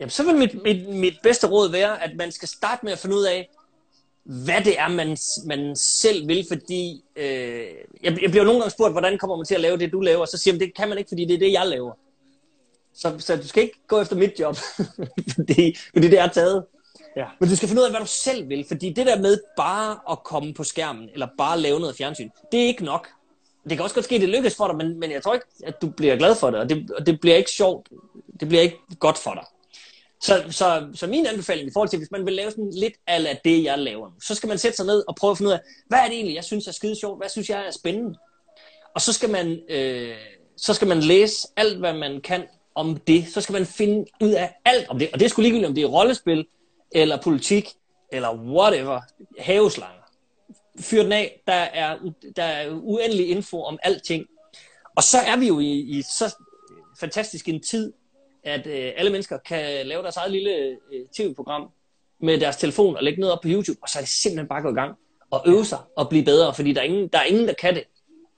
jamen, 0.01 0.11
så 0.11 0.25
vil 0.25 0.35
mit, 0.35 0.63
mit, 0.63 0.89
mit 0.89 1.15
bedste 1.23 1.47
råd 1.47 1.71
være, 1.71 2.03
at 2.03 2.17
man 2.17 2.33
skal 2.33 2.49
starte 2.49 2.85
med 2.85 2.93
at 2.93 2.99
finde 2.99 3.17
ud 3.17 3.25
af, 3.25 3.51
hvad 4.25 4.65
det 4.65 4.79
er, 4.79 4.89
man, 4.89 5.17
man 5.47 5.77
selv 5.77 6.29
vil, 6.29 6.47
fordi 6.49 7.05
øh, 7.17 7.67
jeg, 8.03 8.23
jeg 8.23 8.31
bliver 8.31 8.45
nogle 8.45 8.61
gange 8.61 8.71
spurgt, 8.71 8.93
hvordan 8.93 9.19
kommer 9.19 9.37
man 9.37 9.47
til 9.47 9.55
at 9.55 9.61
lave 9.61 9.77
det, 9.77 9.93
du 9.93 10.01
laver, 10.01 10.21
og 10.21 10.29
så 10.29 10.39
siger 10.39 10.55
man, 10.55 10.61
det 10.61 10.75
kan 10.75 10.89
man 10.89 10.99
ikke, 10.99 11.09
fordi 11.09 11.25
det 11.25 11.35
er 11.35 11.39
det, 11.39 11.53
jeg 11.53 11.67
laver. 11.67 11.93
Så, 12.99 13.15
så 13.19 13.37
du 13.37 13.49
skal 13.49 13.63
ikke 13.63 13.81
gå 13.89 14.01
efter 14.01 14.17
mit 14.17 14.41
job, 14.41 14.57
fordi, 15.37 15.77
fordi 15.93 16.09
det 16.09 16.19
er 16.19 16.29
taget. 16.29 16.65
Ja. 17.17 17.27
Men 17.41 17.49
du 17.49 17.57
skal 17.57 17.69
finde 17.69 17.83
ud 17.83 17.87
af, 17.87 17.93
hvad 17.93 18.01
du 18.01 18.07
selv 18.07 18.49
vil, 18.49 18.65
fordi 18.69 18.93
det 18.93 19.07
der 19.07 19.19
med 19.19 19.39
bare 19.57 19.99
at 20.11 20.25
komme 20.25 20.55
på 20.55 20.65
skærmen, 20.65 21.09
eller 21.13 21.29
bare 21.39 21.61
lave 21.61 21.81
noget 21.81 21.97
fjernsyn, 21.97 22.31
det 22.53 22.63
er 22.63 22.67
ikke 22.67 22.85
nok. 22.85 23.09
Det 23.69 23.77
kan 23.77 23.85
også 23.85 23.95
godt 23.95 24.05
ske, 24.05 24.15
at 24.15 24.21
det 24.21 24.29
lykkes 24.29 24.57
for 24.57 24.67
dig, 24.67 24.77
men, 24.77 25.01
men 25.01 25.11
jeg 25.11 25.23
tror 25.23 25.35
ikke, 25.35 25.47
at 25.65 25.83
du 25.83 25.89
bliver 25.91 26.17
glad 26.17 26.35
for 26.35 26.51
det, 26.51 26.61
og 26.61 26.69
det, 26.69 26.91
og 26.91 27.07
det 27.07 27.21
bliver 27.21 27.37
ikke 27.37 27.51
sjovt, 27.51 27.89
det 28.41 28.49
bliver 28.49 28.63
ikke 28.63 28.79
godt 28.99 29.19
for 29.19 29.35
dig. 29.35 29.45
Så, 30.21 30.45
så, 30.51 30.89
så 30.95 31.07
min 31.07 31.27
anbefaling 31.27 31.69
i 31.69 31.73
forhold 31.73 31.89
til, 31.89 31.99
hvis 31.99 32.11
man 32.11 32.27
vil 32.27 32.35
lave 32.35 32.51
sådan 32.51 32.71
lidt 32.73 32.95
af 33.07 33.41
det, 33.45 33.65
jeg 33.65 33.79
laver 33.79 34.07
nu, 34.07 34.15
så 34.23 34.35
skal 34.35 34.49
man 34.49 34.59
sætte 34.59 34.77
sig 34.77 34.87
ned 34.87 35.05
og 35.09 35.17
prøve 35.17 35.31
at 35.31 35.39
finde 35.39 35.49
ud 35.49 35.53
af, 35.53 35.61
hvad 35.89 35.99
er 35.99 36.05
det 36.05 36.15
egentlig, 36.15 36.35
jeg 36.35 36.45
synes 36.45 36.67
er 36.67 36.73
skide 36.73 37.01
sjovt, 37.01 37.19
hvad 37.21 37.29
synes 37.29 37.51
jeg 37.51 37.67
er 37.67 37.71
spændende. 37.71 38.19
Og 38.95 39.01
så 39.01 39.13
skal 39.13 39.31
man, 39.31 39.61
øh, 39.69 40.17
så 40.57 40.75
skal 40.75 40.89
man 40.89 41.01
læse 41.01 41.49
alt, 41.57 41.79
hvad 41.79 41.93
man 41.93 42.21
kan 42.21 42.45
om 42.79 42.97
det. 42.97 43.29
Så 43.29 43.41
skal 43.41 43.53
man 43.53 43.67
finde 43.67 44.07
ud 44.21 44.31
af 44.31 44.55
alt 44.65 44.89
om 44.89 44.99
det. 44.99 45.09
Og 45.13 45.19
det 45.19 45.25
er 45.25 45.31
sgu 45.31 45.43
ligegyldigt, 45.43 45.69
om 45.69 45.75
det 45.75 45.85
er 45.85 45.89
rollespil, 45.89 46.47
eller 46.93 47.23
politik, 47.23 47.69
eller 48.13 48.35
whatever. 48.35 49.01
Haveslanger. 49.39 50.03
Fyr 50.81 51.03
den 51.03 51.13
af. 51.13 51.43
Der 51.47 51.53
er, 51.53 51.99
der 52.37 52.43
er 52.43 52.71
uendelig 52.71 53.31
info 53.31 53.63
om 53.63 53.79
alting. 53.83 54.27
Og 54.97 55.03
så 55.03 55.19
er 55.19 55.37
vi 55.37 55.47
jo 55.47 55.59
i, 55.59 55.71
i 55.71 56.03
så 56.03 56.35
fantastisk 57.01 57.49
en 57.49 57.63
tid, 57.63 57.93
at 58.45 58.67
øh, 58.67 58.93
alle 58.97 59.11
mennesker 59.11 59.39
kan 59.39 59.87
lave 59.87 60.03
deres 60.03 60.17
eget 60.17 60.33
lille 60.33 60.51
øh, 60.93 61.07
tv-program 61.17 61.71
med 62.21 62.41
deres 62.41 62.57
telefon 62.57 62.97
og 62.97 63.03
lægge 63.03 63.21
noget 63.21 63.33
op 63.33 63.41
på 63.43 63.49
YouTube, 63.49 63.79
og 63.83 63.89
så 63.89 63.99
er 63.99 64.03
det 64.03 64.11
simpelthen 64.11 64.49
bare 64.49 64.63
gå 64.63 64.71
i 64.71 64.75
gang 64.75 64.95
og 65.31 65.43
øve 65.47 65.65
sig 65.65 65.79
og 65.97 66.09
blive 66.09 66.25
bedre, 66.25 66.55
fordi 66.55 66.73
der 66.73 66.81
er 66.81 66.85
ingen, 66.85 67.09
der, 67.09 67.19
er 67.19 67.25
ingen 67.25 67.49
der 67.49 67.55
kan 67.55 67.75
det 67.75 67.85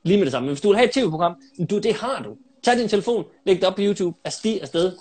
lige 0.02 0.16
med 0.16 0.24
det 0.24 0.32
samme. 0.32 0.46
Men 0.46 0.52
hvis 0.54 0.60
du 0.60 0.68
vil 0.68 0.76
have 0.76 0.88
et 0.88 0.94
tv-program, 0.94 1.42
du, 1.70 1.78
det 1.78 1.94
har 1.94 2.22
du. 2.22 2.36
Tag 2.62 2.76
din 2.76 2.88
telefon, 2.88 3.24
læg 3.44 3.56
det 3.56 3.64
op 3.64 3.74
på 3.74 3.82
YouTube, 3.82 4.18
afsted, 4.24 4.60
afsted. 4.60 4.98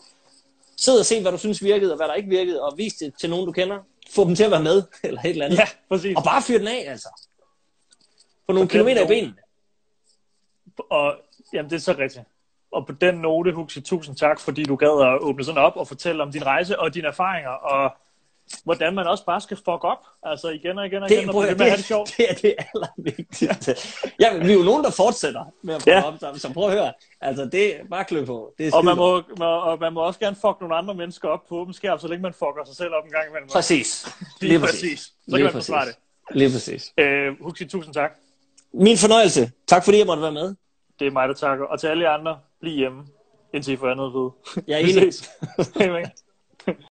Sid 0.77 0.99
og 0.99 1.05
se, 1.05 1.21
hvad 1.21 1.31
du 1.31 1.37
synes 1.37 1.63
virkede, 1.63 1.93
og 1.93 1.97
hvad 1.97 2.07
der 2.07 2.13
ikke 2.13 2.29
virkede, 2.29 2.61
og 2.61 2.77
vis 2.77 2.93
det 2.93 3.13
til 3.19 3.29
nogen, 3.29 3.45
du 3.45 3.51
kender. 3.51 3.77
Få 4.11 4.25
dem 4.25 4.35
til 4.35 4.43
at 4.43 4.51
være 4.51 4.63
med, 4.63 4.83
eller 5.03 5.21
et 5.21 5.29
eller 5.29 5.45
andet. 5.45 5.57
Ja, 5.57 5.67
præcis. 5.89 6.17
Og 6.17 6.23
bare 6.23 6.41
fyr 6.41 6.57
den 6.57 6.67
af, 6.67 6.85
altså. 6.87 7.09
Få 8.45 8.51
nogle 8.53 8.59
Og 8.59 8.61
den 8.61 8.67
kilometer 8.69 9.03
i 9.03 9.07
benene. 9.07 9.35
Og 10.89 11.15
jamen, 11.53 11.69
det 11.69 11.75
er 11.75 11.79
så 11.79 11.95
rigtigt. 11.97 12.25
Og 12.71 12.87
på 12.87 12.93
den 12.93 13.15
note, 13.15 13.53
Huxi, 13.53 13.81
tusind 13.81 14.15
tak, 14.15 14.39
fordi 14.39 14.63
du 14.63 14.75
gad 14.75 15.13
at 15.13 15.19
åbne 15.19 15.43
sådan 15.43 15.61
op 15.61 15.75
og 15.75 15.87
fortælle 15.87 16.23
om 16.23 16.31
din 16.31 16.45
rejse 16.45 16.79
og 16.79 16.93
dine 16.93 17.07
erfaringer. 17.07 17.49
Og 17.49 17.97
hvordan 18.63 18.95
man 18.95 19.07
også 19.07 19.25
bare 19.25 19.41
skal 19.41 19.57
fuck 19.57 19.83
op. 19.83 19.97
Altså 20.23 20.49
igen 20.49 20.77
og 20.77 20.85
igen 20.85 21.03
og 21.03 21.09
Det, 21.09 21.15
igen, 21.17 21.29
og 21.29 21.35
ved 21.35 21.41
med 21.41 21.49
at 21.51 21.59
have 21.59 21.69
det, 21.71 21.77
det 21.77 21.85
sjovt. 21.85 22.13
det 22.17 22.25
er 22.29 22.33
det 22.33 22.55
allervigtigste. 22.73 23.75
Ja, 24.19 24.37
vi 24.37 24.51
er 24.51 24.53
jo 24.57 24.63
nogen, 24.63 24.83
der 24.83 24.91
fortsætter 24.91 25.45
med 25.63 25.75
at 25.75 25.81
få 25.81 25.89
Ja. 25.89 26.03
op, 26.03 26.13
så, 26.19 26.33
så 26.37 26.53
prøv 26.53 26.65
at 26.65 26.71
høre. 26.71 26.93
Altså, 27.21 27.45
det 27.45 27.75
er 27.75 27.79
bare 27.89 28.05
klø 28.05 28.25
på. 28.25 28.53
Det 28.57 28.67
er 28.67 28.75
Og 28.75 28.85
man, 28.85 28.97
må, 28.97 29.21
og 29.39 29.79
man 29.79 29.93
må 29.93 30.01
også 30.01 30.19
gerne 30.19 30.35
fuck 30.35 30.57
nogle 30.61 30.75
andre 30.75 30.93
mennesker 30.95 31.27
op 31.29 31.45
på 31.49 31.55
åben 31.55 31.73
skærm, 31.73 31.99
så 31.99 32.07
længe 32.07 32.21
man 32.21 32.33
fucker 32.33 32.63
sig 32.65 32.75
selv 32.75 32.93
op 32.93 33.05
en 33.05 33.11
gang 33.11 33.29
imellem. 33.29 33.49
Præcis. 33.49 34.07
Lige 34.41 34.59
præcis. 34.59 34.99
Så 34.99 35.11
kan 35.29 35.35
Lige 35.35 35.43
man 35.43 35.53
forsvare 35.53 35.85
det. 35.85 35.95
Lige 36.31 36.49
præcis. 36.51 36.93
Øh, 36.97 37.41
Huxi, 37.41 37.65
tusind 37.65 37.93
tak. 37.93 38.11
Min 38.73 38.97
fornøjelse. 38.97 39.51
Tak 39.67 39.83
fordi 39.85 39.97
jeg 39.97 40.05
måtte 40.05 40.21
være 40.23 40.31
med. 40.31 40.55
Det 40.99 41.07
er 41.07 41.11
mig, 41.11 41.27
der 41.27 41.33
takker. 41.33 41.65
Og 41.65 41.79
til 41.79 41.87
alle 41.87 42.03
jer 42.03 42.11
andre, 42.11 42.39
bliv 42.61 42.77
hjemme, 42.77 43.03
indtil 43.53 43.73
I 43.73 43.77
får 43.77 43.89
andet 43.91 44.13
vide. 44.13 44.31
Jeg 44.67 44.81
er 44.81 44.87
enig. 44.87 45.13